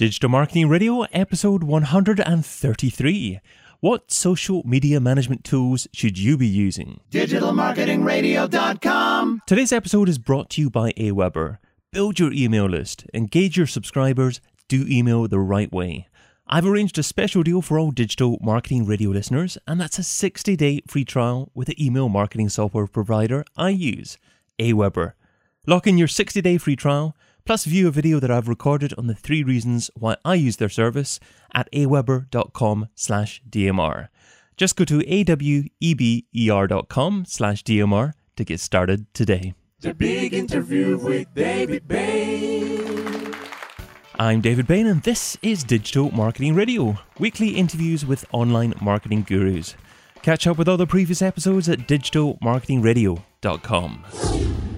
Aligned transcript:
Digital 0.00 0.30
Marketing 0.30 0.66
Radio, 0.66 1.02
episode 1.12 1.62
133. 1.62 3.38
What 3.80 4.10
social 4.10 4.62
media 4.64 4.98
management 4.98 5.44
tools 5.44 5.86
should 5.92 6.16
you 6.16 6.38
be 6.38 6.46
using? 6.46 7.00
DigitalMarketingRadio.com. 7.10 9.42
Today's 9.46 9.74
episode 9.74 10.08
is 10.08 10.16
brought 10.16 10.48
to 10.52 10.62
you 10.62 10.70
by 10.70 10.92
Aweber. 10.92 11.58
Build 11.92 12.18
your 12.18 12.32
email 12.32 12.64
list, 12.64 13.04
engage 13.12 13.58
your 13.58 13.66
subscribers, 13.66 14.40
do 14.68 14.86
email 14.88 15.28
the 15.28 15.38
right 15.38 15.70
way. 15.70 16.08
I've 16.46 16.64
arranged 16.64 16.96
a 16.96 17.02
special 17.02 17.42
deal 17.42 17.60
for 17.60 17.78
all 17.78 17.90
Digital 17.90 18.38
Marketing 18.40 18.86
Radio 18.86 19.10
listeners, 19.10 19.58
and 19.66 19.78
that's 19.78 19.98
a 19.98 20.02
60 20.02 20.56
day 20.56 20.80
free 20.88 21.04
trial 21.04 21.50
with 21.52 21.68
the 21.68 21.84
email 21.84 22.08
marketing 22.08 22.48
software 22.48 22.86
provider 22.86 23.44
I 23.54 23.68
use, 23.68 24.16
Aweber. 24.58 25.12
Lock 25.66 25.86
in 25.86 25.98
your 25.98 26.08
60 26.08 26.40
day 26.40 26.56
free 26.56 26.74
trial, 26.74 27.14
plus 27.44 27.64
view 27.64 27.88
a 27.88 27.90
video 27.90 28.20
that 28.20 28.30
I've 28.30 28.48
recorded 28.48 28.94
on 28.96 29.06
the 29.06 29.14
three 29.14 29.42
reasons 29.42 29.90
why 29.94 30.16
I 30.24 30.34
use 30.34 30.56
their 30.56 30.68
service 30.68 31.20
at 31.54 31.70
aweber.com 31.72 32.88
slash 32.94 33.42
DMR. 33.48 34.08
Just 34.56 34.76
go 34.76 34.84
to 34.84 34.98
aweber.com 35.00 35.64
slash 37.26 37.64
DMR 37.64 38.12
to 38.36 38.44
get 38.44 38.60
started 38.60 39.12
today. 39.14 39.54
The 39.80 39.94
big 39.94 40.34
interview 40.34 40.98
with 40.98 41.34
David 41.34 41.88
Bain. 41.88 43.34
I'm 44.18 44.42
David 44.42 44.66
Bain, 44.66 44.86
and 44.86 45.02
this 45.02 45.38
is 45.40 45.64
Digital 45.64 46.10
Marketing 46.10 46.54
Radio, 46.54 46.98
weekly 47.18 47.56
interviews 47.56 48.04
with 48.04 48.26
online 48.32 48.74
marketing 48.82 49.24
gurus. 49.26 49.74
Catch 50.20 50.46
up 50.46 50.58
with 50.58 50.68
other 50.68 50.84
previous 50.84 51.22
episodes 51.22 51.70
at 51.70 51.88
digitalmarketingradio.com. 51.88 54.69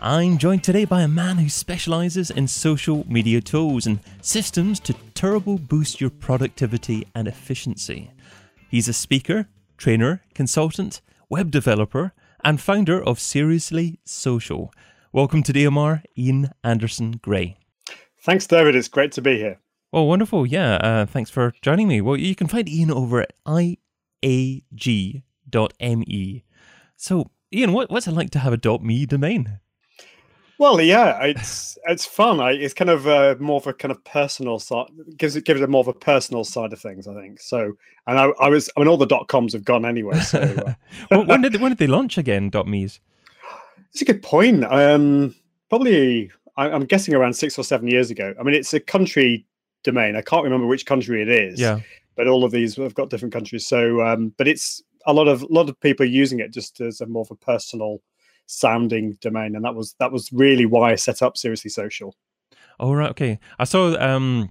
I'm 0.00 0.38
joined 0.38 0.62
today 0.62 0.84
by 0.84 1.02
a 1.02 1.08
man 1.08 1.38
who 1.38 1.48
specializes 1.48 2.30
in 2.30 2.46
social 2.46 3.04
media 3.08 3.40
tools 3.40 3.84
and 3.84 3.98
systems 4.22 4.78
to 4.80 4.94
turbo 5.14 5.58
boost 5.58 6.00
your 6.00 6.10
productivity 6.10 7.04
and 7.16 7.26
efficiency. 7.26 8.12
He's 8.70 8.86
a 8.86 8.92
speaker, 8.92 9.48
trainer, 9.76 10.22
consultant, 10.34 11.00
web 11.28 11.50
developer, 11.50 12.12
and 12.44 12.60
founder 12.60 13.02
of 13.02 13.18
Seriously 13.18 13.98
Social. 14.04 14.72
Welcome 15.12 15.42
to 15.42 15.52
DMR, 15.52 16.04
Ian 16.16 16.52
Anderson 16.62 17.18
Gray. 17.20 17.56
Thanks, 18.22 18.46
David. 18.46 18.76
It's 18.76 18.86
great 18.86 19.10
to 19.12 19.20
be 19.20 19.36
here. 19.38 19.58
Well, 19.90 20.06
wonderful. 20.06 20.46
Yeah, 20.46 20.74
uh, 20.76 21.06
thanks 21.06 21.30
for 21.30 21.52
joining 21.60 21.88
me. 21.88 22.00
Well, 22.00 22.16
you 22.16 22.36
can 22.36 22.46
find 22.46 22.68
Ian 22.68 22.92
over 22.92 23.22
at 23.22 23.32
iag.me. 23.44 25.24
So, 26.96 27.30
Ian, 27.52 27.72
what, 27.72 27.90
what's 27.90 28.06
it 28.06 28.12
like 28.12 28.30
to 28.30 28.38
have 28.38 28.52
a 28.52 28.78
.me 28.80 29.04
domain? 29.04 29.58
Well, 30.58 30.80
yeah, 30.80 31.22
it's 31.22 31.78
it's 31.86 32.04
fun. 32.04 32.40
I, 32.40 32.50
it's 32.50 32.74
kind 32.74 32.90
of 32.90 33.06
uh, 33.06 33.36
more 33.38 33.58
of 33.58 33.68
a 33.68 33.72
kind 33.72 33.92
of 33.92 34.02
personal 34.02 34.58
side. 34.58 34.88
Gives 35.16 35.36
it 35.36 35.44
gives 35.44 35.60
it 35.60 35.70
more 35.70 35.80
of 35.80 35.88
a 35.88 35.92
personal 35.92 36.42
side 36.42 36.72
of 36.72 36.80
things, 36.80 37.06
I 37.06 37.14
think. 37.14 37.40
So, 37.40 37.74
and 38.08 38.18
I, 38.18 38.24
I 38.40 38.48
was, 38.48 38.68
I 38.76 38.80
mean, 38.80 38.88
all 38.88 38.96
the 38.96 39.06
dot 39.06 39.28
coms 39.28 39.52
have 39.52 39.64
gone 39.64 39.86
anyway. 39.86 40.18
So, 40.18 40.40
uh, 40.40 40.74
well, 41.12 41.24
when 41.26 41.42
did 41.42 41.60
when 41.60 41.70
did 41.70 41.78
they 41.78 41.86
launch 41.86 42.18
again? 42.18 42.50
Dot 42.50 42.66
.me's. 42.66 42.98
It's 43.92 44.02
a 44.02 44.04
good 44.04 44.20
point. 44.20 44.64
Um, 44.64 45.32
probably, 45.68 46.32
I, 46.56 46.70
I'm 46.70 46.86
guessing 46.86 47.14
around 47.14 47.34
six 47.34 47.56
or 47.56 47.62
seven 47.62 47.86
years 47.86 48.10
ago. 48.10 48.34
I 48.38 48.42
mean, 48.42 48.56
it's 48.56 48.74
a 48.74 48.80
country 48.80 49.46
domain. 49.84 50.16
I 50.16 50.22
can't 50.22 50.44
remember 50.44 50.66
which 50.66 50.86
country 50.86 51.22
it 51.22 51.28
is. 51.28 51.60
Yeah. 51.60 51.80
But 52.16 52.26
all 52.26 52.44
of 52.44 52.50
these 52.50 52.74
have 52.76 52.94
got 52.94 53.10
different 53.10 53.32
countries. 53.32 53.64
So, 53.64 54.02
um, 54.02 54.34
but 54.36 54.48
it's 54.48 54.82
a 55.06 55.12
lot 55.12 55.28
of 55.28 55.42
a 55.42 55.46
lot 55.46 55.68
of 55.68 55.78
people 55.78 56.04
using 56.04 56.40
it 56.40 56.52
just 56.52 56.80
as 56.80 57.00
a 57.00 57.06
more 57.06 57.22
of 57.22 57.30
a 57.30 57.36
personal 57.36 58.02
sounding 58.48 59.16
domain, 59.20 59.54
and 59.54 59.64
that 59.64 59.74
was 59.74 59.94
that 60.00 60.10
was 60.10 60.32
really 60.32 60.66
why 60.66 60.92
I 60.92 60.94
set 60.96 61.22
up 61.22 61.36
Seriously 61.36 61.70
Social. 61.70 62.16
Oh 62.80 62.92
right, 62.92 63.10
okay. 63.10 63.38
I 63.58 63.64
saw 63.64 63.96
um, 63.98 64.50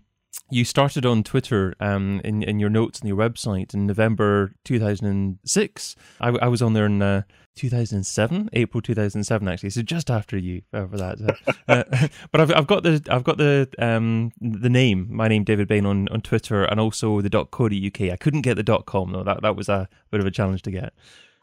you 0.49 0.63
started 0.63 1.05
on 1.05 1.23
Twitter 1.23 1.75
um, 1.79 2.21
in 2.23 2.43
in 2.43 2.59
your 2.59 2.69
notes 2.69 3.01
on 3.01 3.07
your 3.07 3.17
website 3.17 3.73
in 3.73 3.87
November 3.87 4.53
two 4.63 4.79
thousand 4.79 5.07
and 5.07 5.39
six. 5.43 5.95
I, 6.21 6.29
I 6.29 6.47
was 6.47 6.61
on 6.61 6.73
there 6.73 6.85
in 6.85 7.01
uh, 7.01 7.23
two 7.55 7.69
thousand 7.69 8.05
seven, 8.05 8.49
April 8.53 8.81
two 8.81 8.93
thousand 8.93 9.23
seven, 9.23 9.47
actually. 9.47 9.71
So 9.71 9.81
just 9.81 10.09
after 10.09 10.37
you 10.37 10.61
uh, 10.73 10.87
for 10.87 10.97
that. 10.97 11.39
Uh, 11.67 11.83
but 12.31 12.41
I've 12.41 12.53
I've 12.53 12.67
got 12.67 12.83
the 12.83 13.01
I've 13.09 13.23
got 13.23 13.37
the 13.37 13.67
um 13.79 14.31
the 14.39 14.69
name 14.69 15.07
my 15.09 15.27
name 15.27 15.43
David 15.43 15.67
Bain 15.67 15.85
on, 15.85 16.07
on 16.09 16.21
Twitter 16.21 16.63
and 16.63 16.79
also 16.79 17.21
the 17.21 17.29
dot 17.29 17.47
uk. 17.53 18.01
I 18.01 18.17
couldn't 18.17 18.41
get 18.41 18.55
the 18.55 18.63
dot 18.63 18.85
com 18.85 19.11
though. 19.11 19.23
That 19.23 19.41
that 19.41 19.55
was 19.55 19.69
a 19.69 19.89
bit 20.11 20.19
of 20.19 20.27
a 20.27 20.31
challenge 20.31 20.61
to 20.63 20.71
get. 20.71 20.93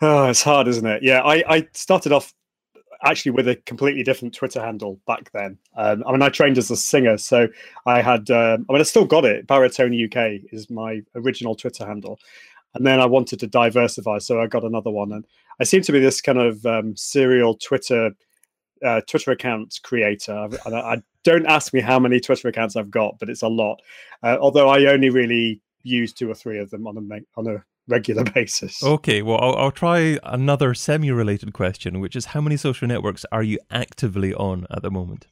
Oh, 0.01 0.29
it's 0.29 0.43
hard, 0.43 0.69
isn't 0.69 0.87
it? 0.87 1.03
Yeah, 1.03 1.21
I, 1.23 1.45
I 1.49 1.69
started 1.73 2.13
off 2.13 2.35
actually 3.05 3.33
with 3.33 3.49
a 3.49 3.57
completely 3.57 4.03
different 4.03 4.35
Twitter 4.35 4.61
handle 4.61 5.01
back 5.07 5.31
then. 5.33 5.59
Um, 5.77 6.03
I 6.07 6.13
mean, 6.13 6.23
I 6.23 6.29
trained 6.29 6.59
as 6.59 6.71
a 6.71 6.77
singer, 6.77 7.19
so 7.19 7.49
I 7.87 8.03
had. 8.03 8.31
Um, 8.31 8.67
I 8.69 8.73
mean, 8.73 8.81
I 8.81 8.85
still 8.85 9.05
got 9.05 9.25
it. 9.25 9.47
Baritone 9.47 10.05
UK 10.05 10.43
is 10.53 10.71
my 10.71 11.03
original 11.15 11.55
Twitter 11.55 11.87
handle, 11.87 12.19
and 12.75 12.87
then 12.87 13.01
I 13.01 13.07
wanted 13.07 13.41
to 13.41 13.47
diversify, 13.47 14.19
so 14.19 14.41
I 14.41 14.47
got 14.47 14.65
another 14.65 14.91
one. 14.91 15.13
And 15.13 15.25
I 15.61 15.65
seem 15.65 15.83
to 15.83 15.93
be 15.93 16.01
this 16.01 16.21
kind 16.21 16.39
of 16.39 16.65
um, 16.67 16.97
serial 16.97 17.55
Twitter 17.55 18.13
uh, 18.85 19.01
Twitter 19.07 19.31
account 19.31 19.81
creator. 19.83 20.49
I, 20.67 20.71
I, 20.71 21.03
don't 21.23 21.47
ask 21.47 21.73
me 21.73 21.81
how 21.81 21.99
many 21.99 22.21
Twitter 22.21 22.49
accounts 22.49 22.77
I've 22.77 22.91
got, 22.91 23.19
but 23.19 23.31
it's 23.31 23.41
a 23.41 23.49
lot. 23.49 23.81
Uh, 24.23 24.37
although 24.39 24.69
I 24.69 24.85
only 24.93 25.09
really 25.09 25.63
use 25.83 26.13
two 26.13 26.31
or 26.31 26.35
three 26.35 26.59
of 26.59 26.69
them 26.69 26.87
on 26.87 26.99
a 26.99 27.41
on 27.41 27.47
a 27.47 27.65
regular 27.89 28.25
basis. 28.35 28.83
Okay, 28.83 29.23
well, 29.23 29.39
I'll, 29.41 29.57
I'll 29.57 29.73
try 29.73 30.19
another 30.25 30.75
semi 30.75 31.11
related 31.11 31.53
question, 31.53 32.01
which 32.01 32.17
is 32.17 32.27
how 32.27 32.41
many 32.41 32.57
social 32.57 32.89
networks 32.89 33.25
are 33.33 33.43
you 33.43 33.59
actively 33.71 34.35
on 34.35 34.67
at 34.71 34.83
the 34.83 34.91
moment? 34.91 35.27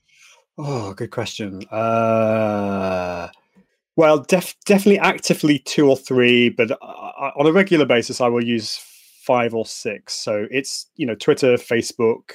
Oh, 0.59 0.93
good 0.95 1.11
question. 1.11 1.65
Uh, 1.71 3.29
well, 3.97 4.19
def- 4.19 4.57
definitely 4.65 4.99
actively 4.99 5.59
two 5.59 5.89
or 5.89 5.97
three, 5.97 6.51
but 6.51 6.71
uh, 6.71 6.77
on 7.37 7.47
a 7.47 7.53
regular 7.53 7.87
basis, 7.87 8.21
I 8.21 8.29
will 8.29 8.45
use 8.45 8.79
five 9.23 9.55
or 9.55 9.65
six. 9.65 10.15
So 10.15 10.47
it's, 10.51 10.87
you 10.97 11.07
know, 11.07 11.15
Twitter, 11.15 11.55
Facebook, 11.55 12.33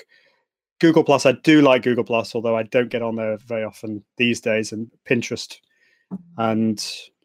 Google 0.79 1.03
Plus. 1.03 1.25
I 1.25 1.33
do 1.33 1.61
like 1.61 1.83
Google 1.83 2.03
Plus, 2.03 2.33
although 2.33 2.55
I 2.55 2.63
don't 2.63 2.89
get 2.89 3.01
on 3.01 3.15
there 3.15 3.37
very 3.37 3.63
often 3.63 4.03
these 4.17 4.41
days, 4.41 4.71
and 4.71 4.89
Pinterest 5.09 5.57
and 6.37 6.77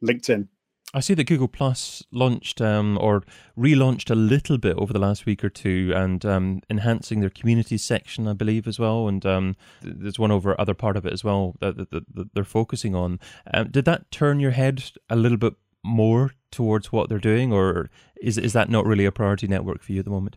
LinkedIn. 0.03 0.49
I 0.95 1.01
see 1.01 1.15
that 1.15 1.25
Google 1.25 1.49
Plus 1.49 2.03
launched 2.11 2.61
um, 2.61 2.99
or 3.01 3.23
relaunched 3.59 4.11
a 4.11 4.15
little 4.15 4.59
bit 4.59 4.77
over 4.77 4.93
the 4.93 4.99
last 4.99 5.25
week 5.25 5.43
or 5.43 5.49
two, 5.49 5.93
and 5.95 6.25
um, 6.27 6.61
enhancing 6.69 7.21
their 7.21 7.31
community 7.31 7.79
section, 7.79 8.29
I 8.29 8.35
believe, 8.35 8.67
as 8.67 8.79
well. 8.79 9.09
And 9.09 9.25
um, 9.25 9.57
there's 9.81 10.19
one 10.19 10.31
over 10.31 10.59
other 10.61 10.75
part 10.75 10.99
of 10.99 11.07
it 11.07 11.13
as 11.13 11.25
well 11.25 11.55
that, 11.61 11.77
that, 11.77 11.91
that 11.91 12.35
they're 12.35 12.45
focusing 12.45 12.95
on. 12.95 13.21
Um, 13.55 13.71
did 13.71 13.87
that 13.87 14.11
turn 14.11 14.39
your 14.39 14.51
head 14.51 14.85
a 15.09 15.17
little 15.17 15.39
bit 15.39 15.55
more 15.83 16.33
towards 16.51 16.93
what 16.93 17.09
they're 17.09 17.19
doing, 17.19 17.53
or 17.53 17.91
is 18.21 18.37
is 18.37 18.53
that 18.53 18.69
not 18.69 18.87
really 18.87 19.07
a 19.07 19.13
priority 19.13 19.49
network 19.49 19.83
for 19.83 19.93
you 19.93 20.01
at 20.01 20.05
the 20.05 20.11
moment? 20.11 20.37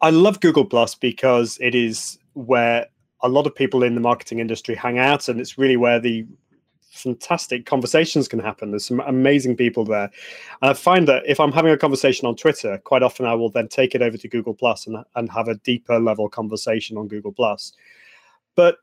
I 0.00 0.10
love 0.10 0.40
Google 0.40 0.66
Plus 0.66 0.94
because 0.94 1.56
it 1.60 1.74
is 1.74 2.18
where 2.34 2.86
a 3.22 3.28
lot 3.28 3.46
of 3.46 3.54
people 3.54 3.82
in 3.82 3.94
the 3.94 4.00
marketing 4.02 4.38
industry 4.38 4.74
hang 4.74 4.98
out, 4.98 5.28
and 5.28 5.40
it's 5.40 5.56
really 5.56 5.78
where 5.78 5.98
the 5.98 6.26
fantastic 6.94 7.66
conversations 7.66 8.28
can 8.28 8.38
happen. 8.38 8.70
There's 8.70 8.86
some 8.86 9.00
amazing 9.00 9.56
people 9.56 9.84
there. 9.84 10.10
And 10.62 10.70
I 10.70 10.74
find 10.74 11.08
that 11.08 11.24
if 11.26 11.40
I'm 11.40 11.52
having 11.52 11.72
a 11.72 11.76
conversation 11.76 12.26
on 12.26 12.36
Twitter, 12.36 12.78
quite 12.84 13.02
often 13.02 13.26
I 13.26 13.34
will 13.34 13.50
then 13.50 13.68
take 13.68 13.94
it 13.94 14.02
over 14.02 14.16
to 14.16 14.28
Google 14.28 14.54
Plus 14.54 14.86
and, 14.86 14.98
and 15.16 15.30
have 15.30 15.48
a 15.48 15.56
deeper 15.56 15.98
level 15.98 16.28
conversation 16.28 16.96
on 16.96 17.08
Google 17.08 17.32
Plus. 17.32 17.72
But 18.56 18.76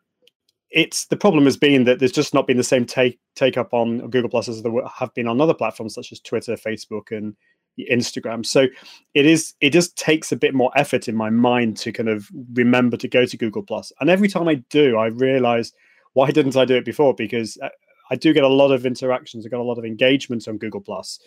it's 0.70 1.06
the 1.06 1.18
problem 1.18 1.46
has 1.46 1.58
been 1.58 1.84
that 1.86 2.00
there's 2.00 2.12
just 2.12 2.34
not 2.34 2.48
been 2.48 2.58
the 2.58 2.64
same 2.64 2.86
take 2.86 3.20
take 3.36 3.58
up 3.58 3.74
on 3.74 4.10
Google 4.10 4.30
Plus 4.30 4.48
as 4.48 4.62
there 4.62 4.72
have 4.88 5.14
been 5.14 5.28
on 5.28 5.42
other 5.42 5.54
platforms 5.54 5.94
such 5.94 6.12
as 6.12 6.20
Twitter, 6.20 6.56
Facebook, 6.56 7.12
and 7.12 7.36
Instagram. 7.80 8.46
So 8.46 8.68
it 9.14 9.26
is 9.26 9.54
it 9.62 9.72
just 9.72 9.98
takes 9.98 10.32
a 10.32 10.38
bit 10.38 10.54
more 10.54 10.72
effort 10.76 11.08
in 11.08 11.16
my 11.16 11.30
mind 11.30 11.78
to 11.78 11.92
kind 11.92 12.10
of 12.10 12.30
remember 12.54 12.98
to 12.98 13.08
go 13.08 13.26
to 13.26 13.38
Google 13.38 13.64
Plus. 13.64 13.92
And 14.00 14.10
every 14.10 14.28
time 14.28 14.48
I 14.48 14.56
do, 14.70 14.98
I 14.98 15.08
realize 15.08 15.74
why 16.14 16.32
didn't 16.32 16.58
I 16.58 16.66
do 16.66 16.76
it 16.76 16.86
before? 16.86 17.14
Because 17.14 17.58
uh, 17.62 17.70
I 18.12 18.16
do 18.16 18.34
get 18.34 18.44
a 18.44 18.48
lot 18.48 18.72
of 18.72 18.86
interactions. 18.86 19.46
I 19.46 19.50
got 19.50 19.62
a 19.62 19.64
lot 19.64 19.78
of 19.78 19.86
engagement 19.86 20.48
on 20.48 20.58
Google 20.58 20.82
Plus, 20.82 21.20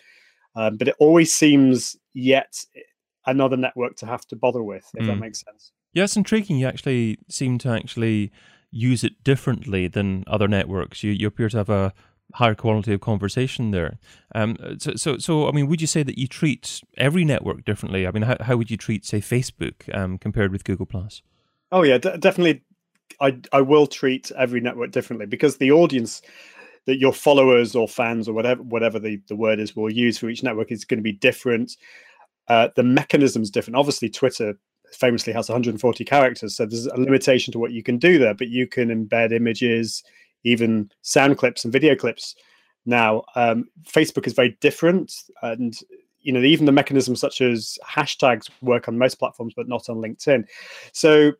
um, 0.55 0.77
but 0.77 0.87
it 0.87 0.95
always 0.99 1.33
seems 1.33 1.97
yet 2.13 2.63
another 3.25 3.57
network 3.57 3.95
to 3.97 4.05
have 4.05 4.25
to 4.27 4.35
bother 4.35 4.63
with. 4.63 4.87
If 4.93 5.03
mm. 5.03 5.07
that 5.07 5.17
makes 5.17 5.41
sense. 5.41 5.71
Yeah, 5.93 6.03
it's 6.03 6.15
intriguing. 6.15 6.57
You 6.57 6.67
actually 6.67 7.17
seem 7.27 7.57
to 7.59 7.69
actually 7.69 8.31
use 8.71 9.03
it 9.03 9.23
differently 9.23 9.87
than 9.87 10.23
other 10.27 10.47
networks. 10.47 11.03
You 11.03 11.11
you 11.11 11.27
appear 11.27 11.49
to 11.49 11.57
have 11.57 11.69
a 11.69 11.93
higher 12.33 12.55
quality 12.55 12.93
of 12.93 13.01
conversation 13.01 13.71
there. 13.71 13.97
Um, 14.33 14.57
so, 14.79 14.95
so, 14.95 15.17
so, 15.17 15.47
I 15.47 15.51
mean, 15.51 15.67
would 15.67 15.79
you 15.79 15.87
say 15.87 16.03
that 16.03 16.17
you 16.17 16.27
treat 16.27 16.81
every 16.97 17.23
network 17.23 17.63
differently? 17.65 18.07
I 18.07 18.11
mean, 18.11 18.23
how, 18.23 18.35
how 18.41 18.57
would 18.57 18.71
you 18.71 18.77
treat, 18.77 19.05
say, 19.05 19.21
Facebook 19.21 19.93
um, 19.95 20.17
compared 20.17 20.51
with 20.51 20.63
Google 20.63 20.85
Plus? 20.85 21.21
Oh 21.71 21.83
yeah, 21.83 21.97
d- 21.97 22.17
definitely. 22.19 22.61
I 23.21 23.39
I 23.53 23.61
will 23.61 23.87
treat 23.87 24.31
every 24.37 24.59
network 24.59 24.91
differently 24.91 25.25
because 25.25 25.57
the 25.57 25.71
audience 25.71 26.21
that 26.85 26.99
your 26.99 27.13
followers 27.13 27.75
or 27.75 27.87
fans 27.87 28.27
or 28.27 28.33
whatever 28.33 28.61
whatever 28.63 28.99
the, 28.99 29.19
the 29.27 29.35
word 29.35 29.59
is 29.59 29.75
will 29.75 29.91
use 29.91 30.17
for 30.17 30.29
each 30.29 30.43
network 30.43 30.71
is 30.71 30.85
going 30.85 30.99
to 30.99 31.03
be 31.03 31.11
different. 31.11 31.75
Uh, 32.47 32.69
the 32.75 32.83
mechanism 32.83 33.41
is 33.41 33.49
different. 33.49 33.77
Obviously, 33.77 34.09
Twitter 34.09 34.57
famously 34.91 35.33
has 35.33 35.49
140 35.49 36.05
characters, 36.05 36.55
so 36.55 36.65
there's 36.65 36.85
a 36.85 36.99
limitation 36.99 37.51
to 37.51 37.59
what 37.59 37.71
you 37.71 37.83
can 37.83 37.97
do 37.97 38.17
there. 38.19 38.33
But 38.33 38.49
you 38.49 38.67
can 38.67 38.89
embed 38.89 39.31
images, 39.31 40.03
even 40.43 40.91
sound 41.01 41.37
clips 41.37 41.63
and 41.63 41.73
video 41.73 41.95
clips 41.95 42.35
now. 42.85 43.23
Um, 43.35 43.65
Facebook 43.87 44.27
is 44.27 44.33
very 44.33 44.57
different, 44.61 45.13
and 45.41 45.75
you 46.19 46.31
know 46.31 46.41
even 46.41 46.65
the 46.65 46.71
mechanisms 46.71 47.19
such 47.19 47.41
as 47.41 47.79
hashtags 47.87 48.49
work 48.61 48.87
on 48.87 48.97
most 48.97 49.15
platforms, 49.15 49.53
but 49.55 49.67
not 49.67 49.89
on 49.89 49.97
LinkedIn. 49.97 50.45
So 50.91 51.31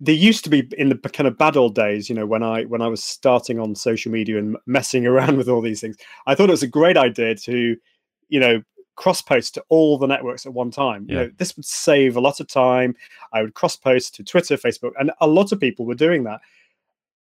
there 0.00 0.14
used 0.14 0.44
to 0.44 0.50
be 0.50 0.66
in 0.78 0.88
the 0.88 0.96
kind 0.96 1.28
of 1.28 1.36
bad 1.36 1.56
old 1.56 1.74
days, 1.74 2.08
you 2.08 2.14
know, 2.14 2.26
when 2.26 2.42
I 2.42 2.64
when 2.64 2.80
I 2.80 2.88
was 2.88 3.04
starting 3.04 3.60
on 3.60 3.74
social 3.74 4.10
media 4.10 4.38
and 4.38 4.56
messing 4.66 5.06
around 5.06 5.36
with 5.36 5.48
all 5.48 5.60
these 5.60 5.80
things, 5.80 5.96
I 6.26 6.34
thought 6.34 6.48
it 6.48 6.52
was 6.52 6.62
a 6.62 6.68
great 6.68 6.96
idea 6.96 7.34
to, 7.34 7.76
you 8.28 8.40
know, 8.40 8.62
cross 8.96 9.20
post 9.20 9.54
to 9.54 9.64
all 9.68 9.98
the 9.98 10.06
networks 10.06 10.46
at 10.46 10.54
one 10.54 10.70
time. 10.70 11.06
Yeah. 11.08 11.12
You 11.12 11.20
know, 11.20 11.30
this 11.36 11.56
would 11.56 11.66
save 11.66 12.16
a 12.16 12.20
lot 12.20 12.40
of 12.40 12.48
time. 12.48 12.94
I 13.32 13.42
would 13.42 13.54
cross 13.54 13.76
post 13.76 14.14
to 14.16 14.24
Twitter, 14.24 14.56
Facebook, 14.56 14.92
and 14.98 15.10
a 15.20 15.26
lot 15.26 15.52
of 15.52 15.60
people 15.60 15.86
were 15.86 15.94
doing 15.94 16.24
that. 16.24 16.40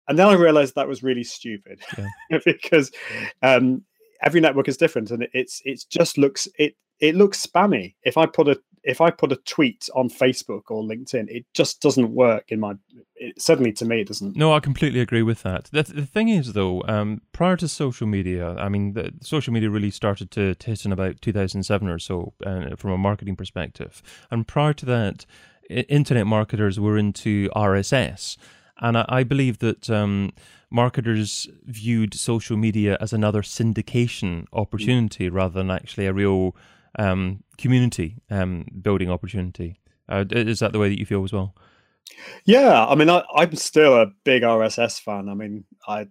And 0.07 0.19
then 0.19 0.27
I 0.27 0.33
realized 0.33 0.75
that 0.75 0.87
was 0.87 1.01
really 1.01 1.23
stupid 1.23 1.81
yeah. 1.97 2.39
because 2.45 2.91
um, 3.41 3.83
every 4.21 4.39
network 4.39 4.67
is 4.67 4.77
different, 4.77 5.11
and 5.11 5.27
it's 5.33 5.61
it's 5.65 5.85
just 5.85 6.17
looks 6.17 6.47
it 6.59 6.75
it 6.99 7.15
looks 7.15 7.45
spammy. 7.45 7.95
If 8.03 8.17
I 8.17 8.25
put 8.25 8.47
a 8.47 8.59
if 8.85 9.01
I 9.01 9.09
put 9.09 9.31
a 9.31 9.35
tweet 9.35 9.89
on 9.95 10.09
Facebook 10.09 10.63
or 10.69 10.83
LinkedIn, 10.83 11.25
it 11.27 11.45
just 11.53 11.81
doesn't 11.81 12.11
work 12.11 12.51
in 12.51 12.59
my. 12.59 12.75
It, 13.15 13.41
certainly, 13.41 13.71
to 13.73 13.85
me, 13.85 14.01
it 14.01 14.07
doesn't. 14.07 14.35
No, 14.35 14.53
I 14.53 14.59
completely 14.59 14.99
agree 14.99 15.23
with 15.23 15.41
that. 15.41 15.65
The, 15.71 15.83
the 15.83 16.05
thing 16.05 16.29
is, 16.29 16.53
though, 16.53 16.83
um, 16.87 17.21
prior 17.31 17.57
to 17.57 17.67
social 17.67 18.05
media, 18.05 18.55
I 18.55 18.69
mean, 18.69 18.93
the, 18.93 19.11
social 19.21 19.53
media 19.53 19.71
really 19.71 19.89
started 19.89 20.29
to, 20.31 20.53
to 20.53 20.67
hit 20.67 20.85
in 20.85 20.91
about 20.91 21.21
2007 21.21 21.87
or 21.87 21.97
so, 21.97 22.33
uh, 22.45 22.75
from 22.77 22.91
a 22.91 22.97
marketing 22.97 23.35
perspective. 23.35 24.03
And 24.29 24.47
prior 24.47 24.73
to 24.73 24.85
that, 24.85 25.25
internet 25.69 26.27
marketers 26.27 26.79
were 26.79 26.97
into 26.97 27.49
RSS. 27.55 28.37
And 28.81 28.97
I, 28.97 29.23
believe 29.23 29.59
that 29.59 29.89
um, 29.89 30.33
marketers 30.69 31.47
viewed 31.63 32.13
social 32.13 32.57
media 32.57 32.97
as 32.99 33.13
another 33.13 33.41
syndication 33.41 34.47
opportunity 34.51 35.29
rather 35.29 35.53
than 35.53 35.71
actually 35.71 36.07
a 36.07 36.13
real 36.13 36.53
um, 36.97 37.43
community 37.57 38.17
um, 38.29 38.65
building 38.81 39.09
opportunity. 39.09 39.79
Uh, 40.07 40.25
is 40.31 40.59
that 40.59 40.71
the 40.71 40.79
way 40.79 40.89
that 40.89 40.99
you 40.99 41.05
feel 41.05 41.23
as 41.23 41.33
well? 41.33 41.55
Yeah, 42.45 42.85
I 42.85 42.95
mean, 42.95 43.09
I, 43.09 43.23
am 43.35 43.55
still 43.55 43.95
a 43.95 44.07
big 44.23 44.43
RSS 44.43 45.01
fan. 45.01 45.27
I 45.29 45.33
mean, 45.33 45.65
I, 45.87 46.07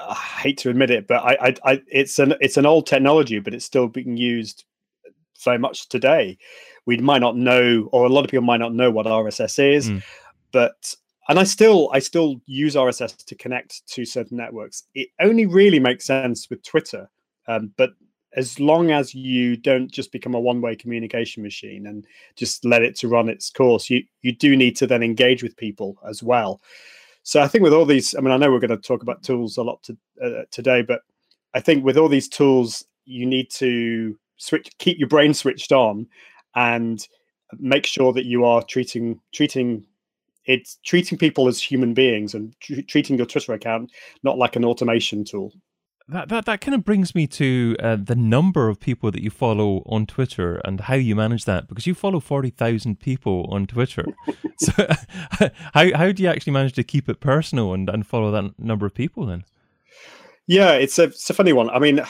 I 0.00 0.14
hate 0.14 0.58
to 0.58 0.70
admit 0.70 0.90
it, 0.90 1.06
but 1.06 1.22
I, 1.22 1.36
I, 1.40 1.54
I, 1.64 1.82
it's 1.86 2.18
an 2.18 2.34
it's 2.40 2.56
an 2.56 2.66
old 2.66 2.86
technology, 2.86 3.38
but 3.38 3.54
it's 3.54 3.64
still 3.64 3.86
being 3.86 4.16
used 4.16 4.64
very 5.44 5.58
much 5.58 5.88
today. 5.88 6.38
We 6.86 6.96
might 6.98 7.20
not 7.20 7.36
know, 7.36 7.88
or 7.92 8.06
a 8.06 8.08
lot 8.08 8.24
of 8.24 8.30
people 8.30 8.44
might 8.44 8.60
not 8.60 8.74
know 8.74 8.90
what 8.90 9.06
RSS 9.06 9.74
is, 9.76 9.90
mm. 9.90 10.02
but 10.52 10.94
and 11.28 11.38
I 11.38 11.44
still 11.44 11.90
I 11.92 12.00
still 12.00 12.40
use 12.46 12.74
RSS 12.74 13.24
to 13.24 13.34
connect 13.36 13.86
to 13.88 14.04
certain 14.04 14.36
networks. 14.36 14.84
It 14.94 15.08
only 15.20 15.46
really 15.46 15.78
makes 15.78 16.06
sense 16.06 16.50
with 16.50 16.62
Twitter, 16.64 17.08
um, 17.46 17.72
but 17.76 17.90
as 18.36 18.60
long 18.60 18.90
as 18.90 19.14
you 19.14 19.56
don't 19.56 19.90
just 19.90 20.12
become 20.12 20.34
a 20.34 20.40
one-way 20.40 20.76
communication 20.76 21.42
machine 21.42 21.86
and 21.86 22.06
just 22.36 22.64
let 22.64 22.82
it 22.82 22.96
to 22.96 23.08
run 23.08 23.28
its 23.28 23.50
course 23.50 23.90
you 23.90 24.02
you 24.22 24.32
do 24.32 24.56
need 24.56 24.76
to 24.76 24.86
then 24.86 25.02
engage 25.02 25.42
with 25.42 25.56
people 25.56 25.96
as 26.08 26.22
well. 26.22 26.60
So 27.22 27.40
i 27.40 27.48
think 27.48 27.62
with 27.62 27.72
all 27.72 27.84
these 27.84 28.14
i 28.14 28.20
mean 28.20 28.32
i 28.32 28.36
know 28.36 28.50
we're 28.50 28.60
going 28.60 28.70
to 28.70 28.76
talk 28.76 29.02
about 29.02 29.22
tools 29.22 29.56
a 29.56 29.62
lot 29.62 29.82
to, 29.84 29.96
uh, 30.22 30.42
today 30.50 30.82
but 30.82 31.02
i 31.54 31.60
think 31.60 31.84
with 31.84 31.96
all 31.96 32.08
these 32.08 32.28
tools 32.28 32.84
you 33.04 33.26
need 33.26 33.50
to 33.50 34.18
switch 34.36 34.70
keep 34.78 34.98
your 34.98 35.08
brain 35.08 35.34
switched 35.34 35.72
on 35.72 36.06
and 36.54 37.06
make 37.58 37.84
sure 37.84 38.12
that 38.12 38.24
you 38.24 38.44
are 38.44 38.62
treating 38.62 39.20
treating 39.32 39.84
it's 40.46 40.78
treating 40.84 41.18
people 41.18 41.46
as 41.46 41.60
human 41.60 41.92
beings 41.92 42.34
and 42.34 42.58
tr- 42.60 42.80
treating 42.88 43.18
your 43.18 43.26
twitter 43.26 43.52
account 43.52 43.92
not 44.22 44.38
like 44.38 44.56
an 44.56 44.64
automation 44.64 45.24
tool 45.24 45.52
that 46.10 46.28
that, 46.28 46.44
that 46.46 46.60
kind 46.60 46.74
of 46.74 46.84
brings 46.84 47.14
me 47.14 47.26
to 47.26 47.76
uh, 47.80 47.96
the 47.96 48.14
number 48.14 48.68
of 48.68 48.80
people 48.80 49.10
that 49.10 49.22
you 49.22 49.30
follow 49.30 49.82
on 49.86 50.06
Twitter 50.06 50.60
and 50.64 50.82
how 50.82 50.94
you 50.94 51.14
manage 51.14 51.44
that 51.44 51.68
because 51.68 51.86
you 51.86 51.94
follow 51.94 52.20
forty 52.20 52.50
thousand 52.50 53.00
people 53.00 53.46
on 53.50 53.66
Twitter. 53.66 54.06
so 54.58 54.72
how 55.74 55.96
how 55.96 56.12
do 56.12 56.22
you 56.22 56.28
actually 56.28 56.52
manage 56.52 56.74
to 56.74 56.84
keep 56.84 57.08
it 57.08 57.20
personal 57.20 57.72
and, 57.72 57.88
and 57.88 58.06
follow 58.06 58.30
that 58.30 58.58
number 58.58 58.86
of 58.86 58.94
people 58.94 59.26
then? 59.26 59.44
Yeah, 60.46 60.72
it's 60.72 60.98
a 60.98 61.04
it's 61.04 61.30
a 61.30 61.34
funny 61.34 61.52
one. 61.52 61.70
I 61.70 61.78
mean, 61.78 62.00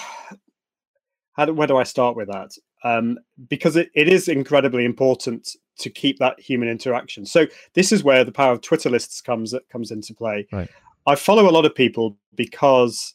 how 1.33 1.45
do, 1.45 1.55
where 1.55 1.67
do 1.67 1.77
I 1.77 1.85
start 1.85 2.17
with 2.17 2.29
that? 2.29 2.51
Um, 2.83 3.19
because 3.49 3.77
it, 3.77 3.91
it 3.95 4.09
is 4.09 4.29
incredibly 4.29 4.85
important 4.85 5.49
to 5.79 5.91
keep 5.91 6.19
that 6.19 6.41
human 6.41 6.69
interaction. 6.69 7.27
So 7.27 7.47
this 7.75 7.93
is 7.93 8.03
where 8.03 8.25
the 8.25 8.33
power 8.33 8.53
of 8.53 8.63
Twitter 8.63 8.89
lists 8.89 9.21
comes 9.21 9.55
comes 9.71 9.91
into 9.91 10.15
play. 10.15 10.47
Right. 10.53 10.71
I 11.07 11.15
follow 11.15 11.49
a 11.49 11.53
lot 11.53 11.65
of 11.65 11.75
people 11.75 12.17
because 12.35 13.15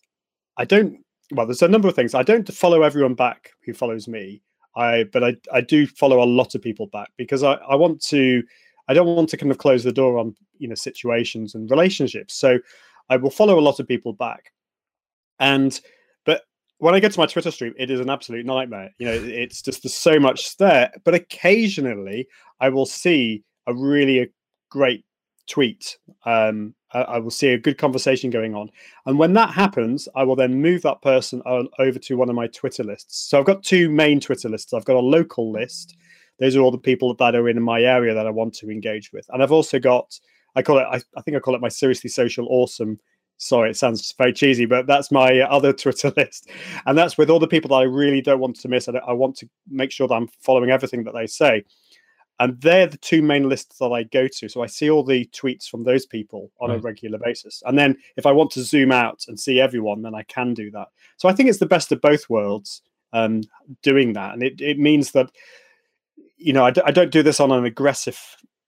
I 0.58 0.66
don't. 0.66 1.00
Well, 1.32 1.46
there's 1.46 1.62
a 1.62 1.68
number 1.68 1.88
of 1.88 1.96
things. 1.96 2.14
I 2.14 2.24
don't 2.24 2.52
follow 2.54 2.84
everyone 2.84 3.16
back 3.16 3.52
who 3.66 3.74
follows 3.74 4.08
me. 4.08 4.42
I 4.76 5.06
but 5.06 5.24
I 5.24 5.36
I 5.54 5.62
do 5.62 5.88
follow 5.88 6.22
a 6.22 6.26
lot 6.26 6.56
of 6.56 6.62
people 6.62 6.88
back 6.88 7.10
because 7.18 7.44
I 7.44 7.54
I 7.54 7.76
want 7.76 8.02
to. 8.06 8.44
I 8.88 8.94
don't 8.94 9.08
want 9.08 9.30
to 9.30 9.38
kind 9.38 9.52
of 9.52 9.58
close 9.58 9.84
the 9.84 9.92
door 9.92 10.18
on 10.18 10.36
you 10.58 10.68
know 10.68 10.76
situations 10.76 11.56
and 11.56 11.70
relationships. 11.70 12.36
So 12.36 12.60
I 13.10 13.18
will 13.18 13.32
follow 13.32 13.58
a 13.58 13.62
lot 13.62 13.80
of 13.80 13.88
people 13.88 14.14
back, 14.14 14.52
and 15.40 15.80
but 16.26 16.44
when 16.80 16.94
I 16.94 17.00
get 17.00 17.14
to 17.14 17.20
my 17.20 17.26
Twitter 17.26 17.52
stream, 17.52 17.74
it 17.78 17.90
is 17.90 18.00
an 18.00 18.10
absolute 18.10 18.46
nightmare. 18.46 18.92
You 19.00 19.08
know, 19.08 19.14
it's 19.14 19.62
just 19.62 19.84
there's 19.84 19.96
so 19.96 20.20
much 20.20 20.58
there. 20.58 20.92
But 21.04 21.16
occasionally, 21.16 22.28
I 22.60 22.70
will 22.70 22.86
see 22.86 23.44
a 23.68 23.74
really 23.74 24.22
uh, 24.22 24.26
great 24.70 25.05
tweet 25.48 25.98
um, 26.26 26.74
I 26.96 27.20
will 27.20 27.32
see 27.32 27.50
a 27.50 27.58
good 27.58 27.78
conversation 27.78 28.30
going 28.30 28.56
on. 28.56 28.70
And 29.06 29.20
when 29.20 29.34
that 29.34 29.52
happens, 29.52 30.08
I 30.16 30.24
will 30.24 30.38
then 30.38 30.62
move 30.62 30.82
that 30.84 31.02
person 31.02 31.42
over 31.46 32.00
to 32.00 32.16
one 32.16 32.30
of 32.30 32.36
my 32.36 32.48
Twitter 32.48 32.84
lists. 32.84 33.28
So 33.30 33.38
I've 33.38 33.46
got 33.46 33.64
two 33.64 33.90
main 33.90 34.22
Twitter 34.22 34.48
lists. 34.48 34.74
I've 34.74 34.86
got 34.86 34.96
a 34.96 35.00
local 35.00 35.52
list. 35.52 35.98
Those 36.40 36.56
are 36.56 36.62
all 36.62 36.72
the 36.72 36.78
people 36.78 37.14
that 37.16 37.36
are 37.36 37.50
in 37.50 37.62
my 37.62 37.82
area 37.82 38.14
that 38.14 38.28
I 38.28 38.30
want 38.30 38.54
to 38.56 38.70
engage 38.70 39.12
with. 39.12 39.26
And 39.30 39.44
I've 39.44 39.52
also 39.52 39.78
got, 39.78 40.18
I 40.56 40.62
call 40.62 40.78
it, 40.78 40.88
I, 40.90 41.02
I 41.18 41.22
think 41.22 41.36
I 41.36 41.42
call 41.42 41.56
it 41.56 41.62
my 41.62 41.70
Seriously 41.70 42.10
Social 42.10 42.48
Awesome. 42.50 43.00
Sorry, 43.38 43.72
it 43.72 43.78
sounds 43.78 44.14
very 44.18 44.32
cheesy, 44.32 44.66
but 44.66 44.88
that's 44.88 45.12
my 45.12 45.42
other 45.42 45.74
Twitter 45.74 46.14
list. 46.16 46.50
And 46.86 46.98
that's 46.98 47.18
with 47.18 47.30
all 47.30 47.40
the 47.40 47.48
people 47.48 47.70
that 47.70 47.76
I 47.76 47.84
really 47.84 48.22
don't 48.22 48.40
want 48.40 48.58
to 48.62 48.70
miss. 48.70 48.88
I, 48.88 48.94
I 49.06 49.12
want 49.12 49.36
to 49.38 49.50
make 49.70 49.92
sure 49.92 50.08
that 50.08 50.16
I'm 50.16 50.30
following 50.40 50.72
everything 50.72 51.04
that 51.04 51.14
they 51.14 51.28
say 51.28 51.66
and 52.40 52.60
they're 52.60 52.88
the 52.88 52.98
two 52.98 53.22
main 53.22 53.48
lists 53.48 53.78
that 53.80 53.92
I 53.92 54.04
go 54.04 54.28
to. 54.28 54.50
So 54.50 54.62
I 54.62 54.68
see 54.68 54.90
all 54.90 55.04
the 55.04 55.26
tweets 55.28 55.70
from 55.70 55.84
those 55.84 56.06
people 56.06 56.52
on 56.60 56.70
a 56.72 56.78
regular 56.78 57.18
basis. 57.18 57.64
And 57.66 57.78
then 57.78 57.96
if 58.18 58.26
I 58.26 58.32
want 58.32 58.52
to 58.52 58.64
zoom 58.64 58.92
out 58.92 59.24
and 59.28 59.40
see 59.40 59.62
everyone, 59.62 60.02
then 60.02 60.16
I 60.16 60.24
can 60.24 60.54
do 60.54 60.70
that. 60.72 60.88
So 61.18 61.30
I 61.30 61.34
think 61.34 61.48
it's 61.48 61.60
the 61.60 61.66
best 61.66 61.92
of 61.92 62.02
both 62.02 62.30
worlds 62.30 62.82
um, 63.14 63.42
doing 63.84 64.14
that. 64.14 64.34
And 64.34 64.44
it, 64.44 64.60
it 64.60 64.78
means 64.78 65.12
that, 65.12 65.32
you 66.38 66.52
know, 66.52 66.66
I 66.66 66.72
d- 66.72 66.82
I 66.86 66.92
don't 66.92 67.12
do 67.12 67.24
this 67.24 67.40
on 67.40 67.52
an 67.52 67.64
aggressive 67.64 68.20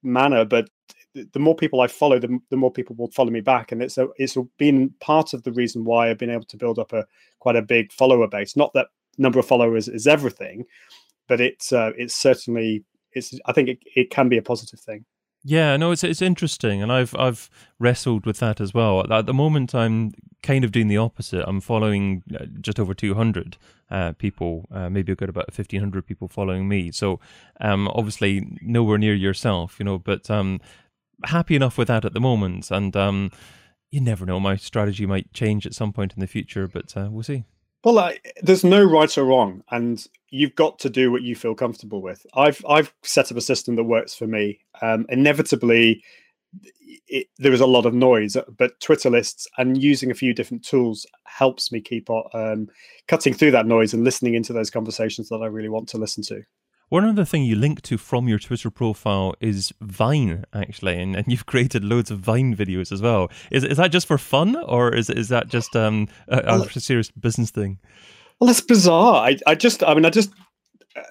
manner, 0.01 0.45
but 0.45 0.69
the 1.13 1.39
more 1.39 1.55
people 1.55 1.81
I 1.81 1.87
follow, 1.87 2.19
the, 2.19 2.39
the 2.49 2.57
more 2.57 2.71
people 2.71 2.95
will 2.95 3.11
follow 3.11 3.31
me 3.31 3.41
back. 3.41 3.71
And 3.71 3.81
it's 3.81 3.97
a, 3.97 4.07
it's 4.17 4.37
been 4.57 4.93
part 5.01 5.33
of 5.33 5.43
the 5.43 5.51
reason 5.51 5.83
why 5.83 6.09
I've 6.09 6.17
been 6.17 6.29
able 6.29 6.45
to 6.45 6.57
build 6.57 6.79
up 6.79 6.93
a 6.93 7.05
quite 7.39 7.55
a 7.57 7.61
big 7.61 7.91
follower 7.91 8.27
base. 8.27 8.55
Not 8.55 8.71
that 8.73 8.87
number 9.17 9.39
of 9.39 9.47
followers 9.47 9.87
is 9.89 10.07
everything, 10.07 10.65
but 11.27 11.41
it's 11.41 11.73
uh, 11.73 11.91
it's 11.97 12.15
certainly 12.15 12.85
it's 13.17 13.33
I 13.45 13.51
think 13.51 13.69
it, 13.69 13.79
it 13.95 14.09
can 14.09 14.29
be 14.29 14.37
a 14.37 14.41
positive 14.41 14.79
thing. 14.79 15.05
Yeah, 15.43 15.77
no, 15.77 15.91
it's 15.91 16.03
it's 16.03 16.21
interesting, 16.21 16.81
and 16.81 16.91
I've 16.91 17.15
I've 17.15 17.49
wrestled 17.79 18.25
with 18.25 18.39
that 18.39 18.59
as 18.59 18.73
well. 18.73 19.11
At 19.11 19.25
the 19.25 19.33
moment, 19.33 19.73
I'm 19.75 20.13
kind 20.43 20.63
of 20.63 20.71
doing 20.71 20.87
the 20.87 20.97
opposite. 20.97 21.43
I'm 21.47 21.61
following 21.61 22.23
uh, 22.33 22.45
just 22.61 22.79
over 22.79 22.93
200 22.93 23.57
uh, 23.89 24.13
people, 24.13 24.65
uh, 24.71 24.89
maybe 24.89 25.11
I've 25.11 25.17
got 25.17 25.29
about 25.29 25.49
1,500 25.49 26.05
people 26.05 26.27
following 26.27 26.67
me. 26.67 26.91
So, 26.91 27.19
um, 27.61 27.87
obviously 27.89 28.57
nowhere 28.61 28.97
near 28.97 29.13
yourself, 29.13 29.79
you 29.79 29.85
know, 29.85 29.97
but 29.97 30.29
um, 30.29 30.59
happy 31.25 31.55
enough 31.55 31.77
with 31.77 31.87
that 31.87 32.05
at 32.05 32.13
the 32.13 32.19
moment. 32.19 32.69
And 32.69 32.95
um, 32.95 33.31
you 33.89 34.01
never 34.01 34.25
know, 34.25 34.39
my 34.39 34.55
strategy 34.55 35.05
might 35.05 35.31
change 35.33 35.65
at 35.65 35.73
some 35.73 35.93
point 35.93 36.13
in 36.13 36.19
the 36.19 36.27
future, 36.27 36.67
but 36.67 36.95
uh, 36.97 37.07
we'll 37.09 37.23
see. 37.23 37.45
Well, 37.87 37.99
uh, 37.99 38.11
there's 38.41 38.65
no 38.65 38.83
right 38.83 39.17
or 39.17 39.23
wrong, 39.23 39.63
and 39.71 40.05
you've 40.29 40.55
got 40.55 40.77
to 40.79 40.89
do 40.89 41.09
what 41.09 41.21
you 41.21 41.37
feel 41.37 41.55
comfortable 41.55 42.01
with. 42.01 42.25
I've 42.33 42.61
I've 42.67 42.93
set 43.03 43.31
up 43.31 43.37
a 43.37 43.41
system 43.41 43.77
that 43.77 43.85
works 43.85 44.13
for 44.13 44.27
me. 44.27 44.59
Um, 44.81 45.05
inevitably, 45.07 46.03
it, 47.07 47.27
there 47.37 47.53
is 47.53 47.61
a 47.61 47.65
lot 47.65 47.85
of 47.85 47.93
noise, 47.93 48.35
but 48.57 48.77
Twitter 48.81 49.09
lists 49.09 49.47
and 49.57 49.81
using 49.81 50.11
a 50.11 50.15
few 50.15 50.33
different 50.33 50.65
tools 50.65 51.05
helps 51.23 51.71
me 51.71 51.79
keep 51.79 52.09
um, 52.33 52.67
cutting 53.07 53.33
through 53.33 53.51
that 53.51 53.67
noise 53.67 53.93
and 53.93 54.03
listening 54.03 54.33
into 54.33 54.51
those 54.51 54.69
conversations 54.69 55.29
that 55.29 55.39
I 55.41 55.45
really 55.45 55.69
want 55.69 55.87
to 55.87 55.97
listen 55.97 56.23
to. 56.23 56.43
One 56.89 57.03
other 57.03 57.25
thing 57.25 57.43
you 57.43 57.55
link 57.57 57.81
to 57.83 57.97
from 57.97 58.29
your 58.29 58.39
Twitter 58.39 58.71
profile 58.71 59.35
is 59.41 59.73
Vine, 59.81 60.45
actually, 60.53 60.97
and, 61.01 61.17
and 61.17 61.25
you've 61.27 61.45
created 61.45 61.83
loads 61.83 62.11
of 62.11 62.19
Vine 62.19 62.55
videos 62.55 62.93
as 62.93 63.01
well. 63.01 63.29
Is 63.51 63.65
is 63.65 63.75
that 63.75 63.91
just 63.91 64.07
for 64.07 64.17
fun, 64.17 64.55
or 64.55 64.95
is 64.95 65.09
is 65.09 65.27
that 65.27 65.49
just 65.49 65.75
um, 65.75 66.07
a, 66.29 66.41
well, 66.45 66.63
a 66.63 66.79
serious 66.79 67.11
business 67.11 67.51
thing? 67.51 67.79
Well, 68.39 68.49
it's 68.49 68.61
bizarre. 68.61 69.27
I, 69.27 69.37
I 69.45 69.55
just, 69.55 69.83
I 69.83 69.93
mean, 69.95 70.05
I 70.05 70.09
just 70.09 70.31
uh, 70.95 71.01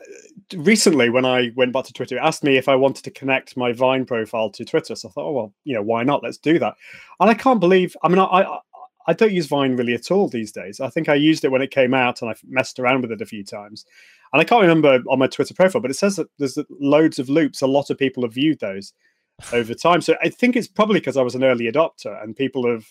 recently 0.56 1.10
when 1.10 1.26
I 1.26 1.50
went 1.56 1.74
back 1.74 1.84
to 1.84 1.92
Twitter, 1.92 2.16
it 2.16 2.22
asked 2.22 2.42
me 2.42 2.56
if 2.56 2.68
I 2.68 2.74
wanted 2.76 3.04
to 3.04 3.10
connect 3.10 3.56
my 3.56 3.72
Vine 3.72 4.06
profile 4.06 4.48
to 4.50 4.64
Twitter. 4.64 4.94
So 4.94 5.08
I 5.08 5.12
thought, 5.12 5.28
oh 5.28 5.32
well, 5.32 5.54
you 5.64 5.74
know, 5.74 5.82
why 5.82 6.04
not? 6.04 6.22
Let's 6.22 6.38
do 6.38 6.58
that. 6.58 6.74
And 7.20 7.28
I 7.28 7.34
can't 7.34 7.60
believe. 7.60 7.94
I 8.02 8.08
mean, 8.08 8.18
I, 8.18 8.24
I 8.24 8.58
I 9.08 9.12
don't 9.12 9.32
use 9.32 9.46
Vine 9.46 9.76
really 9.76 9.94
at 9.94 10.10
all 10.10 10.28
these 10.28 10.52
days. 10.52 10.80
I 10.80 10.88
think 10.88 11.08
I 11.08 11.14
used 11.14 11.44
it 11.44 11.50
when 11.50 11.62
it 11.62 11.70
came 11.70 11.94
out 11.94 12.22
and 12.22 12.30
I 12.30 12.34
messed 12.48 12.78
around 12.78 13.02
with 13.02 13.12
it 13.12 13.22
a 13.22 13.26
few 13.26 13.44
times. 13.44 13.84
And 14.32 14.40
I 14.40 14.44
can't 14.44 14.62
remember 14.62 15.02
on 15.08 15.18
my 15.18 15.26
Twitter 15.26 15.54
profile, 15.54 15.82
but 15.82 15.90
it 15.90 15.94
says 15.94 16.16
that 16.16 16.28
there's 16.38 16.58
loads 16.80 17.18
of 17.18 17.28
loops. 17.28 17.62
A 17.62 17.66
lot 17.66 17.90
of 17.90 17.98
people 17.98 18.22
have 18.22 18.34
viewed 18.34 18.60
those 18.60 18.92
over 19.52 19.74
time. 19.74 20.00
So 20.00 20.16
I 20.22 20.28
think 20.28 20.56
it's 20.56 20.68
probably 20.68 21.00
because 21.00 21.16
I 21.16 21.22
was 21.22 21.34
an 21.34 21.44
early 21.44 21.70
adopter 21.70 22.22
and 22.22 22.34
people 22.34 22.70
have 22.70 22.86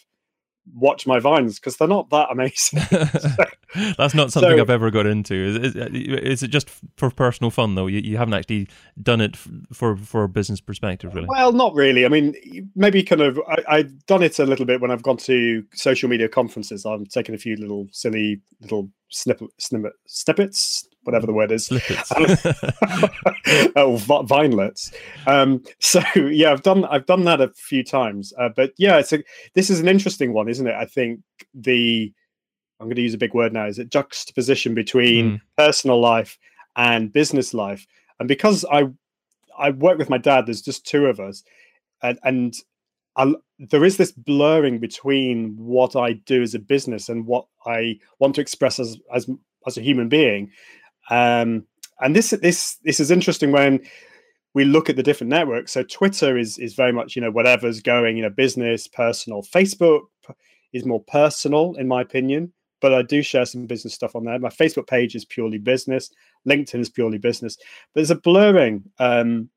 watched 0.74 1.06
my 1.06 1.20
vines 1.20 1.60
because 1.60 1.78
they're 1.78 1.88
not 1.88 2.10
that 2.10 2.30
amazing. 2.32 2.80
That's 3.98 4.14
not 4.14 4.32
something 4.32 4.58
so, 4.58 4.62
I've 4.62 4.70
ever 4.70 4.90
got 4.90 5.06
into. 5.06 5.36
Is, 5.36 5.76
is, 5.76 6.44
it 6.44 6.48
just 6.48 6.70
for 6.96 7.10
personal 7.10 7.52
fun 7.52 7.76
though? 7.76 7.88
You, 7.88 8.00
you 8.00 8.18
haven't 8.18 8.34
actually 8.34 8.68
done 9.02 9.22
it 9.22 9.36
for 9.74 9.98
for 9.98 10.24
a 10.24 10.30
business 10.30 10.62
perspective, 10.62 11.14
really? 11.14 11.28
Well, 11.30 11.52
not 11.52 11.74
really. 11.76 12.06
I 12.06 12.10
mean, 12.10 12.36
maybe 12.76 13.04
kind 13.04 13.22
of. 13.22 13.40
I, 13.68 13.78
have 13.78 14.06
done 14.06 14.24
it 14.24 14.40
a 14.40 14.46
little 14.46 14.66
bit 14.66 14.82
when 14.82 14.92
I've 14.92 15.04
gone 15.04 15.18
to 15.18 15.64
social 15.74 16.10
media 16.10 16.30
conferences. 16.30 16.86
I'm 16.86 17.06
taking 17.06 17.36
a 17.36 17.38
few 17.38 17.58
little 17.58 17.88
silly 17.92 18.42
little 18.62 18.90
snippet, 19.10 19.50
snippet 19.60 19.94
snippets 20.08 20.88
whatever 21.06 21.26
the 21.26 21.34
word 21.34 21.52
is. 21.52 21.72
oh, 23.76 23.98
vinelets. 24.26 24.92
Um, 25.28 25.64
so 25.80 26.02
yeah, 26.16 26.52
I've 26.52 26.64
done 26.64 26.86
I've 26.86 27.06
done 27.06 27.24
that 27.26 27.42
a 27.42 27.52
few 27.56 27.84
times. 27.84 28.34
Uh, 28.38 28.50
but 28.56 28.74
yeah, 28.78 28.98
it's 28.98 29.14
a, 29.14 29.24
this 29.54 29.70
is 29.70 29.80
an 29.80 29.88
interesting 29.88 30.34
one, 30.34 30.50
isn't 30.50 30.68
it? 30.68 30.76
I 30.76 30.86
think 30.86 31.22
the 31.54 32.12
I'm 32.80 32.88
going 32.88 32.98
to 32.98 33.02
use 33.02 33.14
a 33.14 33.20
big 33.20 33.34
word 33.34 33.54
now. 33.54 33.68
Is 33.68 33.80
it 33.80 33.90
juxtaposition 33.90 34.74
between 34.74 35.32
mm. 35.32 35.42
personal 35.58 36.00
life 36.00 36.38
and 36.76 37.14
business 37.14 37.54
life? 37.54 37.86
And 38.20 38.28
because 38.28 38.66
I 38.72 38.90
I 39.58 39.72
work 39.72 39.98
with 39.98 40.10
my 40.10 40.18
dad, 40.18 40.46
there's 40.46 40.62
just 40.62 40.86
two 40.86 41.06
of 41.06 41.20
us, 41.20 41.44
and 42.02 42.20
and 42.24 42.56
I, 43.16 43.34
there 43.60 43.86
is 43.86 43.98
this 43.98 44.12
blurring 44.12 44.80
between 44.80 45.56
what 45.58 45.96
I 45.96 46.14
do 46.14 46.42
as 46.42 46.54
a 46.54 46.60
business 46.60 47.08
and 47.08 47.26
what 47.26 47.46
I 47.66 48.00
want 48.20 48.36
to 48.36 48.42
express 48.42 48.80
as 48.80 48.98
as 49.14 49.30
as 49.68 49.78
a 49.78 49.82
human 49.82 50.10
being. 50.10 50.52
Um, 51.10 51.66
and 52.00 52.16
this 52.16 52.32
this 52.42 52.78
this 52.84 53.00
is 53.00 53.12
interesting 53.12 53.52
when 53.52 53.82
we 54.54 54.66
look 54.66 54.90
at 54.90 54.96
the 54.96 55.04
different 55.04 55.30
networks. 55.30 55.74
So 55.74 55.84
Twitter 55.84 56.38
is 56.38 56.58
is 56.58 56.74
very 56.74 56.92
much 56.92 57.16
you 57.16 57.22
know 57.22 57.32
whatever's 57.32 57.82
going, 57.82 58.18
you 58.18 58.24
know, 58.24 58.30
business, 58.30 58.88
personal. 58.88 59.44
Facebook 59.44 60.02
is 60.74 60.86
more 60.86 61.04
personal, 61.04 61.74
in 61.76 61.88
my 61.88 62.02
opinion, 62.02 62.52
but 62.82 62.94
I 62.94 63.02
do 63.02 63.22
share 63.22 63.46
some 63.46 63.66
business 63.66 63.94
stuff 63.94 64.16
on 64.16 64.26
there. 64.26 64.38
My 64.40 64.50
Facebook 64.50 64.88
page 64.88 65.16
is 65.16 65.26
purely 65.26 65.58
business. 65.58 66.10
LinkedIn 66.48 66.82
is 66.82 66.90
purely 66.90 67.18
business. 67.18 67.56
But 67.58 67.66
there's 68.02 68.12
a 68.12 68.16
blurring, 68.16 68.84
um, 69.00 69.50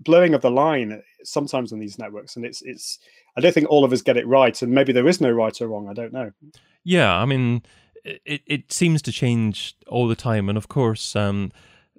blurring 0.00 0.34
of 0.34 0.42
the 0.42 0.50
line 0.50 1.02
sometimes 1.22 1.72
on 1.72 1.78
these 1.78 1.98
networks, 1.98 2.36
and 2.36 2.44
it's 2.44 2.62
it's. 2.62 2.98
I 3.36 3.40
don't 3.40 3.52
think 3.52 3.68
all 3.68 3.84
of 3.84 3.92
us 3.92 4.02
get 4.02 4.16
it 4.16 4.26
right, 4.26 4.60
and 4.60 4.72
maybe 4.72 4.92
there 4.92 5.08
is 5.08 5.20
no 5.20 5.30
right 5.30 5.60
or 5.60 5.68
wrong. 5.68 5.88
I 5.88 5.92
don't 5.92 6.12
know. 6.12 6.32
Yeah, 6.84 7.14
I 7.14 7.24
mean, 7.24 7.62
it, 8.24 8.42
it 8.46 8.72
seems 8.72 9.02
to 9.02 9.12
change 9.12 9.76
all 9.86 10.08
the 10.08 10.16
time. 10.16 10.48
And 10.48 10.56
of 10.56 10.68
course, 10.68 11.16
um, 11.16 11.52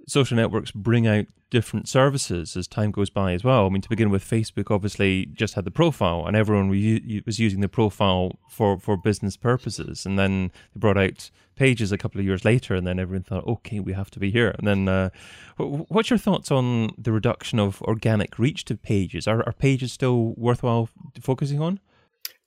social 0.08 0.38
networks 0.38 0.72
bring 0.72 1.06
out 1.08 1.26
different 1.50 1.88
services 1.88 2.58
as 2.58 2.68
time 2.68 2.92
goes 2.92 3.10
by 3.10 3.34
as 3.34 3.44
well. 3.44 3.66
I 3.66 3.70
mean, 3.70 3.82
to 3.82 3.90
begin 3.90 4.10
with, 4.10 4.24
Facebook 4.24 4.70
obviously 4.70 5.28
just 5.28 5.54
had 5.54 5.64
the 5.64 5.72
profile, 5.72 6.26
and 6.26 6.36
everyone 6.36 6.70
was 6.70 7.40
using 7.40 7.62
the 7.62 7.70
profile 7.70 8.38
for, 8.50 8.78
for 8.78 8.98
business 8.98 9.38
purposes. 9.38 10.06
And 10.06 10.20
then 10.20 10.52
they 10.74 10.80
brought 10.80 10.98
out 10.98 11.30
pages 11.56 11.92
a 11.92 11.98
couple 11.98 12.20
of 12.20 12.26
years 12.26 12.44
later, 12.44 12.76
and 12.76 12.86
then 12.86 13.00
everyone 13.00 13.24
thought, 13.24 13.48
okay, 13.48 13.80
we 13.80 13.94
have 13.94 14.12
to 14.12 14.20
be 14.20 14.30
here. 14.30 14.54
And 14.58 14.68
then, 14.68 14.88
uh, 14.88 15.10
what's 15.58 16.10
your 16.10 16.20
thoughts 16.20 16.52
on 16.52 16.92
the 16.98 17.12
reduction 17.12 17.60
of 17.60 17.82
organic 17.84 18.38
reach 18.38 18.66
to 18.66 18.76
pages? 18.76 19.28
Are, 19.28 19.42
are 19.46 19.54
pages 19.54 19.94
still 19.94 20.34
worthwhile 20.36 20.90
focusing 21.22 21.62
on? 21.62 21.80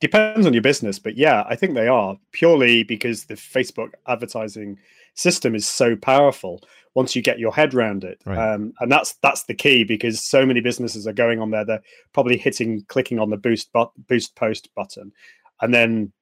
Depends 0.01 0.47
on 0.47 0.55
your 0.55 0.63
business, 0.63 0.99
but 0.99 1.17
yeah, 1.17 1.45
I 1.47 1.57
think 1.57 1.75
they 1.75 1.89
are 1.89 2.17
purely 2.33 2.83
because 2.83 3.27
the 3.27 3.35
Facebook 3.35 3.91
advertising 4.07 4.79
system 5.15 5.55
is 5.55 5.69
so 5.69 5.95
powerful. 5.95 6.63
Once 6.95 7.15
you 7.15 7.23
get 7.23 7.39
your 7.39 7.53
head 7.53 7.75
around 7.75 8.03
it, 8.03 8.21
right. 8.25 8.55
um, 8.55 8.73
and 8.81 8.91
that's 8.91 9.15
that's 9.23 9.45
the 9.45 9.55
key 9.55 9.85
because 9.85 10.25
so 10.25 10.45
many 10.47 10.61
businesses 10.61 11.07
are 11.07 11.13
going 11.13 11.41
on 11.41 11.51
there. 11.51 11.65
They're 11.65 11.83
probably 12.13 12.39
hitting, 12.39 12.83
clicking 12.89 13.19
on 13.19 13.31
the 13.31 13.37
boost 13.37 13.71
but, 13.73 13.93
boost 14.09 14.35
post 14.35 14.75
button, 14.75 15.13
and 15.61 15.73
then 15.73 16.13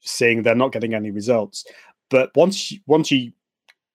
seeing 0.00 0.42
they're 0.42 0.54
not 0.54 0.72
getting 0.72 0.92
any 0.92 1.10
results. 1.10 1.64
But 2.10 2.30
once 2.34 2.74
once 2.86 3.10
you 3.10 3.32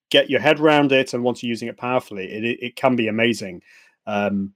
get 0.09 0.29
your 0.29 0.39
head 0.39 0.59
around 0.59 0.91
it, 0.91 1.13
and 1.13 1.23
once 1.23 1.43
you're 1.43 1.49
using 1.49 1.67
it 1.67 1.77
powerfully, 1.77 2.25
it 2.25 2.59
it, 2.61 2.75
can 2.75 2.95
be 2.95 3.07
amazing. 3.07 3.61
Um, 4.07 4.53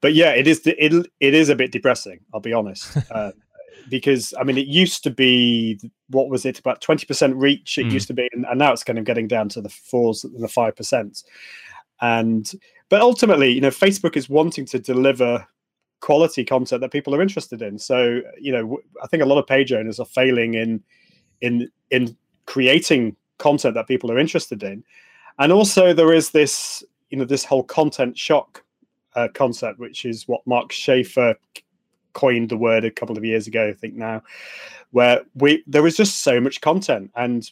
but 0.00 0.14
yeah, 0.14 0.30
it 0.30 0.46
is 0.46 0.62
it 0.64 1.06
it 1.20 1.34
is 1.34 1.48
a 1.48 1.56
bit 1.56 1.72
depressing. 1.72 2.20
I'll 2.32 2.40
be 2.40 2.52
honest. 2.52 2.96
Uh, 3.10 3.32
because 3.88 4.34
I 4.38 4.44
mean, 4.44 4.58
it 4.58 4.66
used 4.66 5.02
to 5.04 5.10
be 5.10 5.80
what 6.08 6.28
was 6.28 6.44
it 6.44 6.58
about 6.58 6.80
twenty 6.80 7.06
percent 7.06 7.36
reach? 7.36 7.78
It 7.78 7.86
mm. 7.86 7.92
used 7.92 8.08
to 8.08 8.14
be, 8.14 8.28
and, 8.32 8.44
and, 8.46 8.58
now 8.58 8.72
it's 8.72 8.84
kind 8.84 8.98
of 8.98 9.04
getting 9.04 9.28
down 9.28 9.48
to 9.50 9.60
the 9.60 9.68
fours 9.68 10.24
and 10.24 10.42
the 10.42 10.48
five 10.48 10.76
percent. 10.76 11.22
And 12.00 12.50
but 12.88 13.00
ultimately, 13.00 13.50
you 13.52 13.60
know, 13.60 13.70
Facebook 13.70 14.16
is 14.16 14.28
wanting 14.28 14.66
to 14.66 14.78
deliver 14.78 15.46
quality 16.00 16.44
content 16.44 16.80
that 16.80 16.92
people 16.92 17.14
are 17.14 17.22
interested 17.22 17.62
in. 17.62 17.78
So 17.78 18.20
you 18.40 18.52
know, 18.52 18.78
I 19.02 19.06
think 19.06 19.22
a 19.22 19.26
lot 19.26 19.38
of 19.38 19.46
page 19.46 19.72
owners 19.72 20.00
are 20.00 20.06
failing 20.06 20.54
in 20.54 20.82
in 21.40 21.70
in 21.90 22.16
creating 22.46 23.16
content 23.38 23.74
that 23.74 23.88
people 23.88 24.10
are 24.10 24.18
interested 24.18 24.62
in, 24.62 24.84
and 25.38 25.52
also 25.52 25.92
there 25.92 26.12
is 26.12 26.30
this 26.30 26.84
you 27.10 27.18
know 27.18 27.24
this 27.24 27.44
whole 27.44 27.64
content 27.64 28.18
shock 28.18 28.64
uh, 29.14 29.28
concept, 29.34 29.78
which 29.78 30.04
is 30.04 30.26
what 30.28 30.46
Mark 30.46 30.72
Schaefer 30.72 31.34
coined 32.12 32.48
the 32.48 32.56
word 32.56 32.84
a 32.84 32.90
couple 32.90 33.16
of 33.16 33.24
years 33.24 33.46
ago, 33.46 33.68
I 33.68 33.72
think 33.72 33.94
now, 33.94 34.22
where 34.90 35.22
we 35.34 35.62
there 35.66 35.82
was 35.82 35.96
just 35.96 36.22
so 36.22 36.40
much 36.40 36.60
content, 36.60 37.10
and 37.14 37.48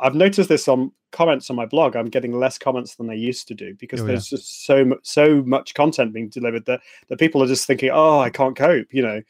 I've 0.00 0.14
noticed 0.14 0.48
this 0.48 0.68
on 0.68 0.92
comments 1.12 1.48
on 1.48 1.56
my 1.56 1.66
blog. 1.66 1.96
I'm 1.96 2.10
getting 2.10 2.32
less 2.32 2.58
comments 2.58 2.96
than 2.96 3.08
I 3.08 3.14
used 3.14 3.46
to 3.48 3.54
do 3.54 3.74
because 3.74 4.00
oh, 4.00 4.06
there's 4.06 4.30
yeah. 4.30 4.36
just 4.36 4.66
so 4.66 4.84
much 4.84 5.00
so 5.02 5.42
much 5.42 5.74
content 5.74 6.12
being 6.12 6.28
delivered 6.28 6.66
that 6.66 6.80
that 7.08 7.18
people 7.18 7.42
are 7.42 7.46
just 7.46 7.66
thinking, 7.66 7.90
oh, 7.92 8.20
I 8.20 8.30
can't 8.30 8.56
cope, 8.56 8.88
you 8.92 9.02
know, 9.02 9.22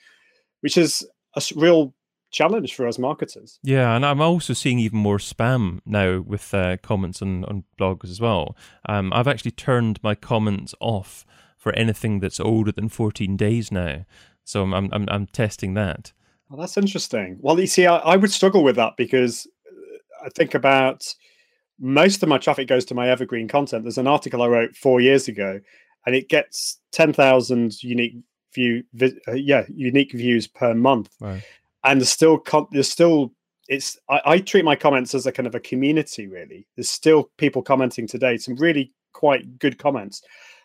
which 0.60 0.76
is 0.76 1.06
a 1.36 1.42
real 1.56 1.94
challenge 2.30 2.74
for 2.74 2.86
us 2.86 2.98
marketers. 2.98 3.58
Yeah, 3.62 3.94
and 3.94 4.04
I'm 4.04 4.20
also 4.20 4.52
seeing 4.52 4.78
even 4.80 4.98
more 4.98 5.18
spam 5.18 5.80
now 5.86 6.20
with 6.20 6.52
uh, 6.52 6.76
comments 6.82 7.22
on, 7.22 7.44
on 7.44 7.64
blogs 7.78 8.10
as 8.10 8.20
well. 8.20 8.56
Um, 8.88 9.12
I've 9.12 9.28
actually 9.28 9.52
turned 9.52 10.02
my 10.02 10.14
comments 10.14 10.74
off 10.80 11.24
for 11.56 11.72
anything 11.72 12.20
that's 12.20 12.40
older 12.40 12.72
than 12.72 12.90
14 12.90 13.36
days 13.36 13.72
now. 13.72 14.04
So 14.44 14.62
I'm 14.62 14.90
I'm 14.92 15.06
I'm 15.08 15.26
testing 15.26 15.74
that. 15.74 16.12
Well, 16.48 16.60
that's 16.60 16.76
interesting. 16.76 17.38
Well, 17.40 17.58
you 17.58 17.66
see, 17.66 17.86
I, 17.86 17.96
I 17.96 18.16
would 18.16 18.30
struggle 18.30 18.62
with 18.62 18.76
that 18.76 18.92
because 18.96 19.46
uh, 19.66 20.26
I 20.26 20.28
think 20.28 20.54
about 20.54 21.14
most 21.80 22.22
of 22.22 22.28
my 22.28 22.38
traffic 22.38 22.68
goes 22.68 22.84
to 22.86 22.94
my 22.94 23.08
evergreen 23.08 23.48
content. 23.48 23.84
There's 23.84 23.98
an 23.98 24.06
article 24.06 24.42
I 24.42 24.48
wrote 24.48 24.76
four 24.76 25.00
years 25.00 25.26
ago, 25.26 25.60
and 26.06 26.14
it 26.14 26.28
gets 26.28 26.78
ten 26.92 27.12
thousand 27.12 27.82
unique 27.82 28.16
view, 28.54 28.84
uh, 29.02 29.32
yeah, 29.32 29.64
unique 29.68 30.12
views 30.12 30.46
per 30.46 30.74
month. 30.74 31.10
Right. 31.20 31.42
And 31.82 32.00
there's 32.00 32.10
still 32.10 32.42
there's 32.70 32.90
still 32.90 33.32
it's 33.68 33.98
I, 34.08 34.20
I, 34.24 34.38
treat 34.38 34.64
my 34.64 34.76
comments 34.76 35.14
as 35.14 35.26
a 35.26 35.32
kind 35.32 35.46
of 35.46 35.54
a 35.54 35.60
community. 35.60 36.26
Really, 36.26 36.66
there's 36.76 36.90
still 36.90 37.30
people 37.38 37.62
commenting 37.62 38.06
today. 38.06 38.36
Some 38.36 38.56
really 38.56 38.92
quite 39.12 39.58
good 39.58 39.78
comments, 39.78 40.22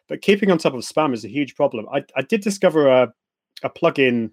but 0.07 0.21
keeping 0.21 0.51
on 0.51 0.57
top 0.57 0.73
of 0.73 0.81
spam 0.81 1.13
is 1.13 1.25
a 1.25 1.29
huge 1.29 1.55
problem. 1.55 1.87
I, 1.91 2.03
I 2.15 2.21
did 2.21 2.41
discover 2.41 2.87
a 2.87 3.13
a 3.63 3.69
plugin. 3.69 4.31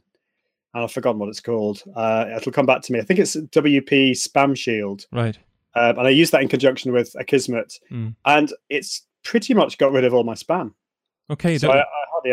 And 0.74 0.84
I've 0.84 0.92
forgotten 0.92 1.18
what 1.18 1.28
it's 1.28 1.40
called. 1.40 1.82
Uh, 1.94 2.26
it'll 2.36 2.52
come 2.52 2.66
back 2.66 2.82
to 2.82 2.92
me. 2.92 2.98
I 2.98 3.02
think 3.02 3.18
it's 3.18 3.36
WP 3.36 4.10
Spam 4.10 4.56
Shield. 4.56 5.06
Right. 5.10 5.38
Um, 5.76 5.98
and 5.98 6.06
I 6.06 6.10
use 6.10 6.30
that 6.30 6.42
in 6.42 6.48
conjunction 6.48 6.92
with 6.92 7.14
Akismet, 7.20 7.78
mm. 7.90 8.14
and 8.24 8.52
it's 8.70 9.02
pretty 9.22 9.52
much 9.52 9.76
got 9.76 9.92
rid 9.92 10.04
of 10.04 10.14
all 10.14 10.24
my 10.24 10.32
spam. 10.32 10.72
Okay, 11.28 11.58
so 11.58 11.70
I, 11.70 11.80
I, 11.80 11.84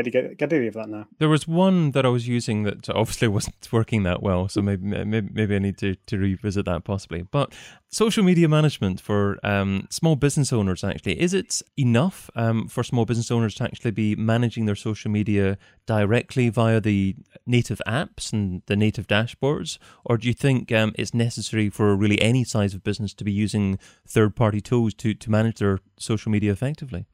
to 0.02 0.10
get, 0.10 0.38
get 0.38 0.52
any 0.52 0.68
of 0.68 0.74
that 0.74 0.90
now. 0.90 1.06
There 1.20 1.30
was 1.30 1.48
one 1.48 1.92
that 1.92 2.06
I 2.06 2.10
was 2.10 2.28
using 2.28 2.64
that 2.64 2.90
obviously 2.90 3.28
wasn't 3.38 3.72
working 3.72 4.04
that 4.04 4.24
well, 4.24 4.48
so 4.48 4.62
maybe 4.62 4.84
maybe, 4.84 5.30
maybe 5.32 5.56
I 5.56 5.60
need 5.60 5.78
to, 5.80 5.96
to 5.96 6.18
revisit 6.18 6.66
that 6.66 6.84
possibly. 6.84 7.22
But 7.22 7.54
social 7.90 8.24
media 8.24 8.50
management 8.50 9.00
for 9.00 9.38
um, 9.46 9.88
small 9.90 10.16
business 10.16 10.52
owners 10.52 10.84
actually 10.84 11.22
is 11.22 11.34
it 11.34 11.62
enough 11.78 12.30
um, 12.36 12.68
for 12.68 12.84
small 12.84 13.06
business 13.06 13.30
owners 13.30 13.54
to 13.56 13.64
actually 13.64 13.92
be 13.92 14.16
managing 14.16 14.66
their 14.66 14.76
social 14.76 15.12
media 15.12 15.58
directly 15.86 16.50
via 16.50 16.80
the 16.80 17.16
native 17.46 17.82
apps 17.88 18.34
and 18.34 18.64
the 18.66 18.76
native 18.76 19.08
dashboards, 19.08 19.78
or 20.06 20.18
do 20.18 20.28
you 20.28 20.34
think 20.34 20.72
um, 20.72 20.94
it's 20.98 21.14
necessary 21.14 21.70
for 21.70 21.96
really 21.96 22.22
any 22.22 22.44
size 22.44 22.74
of 22.74 22.84
business 22.84 23.14
to 23.14 23.24
be 23.24 23.32
using 23.32 23.78
third 24.08 24.36
party 24.36 24.62
tools 24.62 24.94
to 24.94 25.14
to 25.14 25.30
manage 25.30 25.60
their 25.60 25.80
social 25.98 26.32
media 26.32 26.52
effectively? 26.52 27.06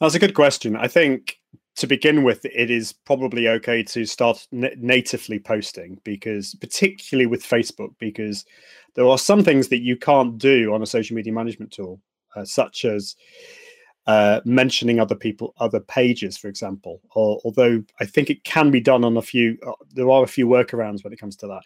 That's 0.00 0.14
a 0.14 0.18
good 0.18 0.34
question. 0.34 0.76
I 0.76 0.88
think 0.88 1.38
to 1.76 1.86
begin 1.86 2.24
with, 2.24 2.44
it 2.44 2.70
is 2.70 2.92
probably 2.92 3.48
okay 3.48 3.82
to 3.84 4.04
start 4.04 4.46
n- 4.52 4.72
natively 4.76 5.38
posting 5.38 6.00
because, 6.04 6.54
particularly 6.56 7.26
with 7.26 7.42
Facebook, 7.42 7.94
because 7.98 8.44
there 8.94 9.06
are 9.06 9.18
some 9.18 9.42
things 9.44 9.68
that 9.68 9.80
you 9.80 9.96
can't 9.96 10.36
do 10.36 10.74
on 10.74 10.82
a 10.82 10.86
social 10.86 11.16
media 11.16 11.32
management 11.32 11.72
tool, 11.72 12.00
uh, 12.36 12.44
such 12.44 12.84
as 12.84 13.16
uh, 14.06 14.40
mentioning 14.44 14.98
other 14.98 15.14
people, 15.14 15.54
other 15.58 15.80
pages, 15.80 16.36
for 16.36 16.48
example. 16.48 17.00
Or, 17.14 17.40
although 17.44 17.82
I 18.00 18.04
think 18.04 18.30
it 18.30 18.44
can 18.44 18.70
be 18.70 18.80
done 18.80 19.04
on 19.04 19.16
a 19.16 19.22
few, 19.22 19.56
uh, 19.66 19.72
there 19.92 20.10
are 20.10 20.24
a 20.24 20.28
few 20.28 20.46
workarounds 20.46 21.04
when 21.04 21.12
it 21.12 21.20
comes 21.20 21.36
to 21.36 21.46
that. 21.46 21.62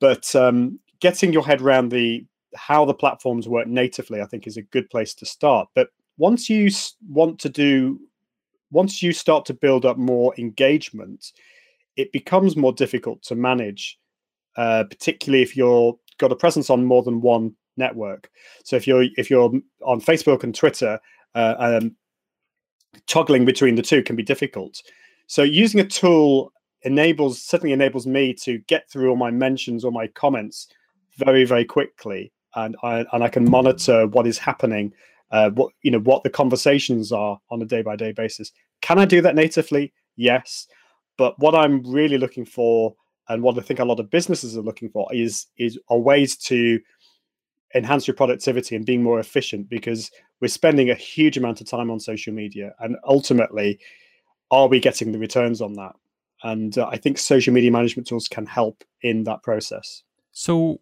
but 0.00 0.34
um, 0.36 0.78
getting 1.00 1.32
your 1.32 1.44
head 1.44 1.60
around 1.62 1.90
the 1.90 2.24
how 2.56 2.84
the 2.84 2.94
platforms 2.94 3.48
work 3.48 3.66
natively, 3.66 4.20
I 4.20 4.26
think, 4.26 4.46
is 4.46 4.56
a 4.56 4.62
good 4.62 4.88
place 4.90 5.14
to 5.14 5.26
start. 5.26 5.68
But 5.74 5.88
once 6.18 6.48
you 6.48 6.70
want 7.08 7.38
to 7.40 7.48
do, 7.48 7.98
once 8.70 9.02
you 9.02 9.12
start 9.12 9.44
to 9.46 9.54
build 9.54 9.84
up 9.84 9.96
more 9.96 10.34
engagement, 10.38 11.32
it 11.96 12.12
becomes 12.12 12.56
more 12.56 12.72
difficult 12.72 13.22
to 13.22 13.34
manage, 13.34 13.98
uh, 14.56 14.84
particularly 14.84 15.42
if 15.42 15.56
you're 15.56 15.96
got 16.18 16.32
a 16.32 16.36
presence 16.36 16.70
on 16.70 16.84
more 16.84 17.02
than 17.02 17.20
one 17.20 17.54
network. 17.76 18.30
So 18.64 18.76
if 18.76 18.86
you're 18.86 19.04
if 19.16 19.30
you're 19.30 19.52
on 19.82 20.00
Facebook 20.00 20.42
and 20.44 20.54
Twitter, 20.54 20.98
uh, 21.34 21.54
um, 21.58 21.96
toggling 23.06 23.44
between 23.44 23.74
the 23.74 23.82
two 23.82 24.02
can 24.02 24.16
be 24.16 24.22
difficult. 24.22 24.80
So 25.26 25.42
using 25.42 25.80
a 25.80 25.84
tool 25.84 26.52
enables 26.82 27.42
certainly 27.42 27.72
enables 27.72 28.06
me 28.06 28.34
to 28.34 28.58
get 28.58 28.90
through 28.90 29.10
all 29.10 29.16
my 29.16 29.30
mentions 29.30 29.84
or 29.84 29.92
my 29.92 30.06
comments 30.08 30.68
very 31.16 31.44
very 31.44 31.64
quickly, 31.64 32.32
and 32.54 32.76
I 32.82 33.04
and 33.12 33.24
I 33.24 33.28
can 33.28 33.48
monitor 33.48 34.06
what 34.06 34.26
is 34.26 34.38
happening, 34.38 34.92
uh, 35.30 35.50
what 35.50 35.72
you 35.82 35.90
know 35.90 36.00
what 36.00 36.22
the 36.22 36.30
conversations 36.30 37.12
are 37.12 37.38
on 37.50 37.62
a 37.62 37.66
day 37.66 37.82
by 37.82 37.96
day 37.96 38.12
basis. 38.12 38.52
Can 38.80 38.98
I 38.98 39.04
do 39.04 39.20
that 39.22 39.34
natively? 39.34 39.92
Yes, 40.16 40.66
but 41.16 41.38
what 41.38 41.54
I'm 41.54 41.82
really 41.90 42.18
looking 42.18 42.44
for, 42.44 42.94
and 43.28 43.42
what 43.42 43.58
I 43.58 43.62
think 43.62 43.80
a 43.80 43.84
lot 43.84 44.00
of 44.00 44.10
businesses 44.10 44.56
are 44.56 44.62
looking 44.62 44.90
for, 44.90 45.12
is 45.12 45.46
is 45.56 45.78
are 45.88 45.98
ways 45.98 46.36
to 46.36 46.80
enhance 47.74 48.06
your 48.06 48.14
productivity 48.14 48.76
and 48.76 48.86
being 48.86 49.02
more 49.02 49.18
efficient 49.18 49.68
because 49.68 50.10
we're 50.40 50.48
spending 50.48 50.90
a 50.90 50.94
huge 50.94 51.36
amount 51.36 51.60
of 51.60 51.66
time 51.68 51.90
on 51.90 51.98
social 51.98 52.32
media 52.32 52.72
and 52.78 52.96
ultimately 53.06 53.78
are 54.50 54.68
we 54.68 54.78
getting 54.78 55.10
the 55.10 55.18
returns 55.18 55.60
on 55.60 55.72
that 55.74 55.92
and 56.44 56.78
uh, 56.78 56.86
i 56.86 56.96
think 56.96 57.18
social 57.18 57.52
media 57.52 57.70
management 57.70 58.06
tools 58.06 58.28
can 58.28 58.46
help 58.46 58.84
in 59.02 59.24
that 59.24 59.42
process 59.42 60.02
so 60.30 60.80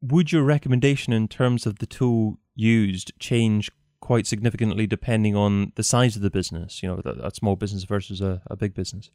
would 0.00 0.32
your 0.32 0.42
recommendation 0.42 1.12
in 1.12 1.28
terms 1.28 1.66
of 1.66 1.78
the 1.78 1.86
tool 1.86 2.38
used 2.54 3.12
change 3.18 3.70
quite 4.10 4.26
significantly 4.26 4.88
depending 4.88 5.36
on 5.36 5.70
the 5.76 5.84
size 5.84 6.16
of 6.16 6.22
the 6.22 6.30
business 6.30 6.82
you 6.82 6.88
know 6.88 7.00
a 7.22 7.30
small 7.32 7.54
business 7.54 7.84
versus 7.84 8.20
a, 8.20 8.42
a 8.48 8.56
big 8.56 8.74
business 8.74 9.12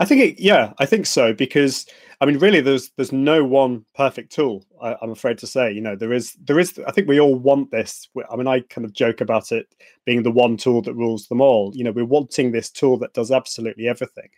I 0.00 0.04
think 0.04 0.20
it, 0.20 0.40
yeah, 0.40 0.72
I 0.78 0.86
think 0.86 1.06
so 1.06 1.32
because 1.32 1.86
I 2.20 2.26
mean, 2.26 2.38
really, 2.38 2.60
there's 2.60 2.90
there's 2.96 3.12
no 3.12 3.44
one 3.44 3.84
perfect 3.94 4.32
tool. 4.32 4.64
I, 4.82 4.96
am 5.02 5.10
afraid 5.10 5.38
to 5.38 5.46
say, 5.46 5.72
you 5.72 5.80
know, 5.80 5.96
there 5.96 6.12
is 6.12 6.36
there 6.44 6.58
is. 6.58 6.78
I 6.86 6.92
think 6.92 7.08
we 7.08 7.20
all 7.20 7.34
want 7.34 7.70
this. 7.70 8.08
I 8.30 8.36
mean, 8.36 8.46
I 8.46 8.60
kind 8.60 8.84
of 8.84 8.92
joke 8.92 9.20
about 9.20 9.52
it 9.52 9.66
being 10.04 10.22
the 10.22 10.30
one 10.30 10.56
tool 10.56 10.82
that 10.82 10.94
rules 10.94 11.26
them 11.26 11.40
all. 11.40 11.72
You 11.74 11.84
know, 11.84 11.92
we're 11.92 12.04
wanting 12.04 12.52
this 12.52 12.70
tool 12.70 12.98
that 12.98 13.14
does 13.14 13.30
absolutely 13.30 13.88
everything. 13.88 14.28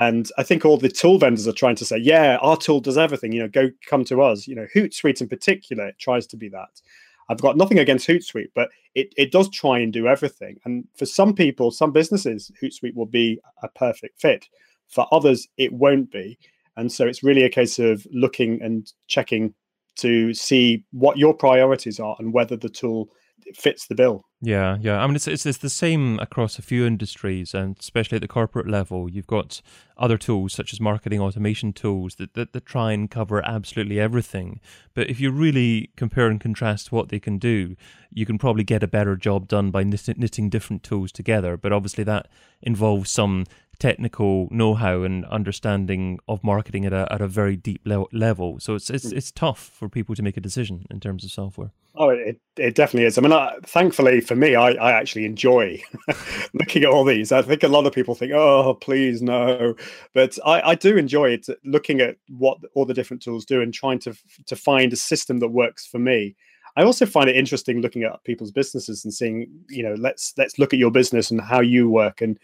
And 0.00 0.28
I 0.38 0.42
think 0.42 0.64
all 0.64 0.78
the 0.78 0.88
tool 0.88 1.18
vendors 1.18 1.46
are 1.46 1.52
trying 1.52 1.76
to 1.76 1.84
say, 1.84 1.98
yeah, 1.98 2.38
our 2.40 2.56
tool 2.56 2.80
does 2.80 2.98
everything. 2.98 3.32
You 3.32 3.42
know, 3.42 3.48
go 3.48 3.70
come 3.86 4.04
to 4.06 4.22
us. 4.22 4.48
You 4.48 4.56
know, 4.56 4.66
Hootsuite 4.74 5.20
in 5.20 5.28
particular 5.28 5.92
tries 5.98 6.26
to 6.28 6.36
be 6.36 6.48
that. 6.50 6.80
I've 7.28 7.40
got 7.40 7.56
nothing 7.56 7.78
against 7.78 8.08
Hootsuite, 8.08 8.50
but 8.54 8.70
it, 8.94 9.12
it 9.16 9.32
does 9.32 9.48
try 9.50 9.78
and 9.78 9.92
do 9.92 10.06
everything. 10.06 10.58
And 10.64 10.86
for 10.96 11.06
some 11.06 11.34
people, 11.34 11.70
some 11.70 11.92
businesses, 11.92 12.50
Hootsuite 12.60 12.94
will 12.94 13.06
be 13.06 13.40
a 13.62 13.68
perfect 13.68 14.20
fit. 14.20 14.48
For 14.88 15.06
others, 15.12 15.48
it 15.56 15.72
won't 15.72 16.10
be. 16.10 16.38
And 16.76 16.90
so 16.90 17.06
it's 17.06 17.22
really 17.22 17.44
a 17.44 17.50
case 17.50 17.78
of 17.78 18.06
looking 18.12 18.60
and 18.62 18.90
checking 19.06 19.54
to 19.96 20.32
see 20.34 20.84
what 20.92 21.18
your 21.18 21.34
priorities 21.34 22.00
are 22.00 22.16
and 22.18 22.32
whether 22.32 22.56
the 22.56 22.68
tool 22.68 23.08
fits 23.54 23.86
the 23.86 23.94
bill. 23.94 24.24
Yeah, 24.40 24.76
yeah. 24.80 25.02
I 25.02 25.06
mean, 25.06 25.14
it's, 25.16 25.28
it's, 25.28 25.46
it's 25.46 25.58
the 25.58 25.70
same 25.70 26.18
across 26.18 26.58
a 26.58 26.62
few 26.62 26.84
industries, 26.84 27.54
and 27.54 27.76
especially 27.78 28.16
at 28.16 28.22
the 28.22 28.28
corporate 28.28 28.68
level. 28.68 29.08
You've 29.08 29.26
got 29.26 29.62
other 29.96 30.18
tools 30.18 30.52
such 30.52 30.72
as 30.72 30.80
marketing 30.80 31.20
automation 31.20 31.72
tools 31.72 32.16
that, 32.16 32.34
that, 32.34 32.52
that 32.52 32.66
try 32.66 32.92
and 32.92 33.10
cover 33.10 33.44
absolutely 33.46 34.00
everything. 34.00 34.60
But 34.94 35.08
if 35.08 35.20
you 35.20 35.30
really 35.30 35.90
compare 35.96 36.26
and 36.26 36.40
contrast 36.40 36.90
what 36.90 37.08
they 37.08 37.20
can 37.20 37.38
do, 37.38 37.76
you 38.10 38.26
can 38.26 38.36
probably 38.36 38.64
get 38.64 38.82
a 38.82 38.88
better 38.88 39.16
job 39.16 39.46
done 39.48 39.70
by 39.70 39.84
knitting 39.84 40.50
different 40.50 40.82
tools 40.82 41.12
together. 41.12 41.56
But 41.56 41.72
obviously, 41.72 42.04
that 42.04 42.28
involves 42.62 43.10
some 43.10 43.44
technical 43.82 44.46
know-how 44.52 45.02
and 45.02 45.24
understanding 45.24 46.20
of 46.28 46.44
marketing 46.44 46.86
at 46.86 46.92
a 46.92 47.12
at 47.12 47.20
a 47.20 47.26
very 47.26 47.56
deep 47.56 47.80
le- 47.84 48.06
level. 48.12 48.60
So 48.60 48.76
it's 48.76 48.88
it's 48.88 49.10
hmm. 49.10 49.16
it's 49.16 49.32
tough 49.32 49.72
for 49.74 49.88
people 49.88 50.14
to 50.14 50.22
make 50.22 50.36
a 50.36 50.40
decision 50.40 50.86
in 50.88 51.00
terms 51.00 51.24
of 51.24 51.32
software. 51.32 51.72
Oh, 51.96 52.10
it, 52.10 52.40
it 52.56 52.74
definitely 52.76 53.06
is. 53.06 53.18
I 53.18 53.20
mean, 53.20 53.32
I, 53.32 53.56
thankfully 53.64 54.20
for 54.22 54.34
me, 54.34 54.54
I, 54.54 54.70
I 54.70 54.92
actually 54.92 55.26
enjoy 55.26 55.82
looking 56.54 56.84
at 56.84 56.88
all 56.88 57.04
these. 57.04 57.32
I 57.32 57.42
think 57.42 57.64
a 57.64 57.68
lot 57.68 57.84
of 57.86 57.92
people 57.92 58.14
think, 58.14 58.32
oh, 58.32 58.74
please 58.74 59.20
no, 59.20 59.74
but 60.14 60.38
I, 60.46 60.70
I 60.70 60.74
do 60.76 60.96
enjoy 60.96 61.30
it. 61.30 61.48
Looking 61.64 62.00
at 62.00 62.16
what 62.28 62.58
all 62.74 62.86
the 62.86 62.94
different 62.94 63.22
tools 63.22 63.44
do 63.44 63.60
and 63.60 63.74
trying 63.74 63.98
to 64.00 64.14
to 64.46 64.54
find 64.54 64.92
a 64.92 64.96
system 64.96 65.40
that 65.40 65.48
works 65.48 65.86
for 65.86 65.98
me. 65.98 66.36
I 66.76 66.84
also 66.84 67.04
find 67.04 67.28
it 67.28 67.36
interesting 67.36 67.80
looking 67.80 68.02
at 68.02 68.24
people's 68.24 68.50
businesses 68.50 69.04
and 69.04 69.12
seeing, 69.12 69.48
you 69.68 69.82
know, 69.82 69.94
let's 69.94 70.32
let's 70.38 70.58
look 70.58 70.72
at 70.72 70.78
your 70.78 70.90
business 70.90 71.30
and 71.30 71.40
how 71.40 71.60
you 71.60 71.88
work 71.88 72.20
and 72.20 72.38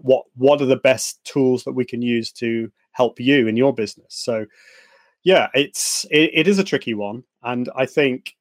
what 0.00 0.24
what 0.36 0.60
are 0.60 0.66
the 0.66 0.76
best 0.76 1.22
tools 1.24 1.64
that 1.64 1.72
we 1.72 1.84
can 1.84 2.02
use 2.02 2.32
to 2.32 2.70
help 2.92 3.20
you 3.20 3.46
in 3.46 3.56
your 3.56 3.72
business. 3.72 4.14
So, 4.14 4.46
yeah, 5.22 5.48
it's 5.54 6.04
it, 6.10 6.30
it 6.34 6.48
is 6.48 6.58
a 6.58 6.64
tricky 6.64 6.94
one, 6.94 7.22
and 7.42 7.70
I 7.76 7.86
think 7.86 8.34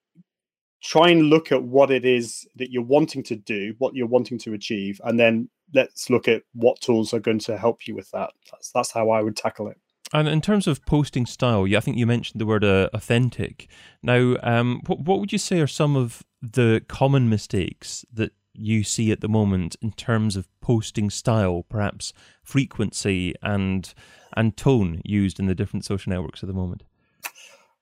try 0.81 1.09
and 1.09 1.23
look 1.23 1.51
at 1.51 1.63
what 1.63 1.91
it 1.91 2.05
is 2.05 2.47
that 2.55 2.71
you're 2.71 2.83
wanting 2.83 3.23
to 3.23 3.35
do, 3.35 3.75
what 3.77 3.95
you're 3.95 4.07
wanting 4.07 4.37
to 4.39 4.53
achieve, 4.53 4.99
and 5.03 5.19
then 5.19 5.49
let's 5.73 6.09
look 6.09 6.27
at 6.27 6.43
what 6.53 6.79
tools 6.81 7.13
are 7.13 7.19
going 7.19 7.39
to 7.39 7.57
help 7.57 7.87
you 7.87 7.95
with 7.95 8.09
that. 8.11 8.31
That's 8.51 8.71
that's 8.71 8.91
how 8.91 9.11
I 9.11 9.21
would 9.21 9.35
tackle 9.35 9.67
it. 9.67 9.77
And 10.13 10.27
in 10.27 10.41
terms 10.41 10.67
of 10.67 10.85
posting 10.85 11.25
style, 11.25 11.65
I 11.75 11.79
think 11.79 11.97
you 11.97 12.05
mentioned 12.05 12.39
the 12.39 12.45
word 12.45 12.63
uh, 12.63 12.89
authentic. 12.93 13.67
Now, 14.01 14.37
um, 14.41 14.81
what, 14.85 15.01
what 15.01 15.19
would 15.19 15.31
you 15.31 15.37
say 15.37 15.59
are 15.59 15.67
some 15.67 15.95
of 15.95 16.23
the 16.41 16.81
common 16.87 17.29
mistakes 17.29 18.05
that 18.13 18.31
you 18.53 18.83
see 18.83 19.11
at 19.11 19.21
the 19.21 19.27
moment 19.27 19.75
in 19.81 19.91
terms 19.91 20.35
of 20.35 20.47
posting 20.61 21.09
style, 21.09 21.65
perhaps 21.69 22.13
frequency 22.43 23.33
and 23.41 23.93
and 24.35 24.55
tone 24.55 25.01
used 25.03 25.39
in 25.39 25.47
the 25.47 25.55
different 25.55 25.83
social 25.83 26.11
networks 26.11 26.43
at 26.43 26.47
the 26.47 26.53
moment? 26.53 26.83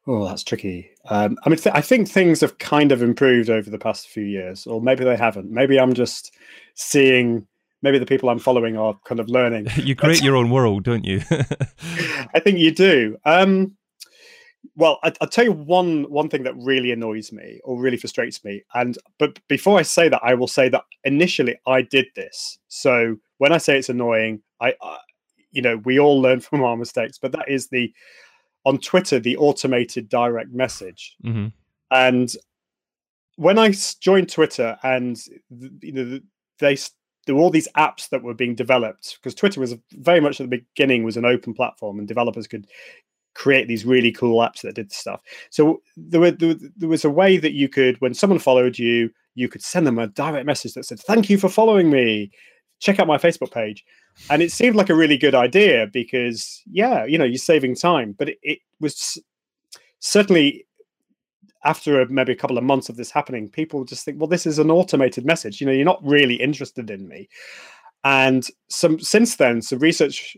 Oh, 0.07 0.25
that's 0.25 0.43
tricky. 0.43 0.91
Um, 1.09 1.38
I 1.43 1.49
mean, 1.49 1.57
th- 1.57 1.75
I 1.75 1.81
think 1.81 2.07
things 2.07 2.41
have 2.41 2.59
kind 2.59 2.91
of 2.91 3.01
improved 3.01 3.49
over 3.49 3.69
the 3.69 3.79
past 3.79 4.07
few 4.07 4.23
years, 4.23 4.67
or 4.67 4.81
maybe 4.81 5.03
they 5.03 5.17
haven't. 5.17 5.49
Maybe 5.49 5.79
I'm 5.79 5.93
just 5.93 6.33
seeing 6.75 7.47
maybe 7.86 8.00
the 8.00 8.06
people 8.06 8.30
I'm 8.30 8.39
following 8.39 8.76
are 8.76 9.00
kind 9.06 9.19
of 9.19 9.30
learning. 9.30 9.67
you 9.78 9.95
create 9.95 10.24
your 10.24 10.36
own 10.36 10.50
world, 10.50 10.84
don't 10.84 11.06
you? 11.06 11.21
I 12.34 12.39
think 12.39 12.58
you 12.60 12.71
do. 12.71 13.17
Um, 13.24 13.78
well, 14.76 15.00
I, 15.04 15.13
will 15.21 15.28
tell 15.28 15.45
you 15.45 15.52
one 15.52 16.04
one 16.10 16.28
thing 16.28 16.43
that 16.43 16.56
really 16.58 16.91
annoys 16.91 17.32
me 17.32 17.62
or 17.63 17.80
really 17.80 17.98
frustrates 17.98 18.43
me. 18.43 18.63
And 18.74 18.98
but 19.19 19.39
before 19.48 19.78
I 19.80 19.84
say 19.84 20.10
that, 20.10 20.21
I 20.24 20.34
will 20.34 20.48
say 20.48 20.67
that 20.69 20.84
initially 21.04 21.56
I 21.67 21.84
did 21.84 22.08
this. 22.15 22.58
So 22.67 23.17
when 23.38 23.54
I 23.54 23.58
say 23.58 23.78
it's 23.78 23.89
annoying, 23.89 24.41
I, 24.60 24.74
I 24.82 24.98
you 25.52 25.62
know, 25.62 25.78
we 25.78 26.00
all 26.00 26.19
learn 26.19 26.41
from 26.41 26.63
our 26.63 26.76
mistakes. 26.76 27.19
But 27.19 27.32
that 27.34 27.48
is 27.48 27.67
the 27.67 27.93
on 28.65 28.80
Twitter 28.80 29.19
the 29.19 29.38
automated 29.38 30.10
direct 30.10 30.52
message. 30.52 31.15
Mm-hmm. 31.24 31.48
And 31.91 32.36
when 33.36 33.60
I 33.60 33.74
joined 34.00 34.32
Twitter, 34.32 34.78
and 34.82 35.17
you 35.82 35.91
know, 35.91 36.19
they 36.60 36.78
there 37.25 37.35
were 37.35 37.41
all 37.41 37.49
these 37.49 37.67
apps 37.75 38.09
that 38.09 38.23
were 38.23 38.33
being 38.33 38.55
developed 38.55 39.17
because 39.17 39.35
Twitter 39.35 39.59
was 39.59 39.75
very 39.93 40.19
much 40.19 40.39
at 40.39 40.49
the 40.49 40.57
beginning 40.57 41.03
was 41.03 41.17
an 41.17 41.25
open 41.25 41.53
platform 41.53 41.99
and 41.99 42.07
developers 42.07 42.47
could 42.47 42.67
create 43.33 43.67
these 43.67 43.85
really 43.85 44.11
cool 44.11 44.39
apps 44.39 44.61
that 44.61 44.75
did 44.75 44.91
stuff. 44.91 45.21
So 45.49 45.81
there, 45.97 46.21
were, 46.21 46.31
there, 46.31 46.55
there 46.77 46.89
was 46.89 47.05
a 47.05 47.09
way 47.09 47.38
that 47.38 47.53
you 47.53 47.69
could, 47.69 47.99
when 47.99 48.13
someone 48.13 48.39
followed 48.39 48.79
you, 48.79 49.11
you 49.35 49.49
could 49.49 49.61
send 49.61 49.85
them 49.85 49.99
a 49.99 50.07
direct 50.07 50.45
message 50.45 50.73
that 50.73 50.85
said, 50.85 50.99
"Thank 50.99 51.29
you 51.29 51.38
for 51.38 51.49
following 51.49 51.91
me. 51.91 52.31
Check 52.79 52.99
out 52.99 53.07
my 53.07 53.17
Facebook 53.17 53.51
page." 53.51 53.83
And 54.29 54.41
it 54.41 54.51
seemed 54.51 54.77
like 54.77 54.89
a 54.89 54.95
really 54.95 55.17
good 55.17 55.35
idea 55.35 55.88
because, 55.91 56.61
yeah, 56.71 57.03
you 57.03 57.17
know, 57.17 57.25
you're 57.25 57.38
saving 57.38 57.75
time. 57.75 58.15
But 58.17 58.29
it, 58.29 58.38
it 58.41 58.59
was 58.79 59.21
certainly 59.99 60.65
after 61.65 62.01
a, 62.01 62.10
maybe 62.10 62.32
a 62.32 62.36
couple 62.36 62.58
of 62.58 62.63
months 62.63 62.89
of 62.89 62.95
this 62.95 63.12
happening, 63.12 63.49
people 63.49 63.84
just 63.84 64.06
think, 64.06 64.19
well, 64.19 64.28
this 64.28 64.45
is 64.45 64.60
an 64.60 64.71
automated 64.71 65.25
message. 65.25 65.60
You 65.60 65.67
know, 65.67 65.73
you're 65.73 65.84
not 65.84 66.06
really 66.06 66.36
interested 66.36 66.89
in 66.89 67.08
me. 67.08 67.28
And 68.04 68.45
some 68.69 68.99
since 68.99 69.36
then, 69.36 69.62
some 69.62 69.80
research 69.80 70.38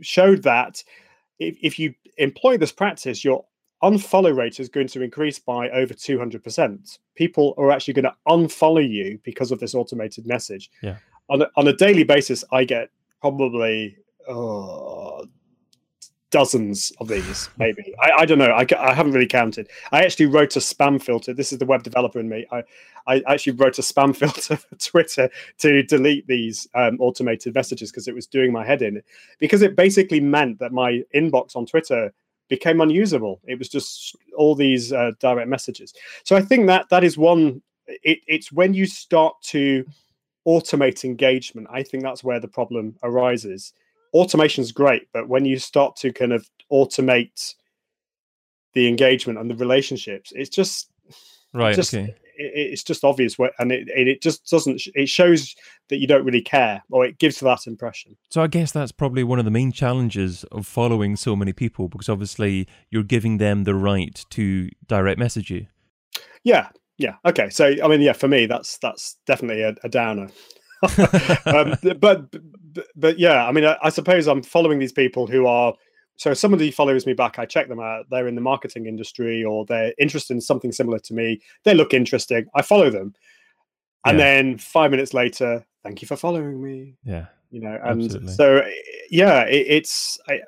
showed 0.00 0.42
that 0.42 0.82
if, 1.38 1.56
if 1.62 1.78
you 1.78 1.94
employ 2.16 2.56
this 2.56 2.72
practice, 2.72 3.24
your 3.24 3.44
unfollow 3.82 4.34
rate 4.34 4.58
is 4.58 4.68
going 4.68 4.86
to 4.88 5.02
increase 5.02 5.38
by 5.38 5.68
over 5.70 5.92
200%. 5.92 6.98
People 7.14 7.54
are 7.58 7.70
actually 7.70 7.94
going 7.94 8.04
to 8.04 8.14
unfollow 8.28 8.88
you 8.88 9.18
because 9.22 9.52
of 9.52 9.60
this 9.60 9.74
automated 9.74 10.26
message. 10.26 10.70
Yeah. 10.82 10.96
On 11.28 11.42
a, 11.42 11.50
on 11.56 11.68
a 11.68 11.72
daily 11.72 12.04
basis, 12.04 12.44
I 12.52 12.64
get 12.64 12.90
probably 13.20 13.96
oh, 14.28 15.26
dozens 16.32 16.92
of 16.98 17.06
these, 17.06 17.48
maybe. 17.58 17.94
I, 18.00 18.22
I 18.22 18.24
don't 18.24 18.38
know. 18.38 18.50
I, 18.50 18.66
I 18.78 18.94
haven't 18.94 19.12
really 19.12 19.28
counted. 19.28 19.68
I 19.92 20.02
actually 20.02 20.26
wrote 20.26 20.56
a 20.56 20.60
spam 20.60 21.00
filter. 21.00 21.32
This 21.32 21.52
is 21.52 21.58
the 21.58 21.66
web 21.66 21.84
developer 21.84 22.18
in 22.18 22.28
me. 22.28 22.46
I, 22.50 22.64
I 23.06 23.22
actually 23.28 23.52
wrote 23.52 23.78
a 23.78 23.82
spam 23.82 24.16
filter 24.22 24.56
for 24.56 24.74
Twitter 24.76 25.30
to 25.58 25.82
delete 25.84 26.26
these 26.26 26.66
um, 26.74 26.96
automated 27.00 27.54
messages 27.54 27.92
because 27.92 28.08
it 28.08 28.14
was 28.14 28.26
doing 28.26 28.50
my 28.50 28.64
head 28.64 28.82
in. 28.82 29.00
Because 29.38 29.62
it 29.62 29.76
basically 29.76 30.20
meant 30.20 30.58
that 30.58 30.72
my 30.72 31.02
inbox 31.14 31.54
on 31.54 31.66
Twitter 31.66 32.12
became 32.48 32.80
unusable. 32.80 33.40
It 33.46 33.58
was 33.58 33.68
just 33.68 34.16
all 34.36 34.54
these 34.54 34.92
uh, 34.92 35.12
direct 35.20 35.48
messages. 35.48 35.94
So 36.24 36.34
I 36.34 36.40
think 36.40 36.66
that 36.66 36.88
that 36.88 37.04
is 37.04 37.16
one. 37.16 37.62
It, 37.86 38.20
it's 38.26 38.50
when 38.50 38.72
you 38.72 38.86
start 38.86 39.34
to 39.44 39.84
automate 40.46 41.04
engagement. 41.04 41.68
I 41.70 41.82
think 41.82 42.02
that's 42.02 42.24
where 42.24 42.40
the 42.40 42.48
problem 42.48 42.96
arises. 43.02 43.74
Automation 44.12 44.62
is 44.62 44.72
great, 44.72 45.08
but 45.12 45.28
when 45.28 45.44
you 45.44 45.58
start 45.58 45.96
to 45.96 46.12
kind 46.12 46.32
of 46.32 46.48
automate 46.70 47.54
the 48.74 48.88
engagement 48.88 49.38
and 49.38 49.50
the 49.50 49.56
relationships, 49.56 50.32
it's 50.34 50.50
just 50.50 50.90
right. 51.52 51.74
Just, 51.74 51.94
okay 51.94 52.14
it's 52.36 52.82
just 52.82 53.04
obvious 53.04 53.36
and 53.58 53.72
it, 53.72 53.88
it 53.88 54.22
just 54.22 54.48
doesn't 54.48 54.82
it 54.94 55.08
shows 55.08 55.54
that 55.88 55.98
you 55.98 56.06
don't 56.06 56.24
really 56.24 56.40
care 56.40 56.82
or 56.90 57.04
it 57.04 57.18
gives 57.18 57.40
that 57.40 57.66
impression. 57.66 58.16
So 58.30 58.42
i 58.42 58.46
guess 58.46 58.72
that's 58.72 58.92
probably 58.92 59.24
one 59.24 59.38
of 59.38 59.44
the 59.44 59.50
main 59.50 59.72
challenges 59.72 60.44
of 60.44 60.66
following 60.66 61.16
so 61.16 61.36
many 61.36 61.52
people 61.52 61.88
because 61.88 62.08
obviously 62.08 62.66
you're 62.90 63.02
giving 63.02 63.38
them 63.38 63.64
the 63.64 63.74
right 63.74 64.24
to 64.30 64.68
direct 64.86 65.18
message 65.18 65.50
you. 65.50 65.66
Yeah 66.44 66.68
yeah 66.98 67.14
okay 67.24 67.48
so 67.48 67.74
i 67.82 67.88
mean 67.88 68.02
yeah 68.02 68.12
for 68.12 68.28
me 68.28 68.44
that's 68.44 68.76
that's 68.78 69.16
definitely 69.26 69.62
a, 69.62 69.74
a 69.84 69.88
downer. 69.88 70.28
Um, 71.46 71.76
but, 72.00 72.34
but 72.72 72.86
but 72.96 73.18
yeah 73.18 73.46
i 73.46 73.52
mean 73.52 73.64
I, 73.64 73.76
I 73.82 73.88
suppose 73.88 74.26
i'm 74.26 74.42
following 74.42 74.78
these 74.78 74.92
people 74.92 75.26
who 75.26 75.46
are 75.46 75.74
so 76.16 76.34
somebody 76.34 76.70
follows 76.70 77.04
me 77.06 77.14
back, 77.14 77.38
I 77.38 77.46
check 77.46 77.68
them 77.68 77.80
out. 77.80 78.06
They're 78.10 78.28
in 78.28 78.34
the 78.34 78.40
marketing 78.40 78.86
industry 78.86 79.44
or 79.44 79.64
they're 79.64 79.92
interested 79.98 80.34
in 80.34 80.40
something 80.40 80.70
similar 80.70 80.98
to 81.00 81.14
me. 81.14 81.40
They 81.64 81.74
look 81.74 81.92
interesting. 81.92 82.46
I 82.54 82.62
follow 82.62 82.90
them. 82.90 83.14
And 84.04 84.18
yeah. 84.18 84.24
then 84.24 84.58
five 84.58 84.90
minutes 84.90 85.14
later, 85.14 85.66
thank 85.82 86.02
you 86.02 86.06
for 86.06 86.16
following 86.16 86.62
me. 86.62 86.96
Yeah. 87.04 87.26
You 87.50 87.60
know, 87.60 87.78
and 87.82 88.02
Absolutely. 88.02 88.32
so 88.34 88.62
yeah, 89.10 89.42
it, 89.42 89.66
it's 89.68 90.18
I, 90.28 90.40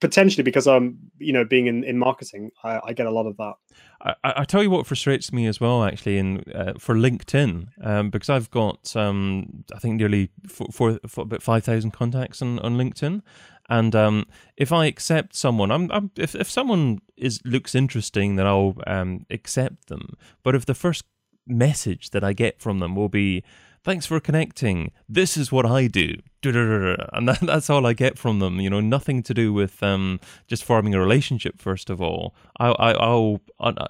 potentially 0.00 0.42
because 0.42 0.66
I'm, 0.66 0.98
you 1.18 1.32
know, 1.32 1.44
being 1.44 1.66
in, 1.66 1.84
in 1.84 1.98
marketing, 1.98 2.50
I, 2.62 2.80
I 2.84 2.92
get 2.92 3.06
a 3.06 3.10
lot 3.10 3.26
of 3.26 3.36
that. 3.36 3.54
I, 4.00 4.14
I, 4.22 4.44
tell 4.44 4.62
you 4.62 4.70
what 4.70 4.86
frustrates 4.86 5.32
me 5.32 5.46
as 5.46 5.60
well, 5.60 5.84
actually, 5.84 6.18
in 6.18 6.44
uh, 6.54 6.74
for 6.78 6.94
LinkedIn, 6.94 7.68
um, 7.82 8.10
because 8.10 8.30
I've 8.30 8.50
got 8.50 8.94
um, 8.96 9.64
I 9.74 9.78
think 9.78 9.96
nearly 9.96 10.30
four, 10.46 10.68
four, 10.70 10.98
four 11.06 11.24
about 11.24 11.42
five 11.42 11.64
thousand 11.64 11.92
contacts 11.92 12.42
on, 12.42 12.58
on 12.60 12.76
LinkedIn, 12.76 13.22
and 13.68 13.94
um, 13.94 14.26
if 14.56 14.72
I 14.72 14.86
accept 14.86 15.34
someone, 15.34 15.70
I'm, 15.70 15.90
I'm, 15.90 16.10
if 16.16 16.34
if 16.34 16.50
someone 16.50 17.00
is 17.16 17.40
looks 17.44 17.74
interesting, 17.74 18.36
then 18.36 18.46
I'll 18.46 18.74
um, 18.86 19.26
accept 19.30 19.88
them. 19.88 20.16
But 20.42 20.54
if 20.54 20.66
the 20.66 20.74
first 20.74 21.04
message 21.46 22.10
that 22.10 22.24
I 22.24 22.32
get 22.32 22.60
from 22.60 22.78
them 22.78 22.94
will 22.94 23.08
be, 23.08 23.42
"Thanks 23.84 24.06
for 24.06 24.18
connecting. 24.18 24.90
This 25.08 25.36
is 25.36 25.52
what 25.52 25.66
I 25.66 25.86
do," 25.86 26.16
and 26.42 27.28
that, 27.28 27.38
that's 27.42 27.70
all 27.70 27.86
I 27.86 27.92
get 27.92 28.18
from 28.18 28.38
them. 28.38 28.60
You 28.60 28.70
know, 28.70 28.80
nothing 28.80 29.22
to 29.24 29.34
do 29.34 29.52
with 29.52 29.82
um, 29.82 30.20
just 30.46 30.64
forming 30.64 30.94
a 30.94 31.00
relationship. 31.00 31.60
First 31.60 31.90
of 31.90 32.00
all, 32.00 32.34
I, 32.58 32.92
will 32.92 33.40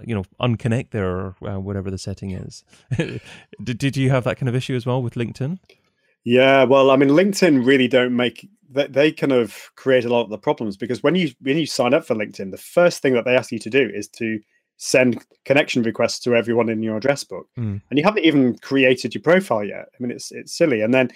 you 0.05 0.15
know 0.15 0.25
unconnect 0.41 0.91
there 0.91 1.09
or 1.09 1.37
uh, 1.47 1.59
whatever 1.59 1.91
the 1.91 1.99
setting 1.99 2.33
is. 2.33 2.65
did 2.97 3.79
did 3.79 3.97
you 3.97 4.11
have 4.11 4.25
that 4.25 4.37
kind 4.37 4.49
of 4.49 4.55
issue 4.55 4.75
as 4.75 4.85
well 4.85 5.03
with 5.03 5.15
LinkedIn? 5.15 5.59
Yeah, 6.25 6.65
well, 6.65 6.91
I 6.91 6.97
mean, 6.97 7.11
LinkedIn 7.11 7.67
really 7.67 7.87
don't 7.87 8.17
make 8.17 8.49
they 8.75 9.13
kind 9.13 9.33
of 9.33 9.71
create 9.77 10.05
a 10.05 10.09
lot 10.09 10.23
of 10.23 10.31
the 10.31 10.39
problems 10.39 10.77
because 10.77 11.03
when 11.03 11.15
you 11.15 11.31
when 11.41 11.57
you 11.57 11.67
sign 11.67 11.95
up 11.95 12.05
for 12.05 12.15
LinkedIn, 12.15 12.51
the 12.51 12.57
first 12.57 13.03
thing 13.03 13.15
that 13.15 13.25
they 13.25 13.37
ask 13.37 13.53
you 13.53 13.59
to 13.61 13.71
do 13.71 13.89
is 13.93 14.09
to 14.09 14.41
send 14.77 15.25
connection 15.45 15.83
requests 15.83 16.19
to 16.21 16.35
everyone 16.35 16.69
in 16.69 16.83
your 16.83 16.97
address 16.97 17.25
book, 17.25 17.49
mm. 17.59 17.81
and 17.89 17.99
you 17.99 18.05
haven't 18.05 18.25
even 18.25 18.59
created 18.59 19.15
your 19.15 19.23
profile 19.23 19.65
yet. 19.65 19.87
I 19.95 20.03
mean, 20.03 20.11
it's 20.11 20.33
it's 20.33 20.57
silly. 20.57 20.81
And 20.83 20.93
then 20.93 21.11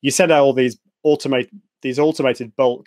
you 0.00 0.10
send 0.10 0.32
out 0.32 0.42
all 0.42 0.52
these 0.52 0.78
automate 1.04 1.48
these 1.82 1.98
automated 1.98 2.54
bulk 2.56 2.86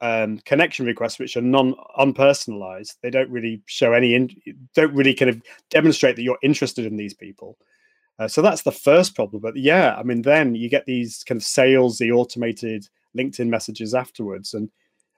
um, 0.00 0.38
connection 0.44 0.86
requests, 0.86 1.18
which 1.18 1.36
are 1.36 1.42
non 1.42 1.74
unpersonalized. 1.98 2.96
They 3.02 3.10
don't 3.10 3.30
really 3.30 3.62
show 3.66 3.92
any 3.92 4.14
in, 4.14 4.30
don't 4.74 4.94
really 4.94 5.14
kind 5.14 5.30
of 5.30 5.42
demonstrate 5.70 6.16
that 6.16 6.22
you're 6.22 6.38
interested 6.42 6.86
in 6.86 6.96
these 6.96 7.14
people. 7.14 7.58
Uh, 8.18 8.28
so 8.28 8.42
that's 8.42 8.62
the 8.62 8.72
first 8.72 9.14
problem. 9.14 9.40
But 9.40 9.56
yeah, 9.56 9.96
I 9.96 10.02
mean, 10.02 10.22
then 10.22 10.54
you 10.54 10.68
get 10.68 10.86
these 10.86 11.24
kind 11.24 11.40
of 11.40 11.44
salesy 11.44 12.14
automated 12.14 12.86
LinkedIn 13.16 13.48
messages 13.48 13.94
afterwards, 13.94 14.54
and 14.54 14.70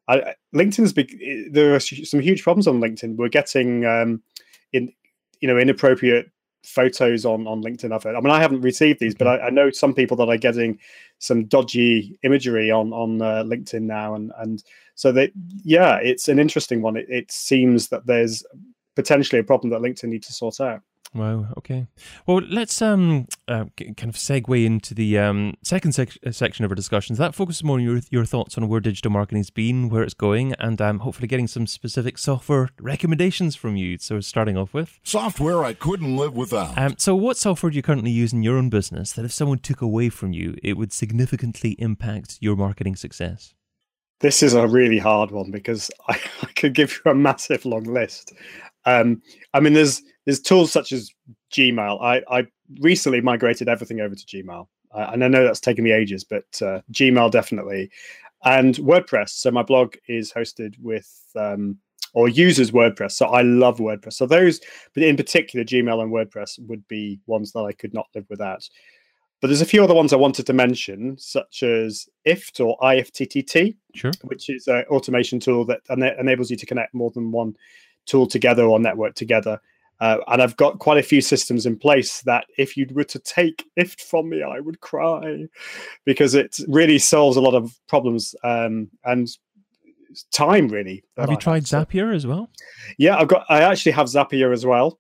I, 0.09 0.35
LinkedIn's 0.55 0.93
big. 0.93 1.19
There 1.53 1.75
are 1.75 1.81
some 1.81 2.21
huge 2.21 2.43
problems 2.43 2.67
on 2.67 2.81
LinkedIn. 2.81 3.17
We're 3.17 3.29
getting 3.29 3.85
um, 3.87 4.23
in, 4.73 4.93
you 5.41 5.49
know, 5.49 5.59
inappropriate 5.59 6.31
photos 6.65 7.25
on 7.25 7.47
on 7.47 7.63
LinkedIn. 7.63 7.93
I've 7.93 8.03
heard. 8.03 8.17
I 8.17 8.21
mean, 8.21 8.31
I 8.31 8.41
haven't 8.41 8.61
received 8.63 9.01
these, 9.01 9.15
but 9.15 9.27
I, 9.27 9.47
I 9.47 9.51
know 9.51 9.71
some 9.71 9.95
people 9.95 10.17
that 10.19 10.29
are 10.29 10.37
getting 10.37 10.79
some 11.19 11.45
dodgy 11.45 12.19
imagery 12.23 12.71
on 12.71 12.93
on 12.93 13.23
uh, 13.23 13.43
LinkedIn 13.45 13.83
now, 13.83 14.15
and 14.15 14.33
and 14.39 14.63
so 14.95 15.13
that 15.13 15.33
yeah, 15.65 15.97
it's 15.97 16.29
an 16.29 16.39
interesting 16.39 16.83
one. 16.83 16.97
It, 16.97 17.07
it 17.09 17.31
seems 17.31 17.89
that 17.89 18.07
there's 18.07 18.45
potentially 18.97 19.41
a 19.41 19.45
problem 19.45 19.71
that 19.71 19.81
LinkedIn 19.81 20.09
need 20.09 20.23
to 20.25 20.33
sort 20.33 20.61
out. 20.61 20.83
Wow. 21.15 21.49
Okay. 21.59 21.89
Well, 22.27 22.41
let's 22.49 22.81
um 22.81 23.27
uh, 23.47 23.67
kind 23.77 24.09
of 24.09 24.15
segue 24.15 24.65
into 24.65 24.95
the 24.95 25.19
um 25.19 25.55
second 25.63 25.93
sec- 25.93 26.17
uh, 26.27 26.31
section 26.31 26.65
of 26.65 26.71
our 26.71 26.75
discussions. 26.75 27.19
That 27.19 27.35
focuses 27.35 27.63
more 27.63 27.77
on 27.77 27.83
your 27.83 28.01
your 28.11 28.25
thoughts 28.25 28.57
on 28.57 28.67
where 28.67 28.81
digital 28.81 29.11
marketing's 29.11 29.51
been, 29.51 29.91
where 29.91 30.03
it's 30.03 30.15
going, 30.15 30.55
and 30.59 30.81
um 30.81 31.01
hopefully 31.01 31.29
getting 31.29 31.47
some 31.47 31.67
specific 31.67 32.17
software 32.17 32.71
recommendations 32.81 33.55
from 33.57 33.77
you. 33.77 33.99
So 33.99 34.21
starting 34.21 34.57
off 34.57 34.73
with 34.73 35.01
software 35.03 35.65
I 35.65 35.75
couldn't 35.75 36.17
live 36.17 36.35
without. 36.35 36.79
Um. 36.79 36.95
So, 36.97 37.15
what 37.15 37.37
software 37.37 37.71
do 37.71 37.77
you 37.77 37.83
currently 37.83 38.11
use 38.11 38.33
in 38.33 38.43
your 38.43 38.57
own 38.57 38.71
business 38.71 39.13
that 39.13 39.25
if 39.27 39.33
someone 39.33 39.59
took 39.59 39.83
away 39.83 40.09
from 40.09 40.33
you, 40.33 40.57
it 40.63 40.79
would 40.79 40.95
significantly 40.95 41.73
impact 41.79 42.39
your 42.41 42.57
marketing 42.57 42.97
success? 42.97 43.55
This 44.21 44.43
is 44.43 44.55
a 44.55 44.67
really 44.67 44.99
hard 44.99 45.31
one 45.31 45.51
because 45.51 45.91
I, 46.09 46.19
I 46.43 46.47
could 46.57 46.73
give 46.73 47.01
you 47.05 47.11
a 47.11 47.15
massive 47.15 47.67
long 47.67 47.85
list. 47.85 48.33
Um, 48.87 49.21
I 49.53 49.61
mean, 49.61 49.75
there's 49.75 50.03
there's 50.25 50.41
tools 50.41 50.73
such 50.73 50.93
as 50.93 51.11
Gmail. 51.53 52.03
I, 52.03 52.23
I 52.31 52.47
recently 52.81 53.21
migrated 53.21 53.69
everything 53.69 54.01
over 54.01 54.15
to 54.15 54.27
Gmail, 54.27 54.67
uh, 54.95 55.11
and 55.13 55.25
I 55.25 55.29
know 55.29 55.45
that's 55.45 55.61
taken 55.61 55.85
me 55.85 55.93
ages, 55.93 56.25
but 56.25 56.45
uh, 56.63 56.81
Gmail 56.93 57.31
definitely, 57.31 57.91
and 58.45 58.75
WordPress. 58.77 59.31
So 59.31 59.51
my 59.51 59.63
blog 59.63 59.95
is 60.09 60.33
hosted 60.33 60.75
with 60.81 61.11
um, 61.37 61.79
or 62.15 62.29
uses 62.29 62.71
WordPress. 62.71 63.13
So 63.13 63.27
I 63.27 63.43
love 63.43 63.79
WordPress. 63.79 64.15
So 64.15 64.27
those, 64.27 64.61
but 64.95 65.03
in 65.03 65.17
particular, 65.17 65.65
Gmail 65.65 66.03
and 66.03 66.13
WordPress 66.13 66.59
would 66.67 66.87
be 66.89 67.21
ones 67.27 67.53
that 67.53 67.61
I 67.61 67.73
could 67.73 67.95
not 67.95 68.09
live 68.15 68.27
without. 68.29 68.69
But 69.41 69.49
there's 69.49 69.61
a 69.61 69.67
few 69.67 69.83
other 69.83 69.95
ones 69.95 70.13
I 70.13 70.17
wanted 70.17 70.47
to 70.47 70.53
mention, 70.53 71.17
such 71.19 71.65
as 71.65 72.09
IFT 72.27 72.65
or 72.65 72.79
IFTTT, 72.79 73.77
sure. 73.95 74.13
which 74.23 74.49
is 74.49 74.69
an 74.69 74.85
automation 74.89 75.41
tool 75.41 75.65
that 75.65 75.81
ena- 75.91 76.15
enables 76.19 76.51
you 76.51 76.57
to 76.57 76.67
connect 76.67 76.95
more 76.95 77.11
than 77.11 77.33
one 77.33 77.57
tool 78.07 78.27
together 78.27 78.65
or 78.65 78.79
network 78.79 79.17
together. 79.17 79.59
Uh, 80.03 80.19
and 80.27 80.43
I've 80.43 80.57
got 80.57 80.81
quite 80.81 80.99
a 80.99 81.03
few 81.03 81.21
systems 81.21 81.65
in 81.65 81.79
place 81.79 82.23
that 82.23 82.47
if 82.59 82.77
you 82.77 82.89
were 82.93 83.05
to 83.05 83.21
take 83.21 83.65
IFT 83.79 84.01
from 84.01 84.29
me, 84.31 84.43
I 84.43 84.59
would 84.59 84.81
cry 84.81 85.47
because 86.05 86.35
it 86.35 86.57
really 86.67 86.99
solves 86.99 87.37
a 87.37 87.41
lot 87.41 87.55
of 87.55 87.73
problems 87.89 88.35
um, 88.43 88.91
and 89.05 89.29
time 90.33 90.67
really. 90.67 91.05
Have 91.17 91.31
you 91.31 91.37
I 91.37 91.39
tried 91.39 91.69
have. 91.69 91.87
Zapier 91.89 92.13
as 92.13 92.27
well? 92.27 92.51
Yeah, 92.99 93.17
I've 93.17 93.29
got. 93.29 93.47
I 93.49 93.63
actually 93.63 93.93
have 93.93 94.09
Zapier 94.09 94.53
as 94.53 94.67
well. 94.67 94.99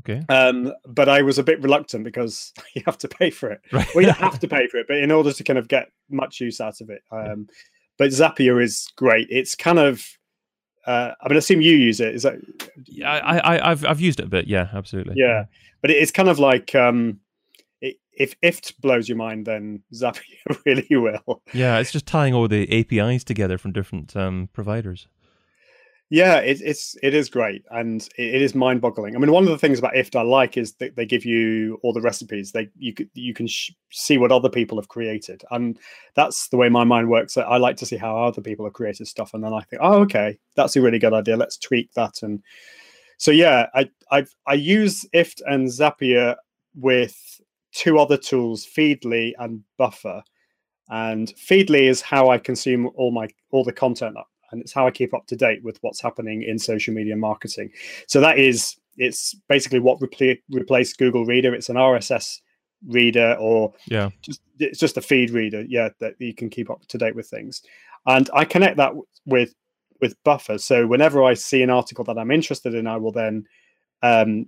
Okay. 0.00 0.22
Um, 0.28 0.70
but 0.86 1.08
I 1.08 1.22
was 1.22 1.38
a 1.38 1.42
bit 1.42 1.62
reluctant 1.62 2.04
because 2.04 2.52
you 2.74 2.82
have 2.84 2.98
to 2.98 3.08
pay 3.08 3.30
for 3.30 3.50
it. 3.50 3.62
Right. 3.72 3.88
Well, 3.94 4.04
you 4.04 4.12
have 4.12 4.38
to 4.40 4.48
pay 4.48 4.66
for 4.66 4.76
it, 4.76 4.86
but 4.86 4.98
in 4.98 5.12
order 5.12 5.32
to 5.32 5.44
kind 5.44 5.58
of 5.58 5.66
get 5.66 5.88
much 6.10 6.40
use 6.42 6.60
out 6.60 6.82
of 6.82 6.90
it. 6.90 7.00
Um, 7.10 7.48
but 7.96 8.10
Zapier 8.10 8.62
is 8.62 8.86
great. 8.96 9.28
It's 9.30 9.54
kind 9.54 9.78
of 9.78 10.06
uh, 10.86 11.12
I 11.20 11.28
mean, 11.28 11.36
I 11.36 11.38
assume 11.38 11.60
you 11.60 11.76
use 11.76 12.00
it. 12.00 12.14
Is 12.14 12.22
that? 12.22 12.36
Yeah, 12.84 13.10
I, 13.10 13.56
I, 13.56 13.68
have 13.70 13.84
I've 13.84 14.00
used 14.00 14.20
it 14.20 14.26
a 14.26 14.28
bit. 14.28 14.46
Yeah, 14.46 14.68
absolutely. 14.72 15.14
Yeah, 15.16 15.44
but 15.82 15.90
it's 15.90 16.12
kind 16.12 16.28
of 16.28 16.38
like 16.38 16.74
um, 16.74 17.20
it, 17.80 17.96
if 18.12 18.40
IFT 18.40 18.80
blows 18.80 19.08
your 19.08 19.18
mind, 19.18 19.46
then 19.46 19.82
Zapier 19.92 20.22
really 20.66 20.86
will. 20.90 21.42
Yeah, 21.52 21.78
it's 21.78 21.92
just 21.92 22.06
tying 22.06 22.34
all 22.34 22.46
the 22.46 22.70
APIs 22.72 23.24
together 23.24 23.58
from 23.58 23.72
different 23.72 24.16
um, 24.16 24.48
providers. 24.52 25.08
Yeah, 26.08 26.36
it, 26.36 26.60
it's 26.62 26.96
it 27.02 27.14
is 27.14 27.28
great 27.28 27.64
and 27.70 28.08
it, 28.16 28.40
is 28.40 28.54
mind 28.54 28.80
boggling. 28.80 29.16
I 29.16 29.18
mean, 29.18 29.32
one 29.32 29.42
of 29.42 29.50
the 29.50 29.58
things 29.58 29.80
about 29.80 29.94
IFT 29.94 30.14
I 30.14 30.22
like 30.22 30.56
is 30.56 30.74
that 30.74 30.94
they 30.94 31.04
give 31.04 31.24
you 31.24 31.80
all 31.82 31.92
the 31.92 32.00
recipes. 32.00 32.52
They 32.52 32.68
you 32.78 32.94
you 33.14 33.34
can 33.34 33.48
sh- 33.48 33.72
see 33.90 34.16
what 34.16 34.30
other 34.30 34.48
people 34.48 34.78
have 34.78 34.86
created, 34.86 35.42
and 35.50 35.76
that's 36.14 36.48
the 36.48 36.58
way 36.58 36.68
my 36.68 36.84
mind 36.84 37.10
works. 37.10 37.36
I 37.36 37.56
like 37.56 37.76
to 37.78 37.86
see 37.86 37.96
how 37.96 38.16
other 38.16 38.40
people 38.40 38.64
have 38.64 38.72
created 38.72 39.08
stuff, 39.08 39.34
and 39.34 39.42
then 39.42 39.52
I 39.52 39.62
think, 39.62 39.82
oh, 39.82 40.00
okay, 40.02 40.38
that's 40.54 40.76
a 40.76 40.80
really 40.80 41.00
good 41.00 41.12
idea. 41.12 41.36
Let's 41.36 41.56
tweak 41.58 41.92
that. 41.94 42.22
And 42.22 42.40
so 43.18 43.32
yeah, 43.32 43.66
I 43.74 43.90
I 44.12 44.26
I 44.46 44.54
use 44.54 45.04
IFT 45.12 45.42
and 45.46 45.66
Zapier 45.66 46.36
with 46.76 47.40
two 47.72 47.98
other 47.98 48.16
tools, 48.16 48.64
Feedly 48.64 49.32
and 49.38 49.64
Buffer. 49.76 50.22
And 50.88 51.32
Feedly 51.34 51.88
is 51.88 52.00
how 52.00 52.30
I 52.30 52.38
consume 52.38 52.90
all 52.94 53.10
my 53.10 53.26
all 53.50 53.64
the 53.64 53.72
content 53.72 54.16
and 54.50 54.60
it's 54.60 54.72
how 54.72 54.86
I 54.86 54.90
keep 54.90 55.14
up 55.14 55.26
to 55.28 55.36
date 55.36 55.62
with 55.62 55.78
what's 55.80 56.00
happening 56.00 56.42
in 56.42 56.58
social 56.58 56.94
media 56.94 57.16
marketing. 57.16 57.70
So 58.06 58.20
that 58.20 58.38
is 58.38 58.76
it's 58.96 59.34
basically 59.48 59.80
what 59.80 60.00
repl- 60.00 60.40
replaced 60.50 60.98
Google 60.98 61.24
Reader. 61.24 61.54
It's 61.54 61.68
an 61.68 61.76
RSS 61.76 62.40
reader 62.88 63.34
or 63.40 63.72
yeah 63.88 64.10
just 64.20 64.42
it's 64.58 64.78
just 64.78 64.98
a 64.98 65.00
feed 65.00 65.30
reader 65.30 65.64
yeah 65.66 65.88
that 65.98 66.14
you 66.18 66.34
can 66.34 66.50
keep 66.50 66.68
up 66.68 66.86
to 66.86 66.98
date 66.98 67.16
with 67.16 67.26
things 67.26 67.62
and 68.04 68.28
i 68.34 68.44
connect 68.44 68.76
that 68.76 68.92
with 69.24 69.54
with 70.00 70.22
Buffer. 70.24 70.58
So 70.58 70.86
whenever 70.86 71.22
I 71.22 71.34
see 71.34 71.62
an 71.62 71.70
article 71.70 72.04
that 72.04 72.18
I'm 72.18 72.30
interested 72.30 72.74
in, 72.74 72.86
I 72.86 72.96
will 72.96 73.12
then 73.12 73.46
um, 74.02 74.46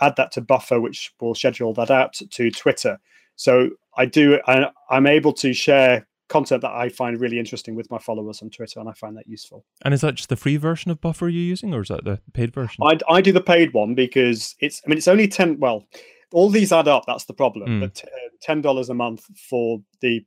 add 0.00 0.16
that 0.16 0.32
to 0.32 0.40
Buffer, 0.40 0.80
which 0.80 1.12
will 1.20 1.34
schedule 1.34 1.72
that 1.74 1.90
out 1.90 2.12
to 2.14 2.50
Twitter. 2.50 2.98
So 3.36 3.70
I 3.96 4.06
do. 4.06 4.40
I, 4.46 4.70
I'm 4.90 5.06
able 5.06 5.32
to 5.34 5.52
share 5.52 6.06
content 6.28 6.62
that 6.62 6.72
I 6.72 6.88
find 6.88 7.20
really 7.20 7.38
interesting 7.38 7.74
with 7.74 7.90
my 7.90 7.98
followers 7.98 8.42
on 8.42 8.50
Twitter, 8.50 8.80
and 8.80 8.88
I 8.88 8.92
find 8.92 9.16
that 9.16 9.26
useful. 9.28 9.64
And 9.82 9.92
is 9.92 10.00
that 10.00 10.14
just 10.14 10.28
the 10.28 10.36
free 10.36 10.56
version 10.56 10.90
of 10.90 11.00
Buffer 11.00 11.28
you're 11.28 11.42
using, 11.42 11.74
or 11.74 11.82
is 11.82 11.88
that 11.88 12.04
the 12.04 12.20
paid 12.32 12.52
version? 12.54 12.84
I, 12.84 12.98
I 13.08 13.20
do 13.20 13.32
the 13.32 13.40
paid 13.40 13.72
one 13.74 13.94
because 13.94 14.54
it's. 14.60 14.80
I 14.84 14.88
mean, 14.88 14.98
it's 14.98 15.08
only 15.08 15.28
ten. 15.28 15.58
Well, 15.60 15.86
all 16.32 16.48
these 16.50 16.72
add 16.72 16.88
up. 16.88 17.04
That's 17.06 17.24
the 17.26 17.34
problem. 17.34 17.68
Mm. 17.68 17.80
But 17.80 18.02
uh, 18.04 18.28
ten 18.40 18.60
dollars 18.62 18.88
a 18.88 18.94
month 18.94 19.24
for 19.48 19.80
the 20.00 20.24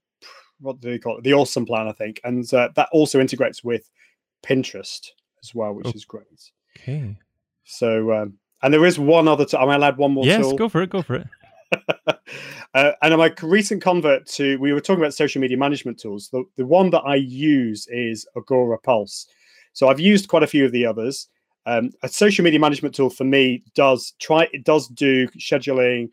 what 0.60 0.80
do 0.80 0.90
they 0.90 0.98
call 1.00 1.18
it? 1.18 1.24
The 1.24 1.34
awesome 1.34 1.66
plan, 1.66 1.88
I 1.88 1.92
think, 1.92 2.20
and 2.24 2.52
uh, 2.54 2.70
that 2.76 2.90
also 2.92 3.20
integrates 3.20 3.64
with 3.64 3.90
Pinterest 4.44 5.10
as 5.44 5.54
well, 5.54 5.74
which 5.74 5.88
Oh. 5.88 5.92
is 5.94 6.06
great. 6.06 6.24
Okay. 6.80 7.16
So, 7.64 8.12
um, 8.14 8.34
and 8.64 8.74
there 8.74 8.86
is 8.86 8.98
one 8.98 9.28
other. 9.28 9.46
T- 9.46 9.58
am 9.58 9.70
I 9.70 9.76
allowed 9.76 9.98
one 9.98 10.14
more? 10.14 10.26
Yes, 10.26 10.42
tool? 10.42 10.56
go 10.58 10.70
for 10.70 10.82
it. 10.82 10.90
Go 10.90 11.02
for 11.02 11.16
it. 11.16 11.28
uh, 12.08 12.92
and 13.02 13.18
my 13.18 13.34
recent 13.42 13.82
convert 13.82 14.26
to 14.28 14.58
we 14.60 14.74
were 14.74 14.82
talking 14.82 15.02
about 15.02 15.14
social 15.14 15.42
media 15.42 15.58
management 15.58 16.00
tools. 16.00 16.30
The, 16.30 16.44
the 16.56 16.66
one 16.66 16.90
that 16.92 17.02
I 17.02 17.16
use 17.16 17.88
is 17.90 18.28
Agora 18.36 18.78
Pulse. 18.80 19.28
So 19.74 19.88
I've 19.88 20.00
used 20.00 20.28
quite 20.28 20.44
a 20.44 20.48
few 20.48 20.66
of 20.66 20.72
the 20.72 20.86
others. 20.86 21.28
Um, 21.66 21.92
a 22.02 22.08
social 22.08 22.44
media 22.44 22.60
management 22.60 22.96
tool 22.96 23.10
for 23.10 23.26
me 23.26 23.64
does 23.76 24.14
try 24.20 24.48
it 24.54 24.64
does 24.64 24.88
do 24.88 25.28
scheduling, 25.40 26.10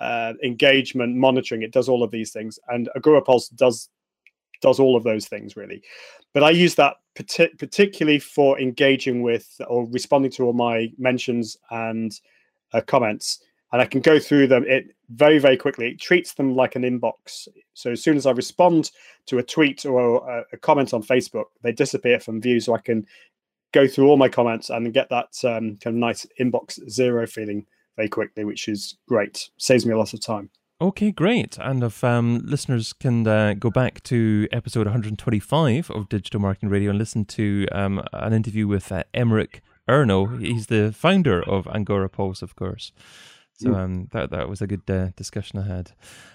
uh, 0.00 0.32
engagement, 0.42 1.16
monitoring. 1.16 1.62
It 1.62 1.72
does 1.72 1.88
all 1.88 2.02
of 2.02 2.10
these 2.10 2.32
things, 2.32 2.58
and 2.68 2.88
Agora 2.96 3.22
Pulse 3.22 3.48
does 3.48 3.88
does 4.62 4.80
all 4.80 4.96
of 4.96 5.04
those 5.04 5.28
things 5.28 5.56
really. 5.56 5.82
But 6.32 6.42
I 6.42 6.50
use 6.50 6.74
that 6.76 6.96
parti- 7.14 7.54
particularly 7.58 8.18
for 8.18 8.58
engaging 8.58 9.22
with 9.22 9.60
or 9.68 9.86
responding 9.90 10.30
to 10.32 10.44
all 10.44 10.54
my 10.54 10.88
mentions 10.96 11.58
and 11.70 12.18
uh, 12.72 12.80
comments 12.80 13.40
and 13.72 13.82
I 13.82 13.86
can 13.86 14.00
go 14.00 14.18
through 14.18 14.46
them 14.48 14.64
it 14.66 14.94
very 15.10 15.38
very 15.38 15.56
quickly. 15.56 15.88
It 15.88 16.00
treats 16.00 16.34
them 16.34 16.54
like 16.54 16.76
an 16.76 16.82
inbox. 16.82 17.48
So 17.74 17.92
as 17.92 18.02
soon 18.02 18.16
as 18.16 18.26
I 18.26 18.30
respond 18.30 18.90
to 19.26 19.38
a 19.38 19.42
tweet 19.42 19.84
or 19.84 20.28
a, 20.28 20.44
a 20.52 20.56
comment 20.56 20.94
on 20.94 21.02
Facebook, 21.02 21.46
they 21.62 21.72
disappear 21.72 22.20
from 22.20 22.40
view. 22.40 22.60
So 22.60 22.74
I 22.74 22.78
can 22.78 23.06
go 23.72 23.88
through 23.88 24.08
all 24.08 24.16
my 24.16 24.28
comments 24.28 24.70
and 24.70 24.94
get 24.94 25.10
that 25.10 25.34
um, 25.44 25.76
kind 25.76 25.86
of 25.86 25.94
nice 25.94 26.26
inbox 26.40 26.78
zero 26.88 27.26
feeling 27.26 27.66
very 27.96 28.08
quickly, 28.08 28.44
which 28.44 28.68
is 28.68 28.96
great. 29.08 29.50
Saves 29.58 29.84
me 29.84 29.92
a 29.92 29.98
lot 29.98 30.14
of 30.14 30.20
time. 30.20 30.50
Okay, 30.80 31.12
great. 31.12 31.56
And 31.58 31.82
if 31.84 32.02
um, 32.02 32.40
listeners 32.44 32.92
can 32.92 33.26
uh, 33.26 33.54
go 33.54 33.70
back 33.70 34.02
to 34.04 34.48
episode 34.52 34.86
125 34.86 35.90
of 35.90 36.08
Digital 36.08 36.40
Marketing 36.40 36.68
Radio 36.68 36.90
and 36.90 36.98
listen 36.98 37.24
to 37.26 37.66
um, 37.72 38.02
an 38.12 38.32
interview 38.32 38.66
with 38.66 38.90
uh, 38.90 39.04
Emeric 39.14 39.60
Ernoult, 39.88 40.40
he's 40.40 40.66
the 40.66 40.92
founder 40.92 41.42
of 41.42 41.68
Agora 41.68 42.08
Pulse, 42.08 42.42
of 42.42 42.56
course. 42.56 42.92
So 43.56 43.70
Mm. 43.70 43.76
um, 43.76 44.08
that 44.10 44.30
that 44.30 44.48
was 44.48 44.60
a 44.60 44.66
good 44.66 44.82
uh, 44.90 45.10
discussion 45.16 45.60
I 45.60 45.66
had. 45.66 45.92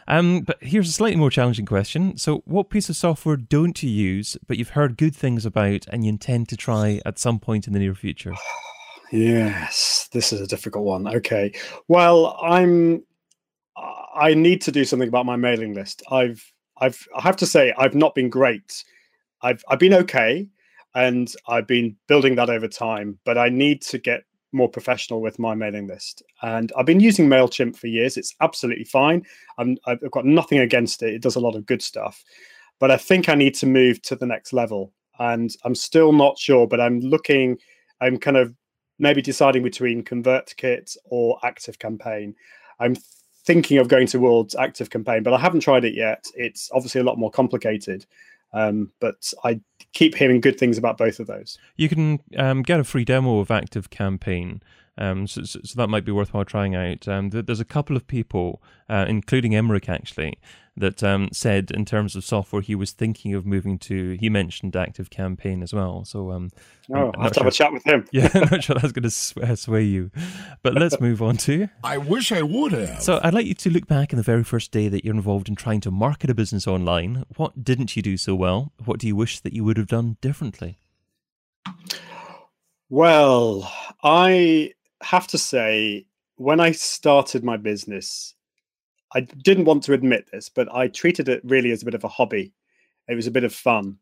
Um, 0.08 0.41
but 0.41 0.58
here's 0.62 0.88
a 0.88 0.93
slightly 0.93 1.17
more 1.17 1.29
challenging 1.29 1.65
question. 1.65 2.17
So, 2.17 2.43
what 2.45 2.69
piece 2.69 2.89
of 2.89 2.95
software 2.95 3.36
don't 3.36 3.84
you 3.84 3.89
use, 3.89 4.38
but 4.47 4.58
you've 4.58 4.69
heard 4.69 4.97
good 4.97 5.15
things 5.15 5.45
about, 5.45 5.86
and 5.91 6.05
you 6.05 6.10
intend 6.10 6.47
to 6.49 6.55
try 6.58 7.01
at 7.05 7.19
some 7.19 7.38
point 7.39 7.67
in 7.67 7.73
the 7.73 7.79
near 7.79 7.95
future? 7.95 8.34
Yes, 9.12 10.08
this 10.13 10.32
is 10.32 10.39
a 10.39 10.45
difficult 10.45 10.86
one. 10.86 11.08
Okay. 11.08 11.51
Well, 11.88 12.38
I'm 12.43 13.03
I 13.75 14.34
need 14.34 14.62
to 14.62 14.71
do 14.71 14.86
something 14.86 15.08
about 15.08 15.25
my 15.25 15.36
mailing 15.36 15.73
list. 15.73 16.03
I've 16.12 16.43
I've 16.79 17.08
I 17.15 17.21
have 17.21 17.38
to 17.38 17.45
say 17.47 17.73
I've 17.77 17.95
not 17.95 18.13
been 18.15 18.29
great. 18.29 18.84
I've 19.41 19.63
I've 19.67 19.79
been 19.79 19.93
okay 19.95 20.47
and 20.93 21.34
I've 21.47 21.65
been 21.67 21.95
building 22.08 22.36
that 22.36 22.49
over 22.49 22.67
time, 22.67 23.17
but 23.25 23.38
I 23.38 23.49
need 23.49 23.82
to 23.84 23.97
get 23.97 24.23
more 24.52 24.70
professional 24.70 25.22
with 25.22 25.40
my 25.40 25.56
mailing 25.56 25.88
list. 25.88 26.24
And 26.42 26.72
I've 26.78 26.86
been 26.86 27.00
using 27.00 27.28
MailChimp 27.28 27.76
for 27.76 27.88
years. 27.88 28.18
It's 28.18 28.36
absolutely 28.42 28.86
fine. 28.86 29.26
I'm, 29.58 29.78
I've 29.86 30.12
got 30.12 30.26
nothing 30.26 30.60
against 30.60 31.04
it. 31.04 31.14
It 31.14 31.22
does 31.22 31.36
a 31.36 31.40
lot 31.40 31.56
of 31.56 31.66
good 31.66 31.82
stuff. 31.82 32.24
But 32.80 32.92
I 32.92 32.98
think 32.98 33.30
I 33.30 33.36
need 33.36 33.56
to 33.56 33.66
move 33.66 34.02
to 34.04 34.16
the 34.16 34.26
next 34.26 34.54
level. 34.54 34.94
And 35.20 35.52
I'm 35.66 35.76
still 35.76 36.14
not 36.14 36.38
sure, 36.38 36.66
but 36.66 36.80
I'm 36.80 37.00
looking, 37.00 37.58
I'm 38.02 38.18
kind 38.18 38.38
of 38.38 38.56
maybe 39.00 39.22
deciding 39.22 39.64
between 39.64 40.04
ConvertKit 40.04 40.96
or 41.06 41.40
Active 41.44 41.78
Campaign. 41.80 42.36
I'm 42.80 42.96
thinking 43.46 43.78
of 43.78 43.88
going 43.88 44.08
towards 44.08 44.56
Active 44.56 44.90
Campaign, 44.90 45.24
but 45.24 45.34
I 45.34 45.40
haven't 45.40 45.62
tried 45.62 45.86
it 45.86 45.94
yet. 45.94 46.26
It's 46.36 46.70
obviously 46.74 47.02
a 47.02 47.04
lot 47.04 47.18
more 47.18 47.32
complicated. 47.32 48.06
Um, 48.54 48.92
but 49.00 49.32
I 49.44 49.62
keep 49.94 50.16
hearing 50.16 50.42
good 50.42 50.60
things 50.60 50.78
about 50.78 50.98
both 50.98 51.20
of 51.20 51.28
those. 51.28 51.58
You 51.76 51.90
can 51.90 52.20
um, 52.38 52.62
get 52.64 52.80
a 52.80 52.84
free 52.84 53.06
demo 53.06 53.40
of 53.40 53.52
Active 53.52 53.90
Campaign. 53.90 54.62
Um, 55.00 55.26
so, 55.28 55.44
so, 55.44 55.60
so 55.64 55.76
that 55.78 55.88
might 55.88 56.06
be 56.06 56.12
worthwhile 56.12 56.46
trying 56.46 56.76
out. 56.76 57.08
Um, 57.08 57.30
there's 57.32 57.60
a 57.62 57.66
couple 57.66 57.96
of 57.96 58.06
people, 58.06 58.62
uh, 58.90 59.06
including 59.08 59.54
Emeric 59.54 59.88
actually, 59.90 60.38
that 60.78 61.02
um, 61.04 61.30
said 61.32 61.72
in 61.72 61.86
terms 61.86 62.16
of 62.16 62.24
software 62.26 62.62
he 62.62 62.76
was 62.76 62.92
thinking 62.92 63.34
of 63.34 63.46
moving 63.46 63.80
to. 63.80 64.18
He 64.20 64.30
mentioned 64.30 64.76
Active 64.76 65.10
Campaign 65.10 65.64
as 65.64 65.74
well. 65.74 66.04
So 66.04 66.32
um, 66.32 66.50
Oh, 66.92 66.96
I'm 66.96 67.00
I'll 67.00 67.12
not 67.12 67.24
have 67.24 67.32
to 67.34 67.40
have 67.40 67.48
a 67.48 67.52
chat 67.52 67.72
with 67.74 67.86
him. 67.88 68.06
yeah, 68.12 68.30
I'm 68.36 68.50
not 68.52 68.64
sure 68.64 68.76
that's 68.76 68.92
going 68.92 69.04
to 69.04 69.10
sway, 69.10 69.56
sway 69.56 69.84
you. 69.84 70.12
But 70.64 70.74
let's 70.76 71.00
move 71.08 71.22
on 71.22 71.38
to. 71.38 71.70
I 71.84 71.98
wish 71.98 72.32
I 72.34 72.42
would 72.42 72.74
have. 72.74 73.02
So 73.02 73.20
I'd 73.24 73.34
like 73.34 73.46
you 73.46 73.54
to 73.56 73.70
look 73.70 73.88
back 73.88 74.12
on 74.14 74.18
the 74.18 74.24
very 74.24 74.44
first 74.44 74.72
day 74.72 74.90
that 74.90 75.06
you're 75.06 75.16
involved 75.16 75.48
in 75.48 75.56
trying 75.56 75.80
to 75.82 75.92
market 75.92 76.30
a 76.30 76.34
business 76.36 76.68
online. 76.68 77.24
What 77.38 77.64
didn't 77.64 77.96
you 77.96 78.02
do 78.02 78.18
so 78.18 78.36
well? 78.36 78.74
What 78.84 79.00
do 79.00 79.08
you 79.08 79.16
wish 79.16 79.40
that 79.40 79.54
you 79.54 79.64
would 79.64 79.78
have 79.78 79.88
done 79.88 80.18
differently? 80.20 80.78
Well, 82.90 83.72
I 84.04 84.74
have 85.02 85.28
to 85.28 85.38
say, 85.38 86.06
when 86.36 86.60
I 86.60 86.72
started 86.72 87.44
my 87.44 87.58
business, 87.58 88.34
I 89.14 89.22
didn't 89.22 89.66
want 89.66 89.84
to 89.84 89.94
admit 89.94 90.30
this, 90.32 90.50
but 90.50 90.74
I 90.74 90.88
treated 90.88 91.30
it 91.30 91.42
really 91.44 91.72
as 91.72 91.82
a 91.82 91.86
bit 91.86 91.96
of 91.96 92.04
a 92.04 92.08
hobby. 92.10 92.54
It 93.08 93.16
was 93.16 93.28
a 93.28 93.32
bit 93.32 93.44
of 93.44 93.54
fun. 93.54 93.98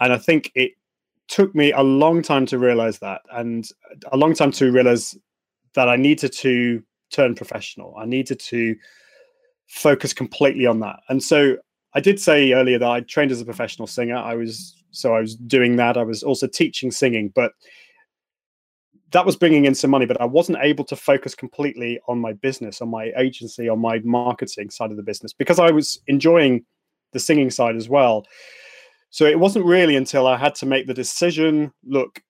And 0.00 0.12
I 0.12 0.18
think 0.18 0.52
it 0.54 0.72
took 1.28 1.54
me 1.54 1.72
a 1.72 1.82
long 1.82 2.22
time 2.22 2.44
to 2.46 2.58
realize 2.58 2.98
that, 2.98 3.22
and 3.32 3.68
a 4.10 4.16
long 4.16 4.34
time 4.34 4.52
to 4.52 4.70
realize 4.70 5.16
that 5.74 5.88
I 5.88 5.96
needed 5.96 6.32
to 6.34 6.82
turn 7.10 7.34
professional. 7.34 7.94
I 7.96 8.04
needed 8.04 8.40
to 8.40 8.76
focus 9.68 10.12
completely 10.12 10.66
on 10.66 10.80
that. 10.80 11.00
And 11.08 11.22
so 11.22 11.56
I 11.94 12.00
did 12.00 12.20
say 12.20 12.52
earlier 12.52 12.78
that 12.78 12.90
I 12.90 13.00
trained 13.00 13.32
as 13.32 13.40
a 13.40 13.44
professional 13.44 13.86
singer. 13.86 14.16
I 14.16 14.34
was 14.34 14.76
so 14.90 15.14
I 15.14 15.20
was 15.20 15.34
doing 15.34 15.76
that. 15.76 15.96
I 15.96 16.02
was 16.02 16.22
also 16.22 16.46
teaching 16.46 16.90
singing, 16.90 17.32
but 17.34 17.52
that 19.12 19.26
was 19.26 19.36
bringing 19.36 19.64
in 19.66 19.74
some 19.74 19.90
money. 19.90 20.06
But 20.06 20.20
I 20.20 20.24
wasn't 20.24 20.58
able 20.60 20.84
to 20.86 20.96
focus 20.96 21.34
completely 21.34 22.00
on 22.08 22.18
my 22.18 22.32
business, 22.32 22.80
on 22.80 22.88
my 22.88 23.12
agency, 23.16 23.68
on 23.68 23.78
my 23.78 24.00
marketing 24.00 24.70
side 24.70 24.90
of 24.90 24.96
the 24.96 25.02
business 25.02 25.32
because 25.32 25.58
I 25.58 25.70
was 25.70 26.00
enjoying 26.06 26.64
the 27.12 27.20
singing 27.20 27.50
side 27.50 27.76
as 27.76 27.88
well. 27.88 28.26
So 29.10 29.26
it 29.26 29.38
wasn't 29.38 29.66
really 29.66 29.96
until 29.96 30.26
I 30.26 30.38
had 30.38 30.54
to 30.56 30.66
make 30.66 30.86
the 30.86 30.94
decision. 30.94 31.72
Look, 31.84 32.22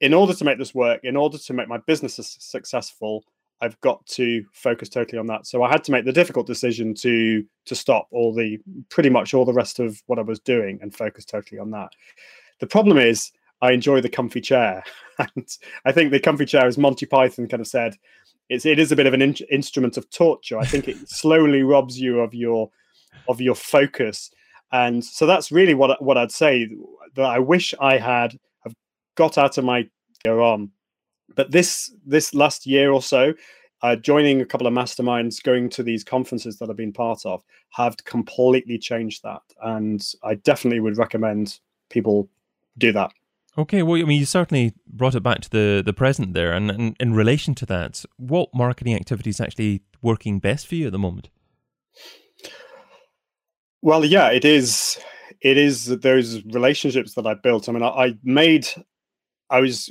in 0.00 0.12
order 0.12 0.34
to 0.34 0.44
make 0.44 0.58
this 0.58 0.74
work, 0.74 1.00
in 1.04 1.16
order 1.16 1.38
to 1.38 1.52
make 1.54 1.68
my 1.68 1.78
business 1.86 2.16
successful, 2.38 3.24
I've 3.62 3.80
got 3.80 4.04
to 4.08 4.44
focus 4.52 4.90
totally 4.90 5.18
on 5.18 5.26
that. 5.28 5.46
So 5.46 5.62
I 5.62 5.70
had 5.70 5.82
to 5.84 5.92
make 5.92 6.04
the 6.04 6.12
difficult 6.12 6.46
decision 6.46 6.94
to 6.96 7.44
to 7.64 7.74
stop 7.74 8.08
all 8.10 8.34
the 8.34 8.58
pretty 8.90 9.08
much 9.08 9.32
all 9.32 9.46
the 9.46 9.52
rest 9.54 9.78
of 9.80 10.02
what 10.06 10.18
I 10.18 10.22
was 10.22 10.40
doing 10.40 10.78
and 10.82 10.94
focus 10.94 11.24
totally 11.24 11.58
on 11.58 11.70
that. 11.70 11.92
The 12.60 12.66
problem 12.66 12.98
is 12.98 13.32
I 13.62 13.72
enjoy 13.72 14.00
the 14.00 14.08
comfy 14.08 14.40
chair, 14.40 14.84
and 15.18 15.48
I 15.84 15.92
think 15.92 16.10
the 16.10 16.20
comfy 16.20 16.46
chair, 16.46 16.66
as 16.66 16.78
Monty 16.78 17.06
Python 17.06 17.48
kind 17.48 17.60
of 17.60 17.66
said, 17.66 17.96
it's 18.48 18.66
it 18.66 18.78
is 18.78 18.92
a 18.92 18.96
bit 18.96 19.06
of 19.06 19.14
an 19.14 19.22
in- 19.22 19.34
instrument 19.50 19.96
of 19.96 20.08
torture. 20.10 20.58
I 20.58 20.66
think 20.66 20.88
it 20.88 20.96
slowly 21.08 21.62
robs 21.62 21.98
you 21.98 22.20
of 22.20 22.34
your 22.34 22.70
of 23.28 23.40
your 23.40 23.54
focus, 23.54 24.30
and 24.72 25.04
so 25.04 25.26
that's 25.26 25.50
really 25.50 25.74
what 25.74 26.02
what 26.02 26.18
I'd 26.18 26.32
say 26.32 26.68
that 27.14 27.24
I 27.24 27.38
wish 27.38 27.74
I 27.80 27.98
had 27.98 28.38
have 28.64 28.74
got 29.14 29.38
out 29.38 29.58
of 29.58 29.64
my 29.64 29.88
gear 30.24 30.40
on. 30.40 30.70
But 31.34 31.50
this 31.50 31.92
this 32.04 32.34
last 32.34 32.66
year 32.66 32.92
or 32.92 33.02
so, 33.02 33.34
uh, 33.82 33.96
joining 33.96 34.40
a 34.40 34.46
couple 34.46 34.66
of 34.66 34.72
masterminds, 34.72 35.42
going 35.42 35.68
to 35.70 35.82
these 35.82 36.04
conferences 36.04 36.58
that 36.58 36.70
I've 36.70 36.76
been 36.76 36.92
part 36.92 37.20
of, 37.24 37.42
have 37.70 37.96
completely 38.04 38.78
changed 38.78 39.22
that, 39.24 39.42
and 39.62 40.04
I 40.22 40.34
definitely 40.34 40.80
would 40.80 40.98
recommend 40.98 41.58
people 41.90 42.28
do 42.78 42.92
that. 42.92 43.12
Okay, 43.58 43.82
well, 43.82 44.00
I 44.00 44.04
mean, 44.04 44.20
you 44.20 44.26
certainly 44.26 44.74
brought 44.86 45.14
it 45.14 45.22
back 45.22 45.40
to 45.40 45.50
the, 45.50 45.82
the 45.84 45.94
present 45.94 46.34
there. 46.34 46.52
And, 46.52 46.70
and 46.70 46.96
in 47.00 47.14
relation 47.14 47.54
to 47.56 47.66
that, 47.66 48.04
what 48.18 48.50
marketing 48.54 48.94
activity 48.94 49.30
is 49.30 49.40
actually 49.40 49.82
working 50.02 50.38
best 50.40 50.66
for 50.66 50.74
you 50.74 50.86
at 50.86 50.92
the 50.92 50.98
moment? 50.98 51.30
Well, 53.80 54.04
yeah, 54.04 54.30
it 54.30 54.44
is. 54.44 54.98
It 55.40 55.56
is 55.56 55.86
those 55.86 56.44
relationships 56.46 57.14
that 57.14 57.26
I 57.26 57.34
built. 57.34 57.68
I 57.68 57.72
mean, 57.72 57.82
I, 57.82 57.88
I 57.88 58.18
made. 58.24 58.66
I 59.48 59.60
was. 59.60 59.90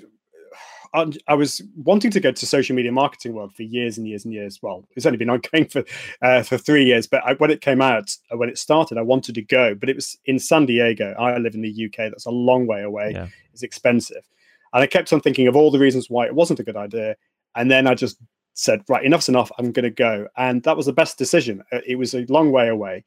I 0.93 1.11
I 1.27 1.35
was 1.35 1.61
wanting 1.77 2.11
to 2.11 2.19
go 2.19 2.31
to 2.31 2.45
social 2.45 2.75
media 2.75 2.91
marketing 2.91 3.33
world 3.33 3.53
for 3.53 3.63
years 3.63 3.97
and 3.97 4.07
years 4.07 4.25
and 4.25 4.33
years. 4.33 4.59
Well, 4.61 4.87
it's 4.95 5.05
only 5.05 5.17
been 5.17 5.29
ongoing 5.35 5.67
for 5.67 5.83
uh, 6.21 6.43
for 6.43 6.57
three 6.57 6.85
years, 6.85 7.07
but 7.07 7.23
I, 7.23 7.33
when 7.35 7.51
it 7.51 7.61
came 7.61 7.81
out, 7.81 8.15
uh, 8.31 8.37
when 8.37 8.49
it 8.49 8.57
started, 8.57 8.97
I 8.97 9.01
wanted 9.01 9.35
to 9.35 9.41
go, 9.41 9.75
but 9.75 9.87
it 9.87 9.95
was 9.95 10.17
in 10.25 10.39
San 10.39 10.65
Diego. 10.65 11.13
I 11.17 11.37
live 11.37 11.55
in 11.55 11.61
the 11.61 11.85
UK. 11.85 12.11
That's 12.11 12.25
a 12.25 12.31
long 12.31 12.67
way 12.67 12.81
away. 12.81 13.11
Yeah. 13.13 13.27
It's 13.55 13.63
expensive. 13.63 14.27
And 14.73 14.83
I 14.83 14.87
kept 14.87 15.13
on 15.13 15.21
thinking 15.21 15.47
of 15.47 15.55
all 15.55 15.71
the 15.71 15.79
reasons 15.79 16.09
why 16.09 16.25
it 16.25 16.35
wasn't 16.35 16.59
a 16.59 16.63
good 16.63 16.75
idea. 16.75 17.15
And 17.55 17.71
then 17.71 17.87
I 17.87 17.95
just 17.95 18.17
said, 18.53 18.83
right, 18.89 19.05
enough's 19.05 19.29
enough. 19.29 19.49
I'm 19.57 19.71
going 19.71 19.83
to 19.83 19.89
go. 19.89 20.27
And 20.35 20.61
that 20.63 20.75
was 20.75 20.85
the 20.85 20.93
best 20.93 21.17
decision. 21.17 21.63
Uh, 21.71 21.79
it 21.87 21.95
was 21.95 22.13
a 22.13 22.25
long 22.27 22.51
way 22.51 22.67
away. 22.67 23.05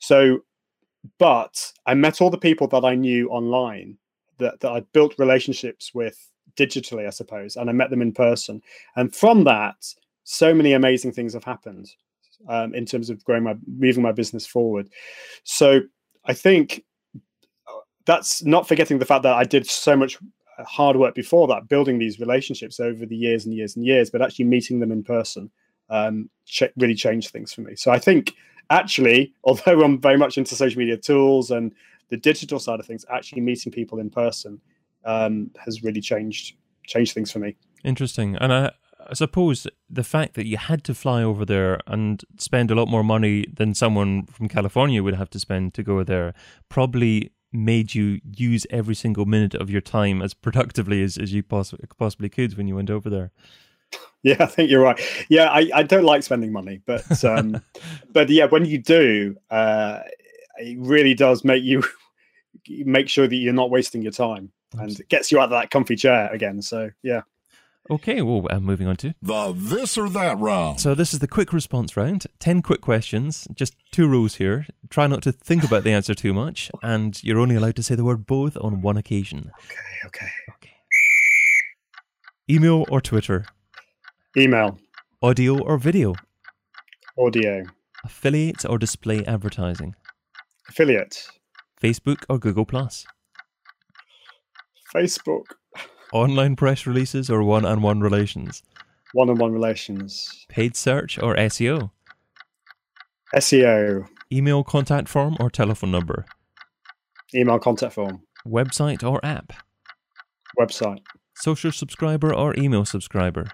So, 0.00 0.40
but 1.18 1.72
I 1.86 1.94
met 1.94 2.20
all 2.20 2.30
the 2.30 2.38
people 2.38 2.66
that 2.68 2.84
I 2.84 2.96
knew 2.96 3.28
online 3.28 3.96
that, 4.38 4.58
that 4.60 4.72
I 4.72 4.80
built 4.92 5.14
relationships 5.18 5.94
with 5.94 6.18
digitally, 6.56 7.06
I 7.06 7.10
suppose, 7.10 7.56
and 7.56 7.70
I 7.70 7.72
met 7.72 7.90
them 7.90 8.02
in 8.02 8.12
person. 8.12 8.60
And 8.96 9.14
from 9.14 9.44
that, 9.44 9.76
so 10.24 10.52
many 10.52 10.72
amazing 10.72 11.12
things 11.12 11.34
have 11.34 11.44
happened 11.44 11.90
um, 12.48 12.74
in 12.74 12.86
terms 12.86 13.08
of 13.08 13.22
growing 13.24 13.44
my, 13.44 13.54
moving 13.66 14.02
my 14.02 14.12
business 14.12 14.46
forward. 14.46 14.88
So 15.44 15.80
I 16.24 16.32
think 16.32 16.84
that's 18.06 18.44
not 18.44 18.68
forgetting 18.68 18.98
the 18.98 19.04
fact 19.04 19.22
that 19.22 19.34
I 19.34 19.44
did 19.44 19.68
so 19.68 19.96
much 19.96 20.18
hard 20.66 20.96
work 20.96 21.14
before 21.14 21.48
that, 21.48 21.68
building 21.68 21.98
these 21.98 22.20
relationships 22.20 22.78
over 22.78 23.06
the 23.06 23.16
years 23.16 23.44
and 23.44 23.54
years 23.54 23.76
and 23.76 23.84
years, 23.84 24.10
but 24.10 24.22
actually 24.22 24.44
meeting 24.44 24.80
them 24.80 24.92
in 24.92 25.02
person 25.02 25.50
um, 25.90 26.30
ch- 26.46 26.64
really 26.76 26.94
changed 26.94 27.30
things 27.30 27.52
for 27.52 27.62
me. 27.62 27.74
So 27.76 27.90
I 27.90 27.98
think 27.98 28.34
actually, 28.70 29.34
although 29.44 29.82
I'm 29.82 30.00
very 30.00 30.16
much 30.16 30.38
into 30.38 30.54
social 30.54 30.78
media 30.78 30.96
tools 30.96 31.50
and 31.50 31.72
the 32.10 32.16
digital 32.16 32.58
side 32.58 32.80
of 32.80 32.86
things, 32.86 33.04
actually 33.10 33.40
meeting 33.40 33.72
people 33.72 33.98
in 33.98 34.10
person 34.10 34.60
um, 35.04 35.50
has 35.64 35.82
really 35.82 36.00
changed 36.00 36.56
changed 36.86 37.14
things 37.14 37.32
for 37.32 37.38
me. 37.38 37.56
Interesting, 37.82 38.36
and 38.36 38.52
I, 38.52 38.72
I 39.08 39.14
suppose 39.14 39.66
the 39.88 40.04
fact 40.04 40.34
that 40.34 40.46
you 40.46 40.56
had 40.56 40.84
to 40.84 40.94
fly 40.94 41.22
over 41.22 41.44
there 41.44 41.80
and 41.86 42.22
spend 42.38 42.70
a 42.70 42.74
lot 42.74 42.88
more 42.88 43.02
money 43.02 43.46
than 43.52 43.74
someone 43.74 44.26
from 44.26 44.48
California 44.48 45.02
would 45.02 45.14
have 45.14 45.30
to 45.30 45.38
spend 45.38 45.74
to 45.74 45.82
go 45.82 46.02
there 46.04 46.34
probably 46.68 47.30
made 47.54 47.94
you 47.94 48.20
use 48.36 48.66
every 48.70 48.94
single 48.94 49.24
minute 49.24 49.54
of 49.54 49.70
your 49.70 49.80
time 49.80 50.20
as 50.20 50.34
productively 50.34 51.02
as, 51.02 51.16
as 51.16 51.32
you 51.32 51.42
poss- 51.42 51.74
possibly 51.96 52.28
could 52.28 52.56
when 52.56 52.66
you 52.68 52.76
went 52.76 52.90
over 52.90 53.08
there. 53.08 53.30
Yeah, 54.24 54.36
I 54.40 54.46
think 54.46 54.70
you're 54.70 54.80
right. 54.80 54.98
Yeah, 55.28 55.50
I, 55.50 55.68
I 55.74 55.82
don't 55.82 56.02
like 56.02 56.22
spending 56.22 56.50
money, 56.50 56.80
but 56.86 57.22
um, 57.26 57.62
but 58.12 58.30
yeah, 58.30 58.46
when 58.46 58.64
you 58.64 58.78
do, 58.78 59.36
uh, 59.50 60.00
it 60.56 60.78
really 60.80 61.12
does 61.12 61.44
make 61.44 61.62
you 61.62 61.84
make 62.68 63.10
sure 63.10 63.28
that 63.28 63.36
you're 63.36 63.52
not 63.52 63.68
wasting 63.70 64.00
your 64.00 64.12
time, 64.12 64.50
and 64.78 64.98
it 64.98 65.10
gets 65.10 65.30
you 65.30 65.38
out 65.38 65.44
of 65.44 65.50
that 65.50 65.70
comfy 65.70 65.94
chair 65.94 66.32
again. 66.32 66.62
So 66.62 66.88
yeah. 67.02 67.20
Okay, 67.90 68.22
well, 68.22 68.46
I'm 68.48 68.64
moving 68.64 68.86
on 68.86 68.96
to 68.96 69.14
the 69.20 69.52
this 69.54 69.98
or 69.98 70.08
that 70.08 70.38
round. 70.38 70.80
So, 70.80 70.94
this 70.94 71.12
is 71.12 71.18
the 71.18 71.28
quick 71.28 71.52
response 71.52 71.96
round. 71.98 72.26
10 72.38 72.62
quick 72.62 72.80
questions, 72.80 73.46
just 73.54 73.74
two 73.92 74.08
rules 74.08 74.36
here. 74.36 74.66
Try 74.88 75.06
not 75.06 75.22
to 75.24 75.32
think 75.32 75.64
about 75.64 75.84
the 75.84 75.92
answer 75.92 76.14
too 76.14 76.32
much, 76.32 76.70
and 76.82 77.22
you're 77.22 77.38
only 77.38 77.56
allowed 77.56 77.76
to 77.76 77.82
say 77.82 77.94
the 77.94 78.04
word 78.04 78.24
both 78.26 78.56
on 78.56 78.80
one 78.80 78.96
occasion. 78.96 79.50
Okay, 79.66 80.06
okay. 80.06 80.30
Okay. 80.54 80.72
Email 82.48 82.86
or 82.88 83.02
Twitter? 83.02 83.44
Email. 84.36 84.78
Audio 85.22 85.62
or 85.62 85.76
video? 85.76 86.14
Audio. 87.18 87.64
Affiliate 88.02 88.64
or 88.64 88.78
display 88.78 89.24
advertising? 89.26 89.94
Affiliate. 90.68 91.28
Facebook 91.82 92.24
or 92.30 92.38
Google 92.38 92.64
Plus? 92.64 93.06
Facebook. 94.94 95.44
Online 96.12 96.54
press 96.56 96.86
releases 96.86 97.30
or 97.30 97.42
one 97.42 97.64
on 97.64 97.82
one 97.82 98.00
relations? 98.00 98.62
One 99.12 99.30
on 99.30 99.36
one 99.36 99.52
relations. 99.52 100.46
Paid 100.48 100.76
search 100.76 101.18
or 101.18 101.34
SEO? 101.36 101.90
SEO. 103.34 104.06
Email 104.32 104.64
contact 104.64 105.08
form 105.08 105.36
or 105.40 105.50
telephone 105.50 105.90
number? 105.90 106.24
Email 107.34 107.58
contact 107.58 107.94
form. 107.94 108.22
Website 108.46 109.02
or 109.02 109.24
app? 109.24 109.52
Website. 110.58 111.00
Social 111.36 111.72
subscriber 111.72 112.32
or 112.32 112.54
email 112.56 112.84
subscriber? 112.84 113.48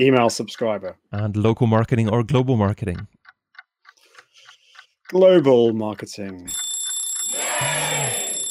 Email 0.00 0.30
subscriber. 0.30 0.96
And 1.10 1.36
local 1.36 1.66
marketing 1.66 2.08
or 2.08 2.22
global 2.22 2.56
marketing? 2.56 3.08
Global 5.08 5.72
marketing. 5.72 6.48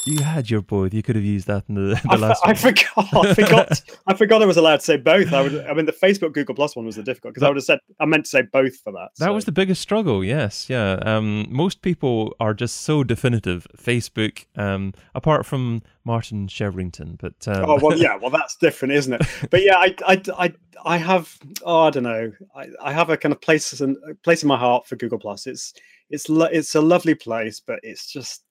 You 0.04 0.22
had 0.22 0.50
your 0.50 0.62
both. 0.62 0.92
You 0.92 1.02
could 1.02 1.14
have 1.14 1.24
used 1.24 1.46
that 1.46 1.64
in 1.68 1.76
the, 1.76 1.80
the 2.02 2.08
I, 2.10 2.16
last. 2.16 2.42
I 2.44 2.54
forgot. 2.54 2.86
I 2.96 3.34
forgot. 3.34 3.82
I 4.06 4.14
forgot 4.14 4.42
I 4.42 4.46
was 4.46 4.56
allowed 4.56 4.80
to 4.80 4.84
say 4.84 4.96
both. 4.96 5.32
I 5.32 5.42
would. 5.42 5.66
I 5.66 5.72
mean, 5.74 5.86
the 5.86 5.92
Facebook 5.92 6.32
Google 6.32 6.54
Plus 6.54 6.74
one 6.74 6.84
was 6.84 6.96
the 6.96 7.02
difficult 7.02 7.34
because 7.34 7.44
I 7.44 7.48
would 7.48 7.56
have 7.56 7.64
said 7.64 7.78
I 8.00 8.06
meant 8.06 8.24
to 8.24 8.28
say 8.30 8.42
both 8.42 8.76
for 8.78 8.92
that. 8.92 9.10
That 9.18 9.26
so. 9.26 9.32
was 9.32 9.44
the 9.44 9.52
biggest 9.52 9.80
struggle. 9.80 10.24
Yes, 10.24 10.68
yeah. 10.68 10.94
Um, 11.02 11.46
most 11.48 11.82
people 11.82 12.34
are 12.40 12.54
just 12.54 12.82
so 12.82 13.04
definitive. 13.04 13.66
Facebook, 13.76 14.46
um, 14.56 14.92
apart 15.14 15.46
from 15.46 15.82
Martin 16.04 16.48
Shervington, 16.48 17.18
but 17.18 17.46
um... 17.46 17.64
oh 17.68 17.78
well, 17.80 17.96
yeah. 17.98 18.16
Well, 18.16 18.30
that's 18.30 18.56
different, 18.56 18.94
isn't 18.94 19.12
it? 19.12 19.22
But 19.50 19.62
yeah, 19.62 19.76
I, 19.76 19.94
I, 20.06 20.22
I, 20.36 20.52
I 20.84 20.96
have. 20.96 21.38
Oh, 21.62 21.80
I 21.82 21.90
don't 21.90 22.02
know. 22.02 22.32
I, 22.56 22.66
I 22.82 22.92
have 22.92 23.10
a 23.10 23.16
kind 23.16 23.32
of 23.32 23.40
place 23.40 23.80
in 23.80 23.96
place 24.24 24.42
in 24.42 24.48
my 24.48 24.58
heart 24.58 24.86
for 24.86 24.96
Google 24.96 25.18
Plus. 25.18 25.46
It's, 25.46 25.74
it's, 26.10 26.28
lo- 26.28 26.48
it's 26.50 26.74
a 26.74 26.80
lovely 26.80 27.14
place, 27.14 27.60
but 27.60 27.78
it's 27.82 28.10
just 28.10 28.42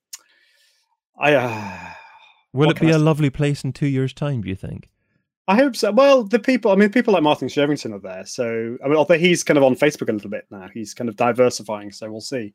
I 1.18 1.34
uh, 1.34 1.92
will 2.52 2.70
it 2.70 2.80
be 2.80 2.90
a 2.90 2.98
lovely 2.98 3.30
place 3.30 3.64
in 3.64 3.72
two 3.72 3.86
years' 3.86 4.12
time? 4.12 4.42
Do 4.42 4.48
you 4.48 4.56
think? 4.56 4.90
I 5.48 5.56
hope 5.56 5.74
so. 5.74 5.90
Well, 5.90 6.22
the 6.22 6.38
people, 6.38 6.70
I 6.70 6.76
mean, 6.76 6.90
people 6.90 7.12
like 7.12 7.22
Martin 7.22 7.48
Shervington 7.48 7.92
are 7.92 7.98
there. 7.98 8.24
So, 8.24 8.76
I 8.82 8.88
mean, 8.88 8.96
although 8.96 9.18
he's 9.18 9.42
kind 9.42 9.58
of 9.58 9.64
on 9.64 9.74
Facebook 9.74 10.08
a 10.08 10.12
little 10.12 10.30
bit 10.30 10.46
now, 10.50 10.68
he's 10.72 10.94
kind 10.94 11.08
of 11.08 11.16
diversifying. 11.16 11.90
So 11.90 12.10
we'll 12.10 12.20
see. 12.20 12.54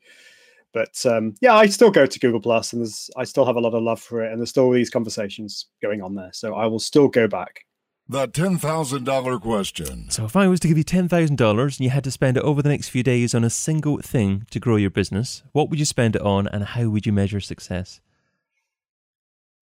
But 0.74 1.06
um, 1.06 1.36
yeah, 1.42 1.56
I 1.56 1.68
still 1.68 1.92
go 1.92 2.06
to 2.06 2.20
Google 2.20 2.40
Plus, 2.40 2.72
and 2.72 2.82
there's, 2.82 3.10
I 3.18 3.24
still 3.24 3.46
have 3.46 3.56
a 3.56 3.60
lot 3.60 3.74
of 3.74 3.84
love 3.84 4.02
for 4.02 4.24
it, 4.24 4.32
and 4.32 4.40
there's 4.40 4.50
still 4.50 4.72
these 4.72 4.90
conversations 4.90 5.68
going 5.82 6.02
on 6.02 6.16
there. 6.16 6.32
So 6.34 6.56
I 6.56 6.66
will 6.68 6.80
still 6.80 7.08
go 7.08 7.28
back. 7.28 7.66
The 8.10 8.28
ten 8.28 8.58
thousand 8.58 9.04
dollar 9.04 9.38
question. 9.38 10.10
So, 10.10 10.24
if 10.24 10.38
I 10.38 10.48
was 10.48 10.62
to 10.62 10.68
give 10.70 10.78
you 10.78 10.84
ten 10.86 11.10
thousand 11.10 11.38
dollars 11.38 11.78
and 11.78 11.84
you 11.84 11.90
had 11.90 12.06
to 12.06 12.12
spend 12.12 12.38
it 12.38 12.44
over 12.44 12.62
the 12.62 12.70
next 12.70 12.88
few 12.88 13.04
days 13.04 13.36
on 13.36 13.44
a 13.44 13.50
single 13.50 13.98
thing 13.98 14.46
to 14.52 14.62
grow 14.62 14.78
your 14.78 14.90
business, 14.90 15.44
what 15.52 15.70
would 15.70 15.80
you 15.80 15.84
spend 15.84 16.16
it 16.16 16.22
on, 16.22 16.48
and 16.48 16.64
how 16.64 16.88
would 16.88 17.06
you 17.06 17.12
measure 17.12 17.42
success? 17.42 18.00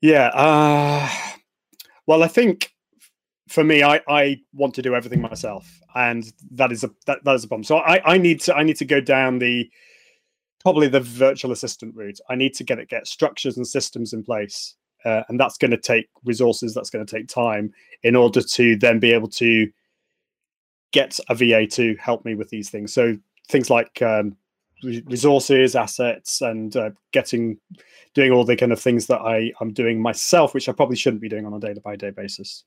Yeah. 0.06 0.28
Uh, 0.36 1.10
well, 2.06 2.22
I 2.22 2.28
think 2.28 2.72
for 3.50 3.64
me, 3.64 3.82
I, 3.82 4.02
I 4.08 4.38
want 4.54 4.76
to 4.76 4.84
do 4.84 4.94
everything 4.94 5.20
myself, 5.20 5.80
and 5.96 6.24
that 6.52 6.72
is 6.72 6.84
a 6.84 6.92
that, 7.08 7.24
that 7.24 7.34
is 7.34 7.44
a 7.44 7.48
problem. 7.48 7.64
So 7.64 7.78
I, 7.78 8.14
I 8.14 8.18
need 8.20 8.40
to 8.42 8.56
I 8.56 8.62
need 8.62 8.76
to 8.78 8.86
go 8.86 9.02
down 9.02 9.40
the 9.40 9.68
probably 10.62 10.88
the 10.90 11.00
virtual 11.00 11.52
assistant 11.52 11.96
route. 11.96 12.20
I 12.30 12.36
need 12.36 12.54
to 12.54 12.64
get 12.64 12.78
it 12.78 12.88
get 12.88 13.08
structures 13.08 13.58
and 13.58 13.66
systems 13.66 14.14
in 14.14 14.22
place, 14.22 14.76
uh, 15.06 15.24
and 15.28 15.40
that's 15.40 15.58
going 15.58 15.72
to 15.72 15.78
take 15.78 16.08
resources. 16.24 16.76
That's 16.76 16.92
going 16.92 17.04
to 17.04 17.18
take 17.18 17.28
time 17.28 17.74
in 18.04 18.16
order 18.16 18.42
to 18.42 18.76
then 18.76 19.00
be 19.00 19.12
able 19.12 19.30
to 19.30 19.68
get 20.92 21.20
a 21.30 21.34
VA 21.34 21.66
to 21.66 21.96
help 21.96 22.26
me 22.26 22.36
with 22.36 22.50
these 22.50 22.70
things. 22.70 22.94
So 22.94 23.18
things 23.50 23.72
like 23.72 24.04
um, 24.04 24.38
resources, 24.86 25.76
assets, 25.76 26.42
and 26.42 26.76
uh, 26.76 26.92
getting 27.12 27.58
doing 28.14 28.32
all 28.32 28.46
the 28.46 28.56
kind 28.56 28.72
of 28.72 28.80
things 28.80 29.08
that 29.08 29.20
I 29.20 29.52
I'm 29.60 29.74
doing 29.74 30.02
myself, 30.02 30.54
which 30.54 30.70
I 30.70 30.72
probably 30.72 30.96
shouldn't 30.96 31.22
be 31.22 31.30
doing 31.30 31.46
on 31.46 31.54
a 31.54 31.60
day 31.60 31.76
by 31.84 31.96
day 31.96 32.12
basis. 32.12 32.64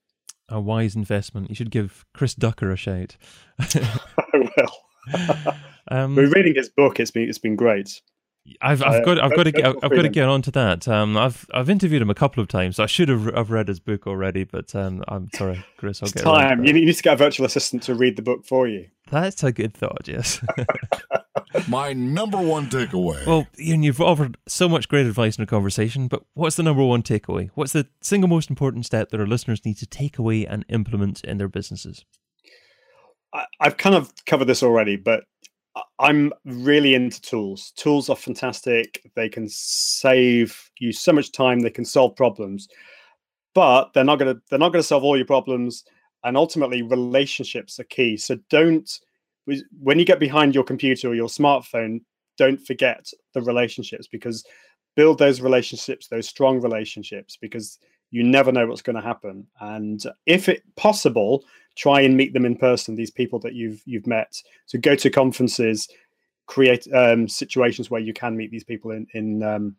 A 0.48 0.60
wise 0.60 0.96
investment. 0.96 1.50
You 1.50 1.54
should 1.54 1.70
give 1.70 2.06
Chris 2.14 2.34
Ducker 2.34 2.70
a 2.70 2.76
shout. 2.76 3.16
I 3.58 4.08
will. 4.32 5.54
um, 5.90 6.16
We're 6.16 6.30
reading 6.30 6.54
his 6.54 6.68
book. 6.68 7.00
It's 7.00 7.10
been 7.10 7.28
it's 7.28 7.38
been 7.38 7.56
great. 7.56 8.00
I've 8.62 8.82
I've 8.82 9.02
uh, 9.02 9.04
got 9.04 9.22
I've 9.22 9.36
got 9.36 9.42
to 9.44 9.52
get 9.52 9.66
I've 9.66 9.90
got 9.90 10.02
to 10.02 10.08
get 10.08 10.26
onto 10.26 10.50
that. 10.52 10.88
Um, 10.88 11.16
I've 11.16 11.46
I've 11.52 11.68
interviewed 11.68 12.02
him 12.02 12.10
a 12.10 12.14
couple 12.14 12.42
of 12.42 12.48
times. 12.48 12.78
I 12.78 12.86
should 12.86 13.08
have 13.08 13.34
I've 13.36 13.50
read 13.50 13.68
his 13.68 13.80
book 13.80 14.06
already, 14.06 14.44
but 14.44 14.74
um, 14.74 15.04
I'm 15.08 15.28
sorry, 15.34 15.64
Chris. 15.76 16.02
I'll 16.02 16.06
it's 16.06 16.14
get 16.14 16.24
time. 16.24 16.64
You 16.64 16.72
need 16.72 16.90
to 16.92 17.02
get 17.02 17.14
a 17.14 17.16
virtual 17.16 17.46
assistant 17.46 17.82
to 17.84 17.94
read 17.94 18.16
the 18.16 18.22
book 18.22 18.46
for 18.46 18.66
you. 18.66 18.86
That's 19.10 19.42
a 19.42 19.52
good 19.52 19.74
thought. 19.74 20.06
Yes. 20.06 20.42
My 21.66 21.92
number 21.92 22.38
one 22.38 22.68
takeaway. 22.68 23.24
Well, 23.26 23.46
Ian, 23.58 23.82
you've 23.82 24.00
offered 24.00 24.36
so 24.46 24.68
much 24.68 24.88
great 24.88 25.06
advice 25.06 25.36
in 25.38 25.42
the 25.42 25.46
conversation, 25.46 26.08
but 26.08 26.24
what's 26.34 26.56
the 26.56 26.62
number 26.62 26.84
one 26.84 27.02
takeaway? 27.02 27.50
What's 27.54 27.72
the 27.72 27.86
single 28.02 28.28
most 28.28 28.50
important 28.50 28.86
step 28.86 29.10
that 29.10 29.20
our 29.20 29.26
listeners 29.26 29.64
need 29.64 29.78
to 29.78 29.86
take 29.86 30.18
away 30.18 30.46
and 30.46 30.64
implement 30.68 31.24
in 31.24 31.38
their 31.38 31.48
businesses? 31.48 32.04
I've 33.60 33.76
kind 33.76 33.94
of 33.94 34.12
covered 34.26 34.46
this 34.46 34.62
already, 34.62 34.96
but 34.96 35.24
I'm 35.98 36.32
really 36.44 36.94
into 36.94 37.20
tools. 37.20 37.72
Tools 37.76 38.08
are 38.08 38.16
fantastic. 38.16 39.10
They 39.14 39.28
can 39.28 39.48
save 39.48 40.70
you 40.78 40.92
so 40.92 41.12
much 41.12 41.32
time. 41.32 41.60
They 41.60 41.70
can 41.70 41.84
solve 41.84 42.16
problems, 42.16 42.68
but 43.54 43.92
they're 43.92 44.04
not 44.04 44.18
going 44.18 44.34
to 44.34 44.40
they're 44.50 44.58
not 44.58 44.72
going 44.72 44.82
to 44.82 44.86
solve 44.86 45.04
all 45.04 45.16
your 45.16 45.26
problems. 45.26 45.84
And 46.24 46.36
ultimately, 46.36 46.82
relationships 46.82 47.78
are 47.78 47.84
key. 47.84 48.16
So 48.16 48.36
don't 48.50 48.90
when 49.80 49.98
you 49.98 50.04
get 50.04 50.18
behind 50.18 50.54
your 50.54 50.64
computer 50.64 51.08
or 51.08 51.14
your 51.14 51.28
smartphone, 51.28 52.00
don't 52.36 52.64
forget 52.64 53.10
the 53.34 53.42
relationships 53.42 54.06
because 54.06 54.44
build 54.96 55.18
those 55.18 55.40
relationships, 55.40 56.08
those 56.08 56.28
strong 56.28 56.60
relationships, 56.60 57.36
because 57.40 57.78
you 58.10 58.22
never 58.22 58.52
know 58.52 58.66
what's 58.66 58.82
going 58.82 58.96
to 58.96 59.02
happen. 59.02 59.46
And 59.60 60.02
if 60.26 60.48
it 60.48 60.62
possible, 60.76 61.44
try 61.76 62.00
and 62.00 62.16
meet 62.16 62.32
them 62.32 62.44
in 62.44 62.56
person. 62.56 62.94
These 62.94 63.10
people 63.10 63.38
that 63.40 63.54
you've 63.54 63.82
you've 63.84 64.06
met. 64.06 64.40
So 64.66 64.78
go 64.78 64.94
to 64.96 65.10
conferences, 65.10 65.88
create 66.46 66.86
um, 66.92 67.28
situations 67.28 67.90
where 67.90 68.00
you 68.00 68.12
can 68.12 68.36
meet 68.36 68.50
these 68.50 68.64
people 68.64 68.90
in 68.90 69.06
in 69.14 69.42
um, 69.42 69.76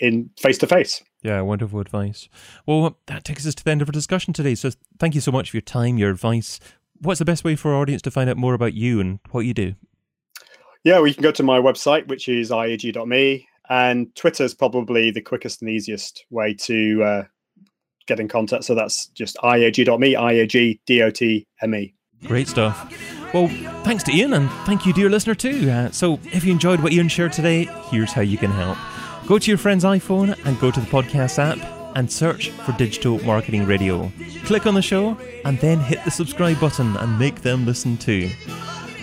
in 0.00 0.30
face 0.38 0.58
to 0.58 0.66
face. 0.66 1.02
Yeah, 1.22 1.40
wonderful 1.40 1.80
advice. 1.80 2.28
Well, 2.66 2.98
that 3.06 3.24
takes 3.24 3.46
us 3.46 3.54
to 3.54 3.64
the 3.64 3.70
end 3.70 3.82
of 3.82 3.88
our 3.88 3.92
discussion 3.92 4.32
today. 4.32 4.54
So 4.54 4.70
thank 4.98 5.14
you 5.14 5.20
so 5.20 5.32
much 5.32 5.50
for 5.50 5.56
your 5.56 5.62
time, 5.62 5.98
your 5.98 6.10
advice. 6.10 6.58
What's 7.02 7.18
the 7.18 7.24
best 7.24 7.42
way 7.42 7.56
for 7.56 7.72
our 7.72 7.80
audience 7.80 8.00
to 8.02 8.12
find 8.12 8.30
out 8.30 8.36
more 8.36 8.54
about 8.54 8.74
you 8.74 9.00
and 9.00 9.18
what 9.32 9.40
you 9.40 9.52
do? 9.52 9.74
Yeah, 10.84 10.98
well, 10.98 11.08
you 11.08 11.14
can 11.14 11.24
go 11.24 11.32
to 11.32 11.42
my 11.42 11.58
website, 11.58 12.06
which 12.06 12.28
is 12.28 12.50
iag.me, 12.50 13.48
and 13.68 14.14
Twitter 14.14 14.44
is 14.44 14.54
probably 14.54 15.10
the 15.10 15.20
quickest 15.20 15.62
and 15.62 15.70
easiest 15.70 16.24
way 16.30 16.54
to 16.54 17.02
uh, 17.02 17.22
get 18.06 18.20
in 18.20 18.28
contact. 18.28 18.62
So 18.62 18.76
that's 18.76 19.06
just 19.08 19.36
iag.me, 19.42 20.14
I-A-G-D-O-T-M-E. 20.14 21.94
Great 22.24 22.46
stuff. 22.48 23.34
Well, 23.34 23.48
thanks 23.82 24.04
to 24.04 24.12
Ian, 24.12 24.34
and 24.34 24.48
thank 24.64 24.86
you, 24.86 24.92
dear 24.92 25.10
listener, 25.10 25.34
too. 25.34 25.68
Uh, 25.70 25.90
so 25.90 26.20
if 26.32 26.44
you 26.44 26.52
enjoyed 26.52 26.80
what 26.80 26.92
Ian 26.92 27.08
shared 27.08 27.32
today, 27.32 27.64
here's 27.90 28.12
how 28.12 28.22
you 28.22 28.38
can 28.38 28.52
help. 28.52 28.78
Go 29.26 29.40
to 29.40 29.50
your 29.50 29.58
friend's 29.58 29.82
iPhone 29.82 30.38
and 30.46 30.60
go 30.60 30.70
to 30.70 30.80
the 30.80 30.86
podcast 30.86 31.38
app 31.38 31.81
and 31.94 32.10
search 32.10 32.50
for 32.50 32.72
Digital 32.72 33.22
Marketing 33.24 33.66
Radio. 33.66 34.12
Click 34.44 34.66
on 34.66 34.74
the 34.74 34.82
show 34.82 35.16
and 35.44 35.58
then 35.58 35.78
hit 35.80 36.04
the 36.04 36.10
subscribe 36.10 36.60
button 36.60 36.96
and 36.96 37.18
make 37.18 37.42
them 37.42 37.64
listen 37.66 37.96
too. 37.96 38.28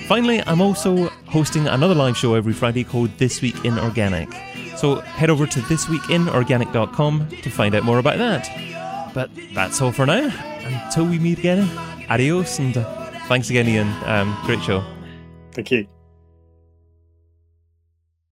Finally, 0.07 0.41
I'm 0.47 0.61
also 0.61 1.09
hosting 1.27 1.67
another 1.67 1.93
live 1.93 2.17
show 2.17 2.33
every 2.33 2.53
Friday 2.53 2.83
called 2.83 3.11
This 3.17 3.41
Week 3.41 3.63
in 3.63 3.77
Organic. 3.77 4.29
So 4.75 4.95
head 4.95 5.29
over 5.29 5.45
to 5.45 5.59
thisweekinorganic.com 5.59 7.29
to 7.29 7.49
find 7.49 7.75
out 7.75 7.83
more 7.83 7.99
about 7.99 8.17
that. 8.17 9.13
But 9.13 9.29
that's 9.53 9.81
all 9.81 9.91
for 9.91 10.05
now. 10.05 10.31
Until 10.63 11.05
we 11.05 11.19
meet 11.19 11.39
again, 11.39 11.69
adios 12.09 12.59
and 12.59 12.73
thanks 13.27 13.49
again, 13.49 13.67
Ian. 13.67 13.87
Um, 14.05 14.37
great 14.45 14.63
show. 14.63 14.83
Thank 15.51 15.71
you. 15.71 15.98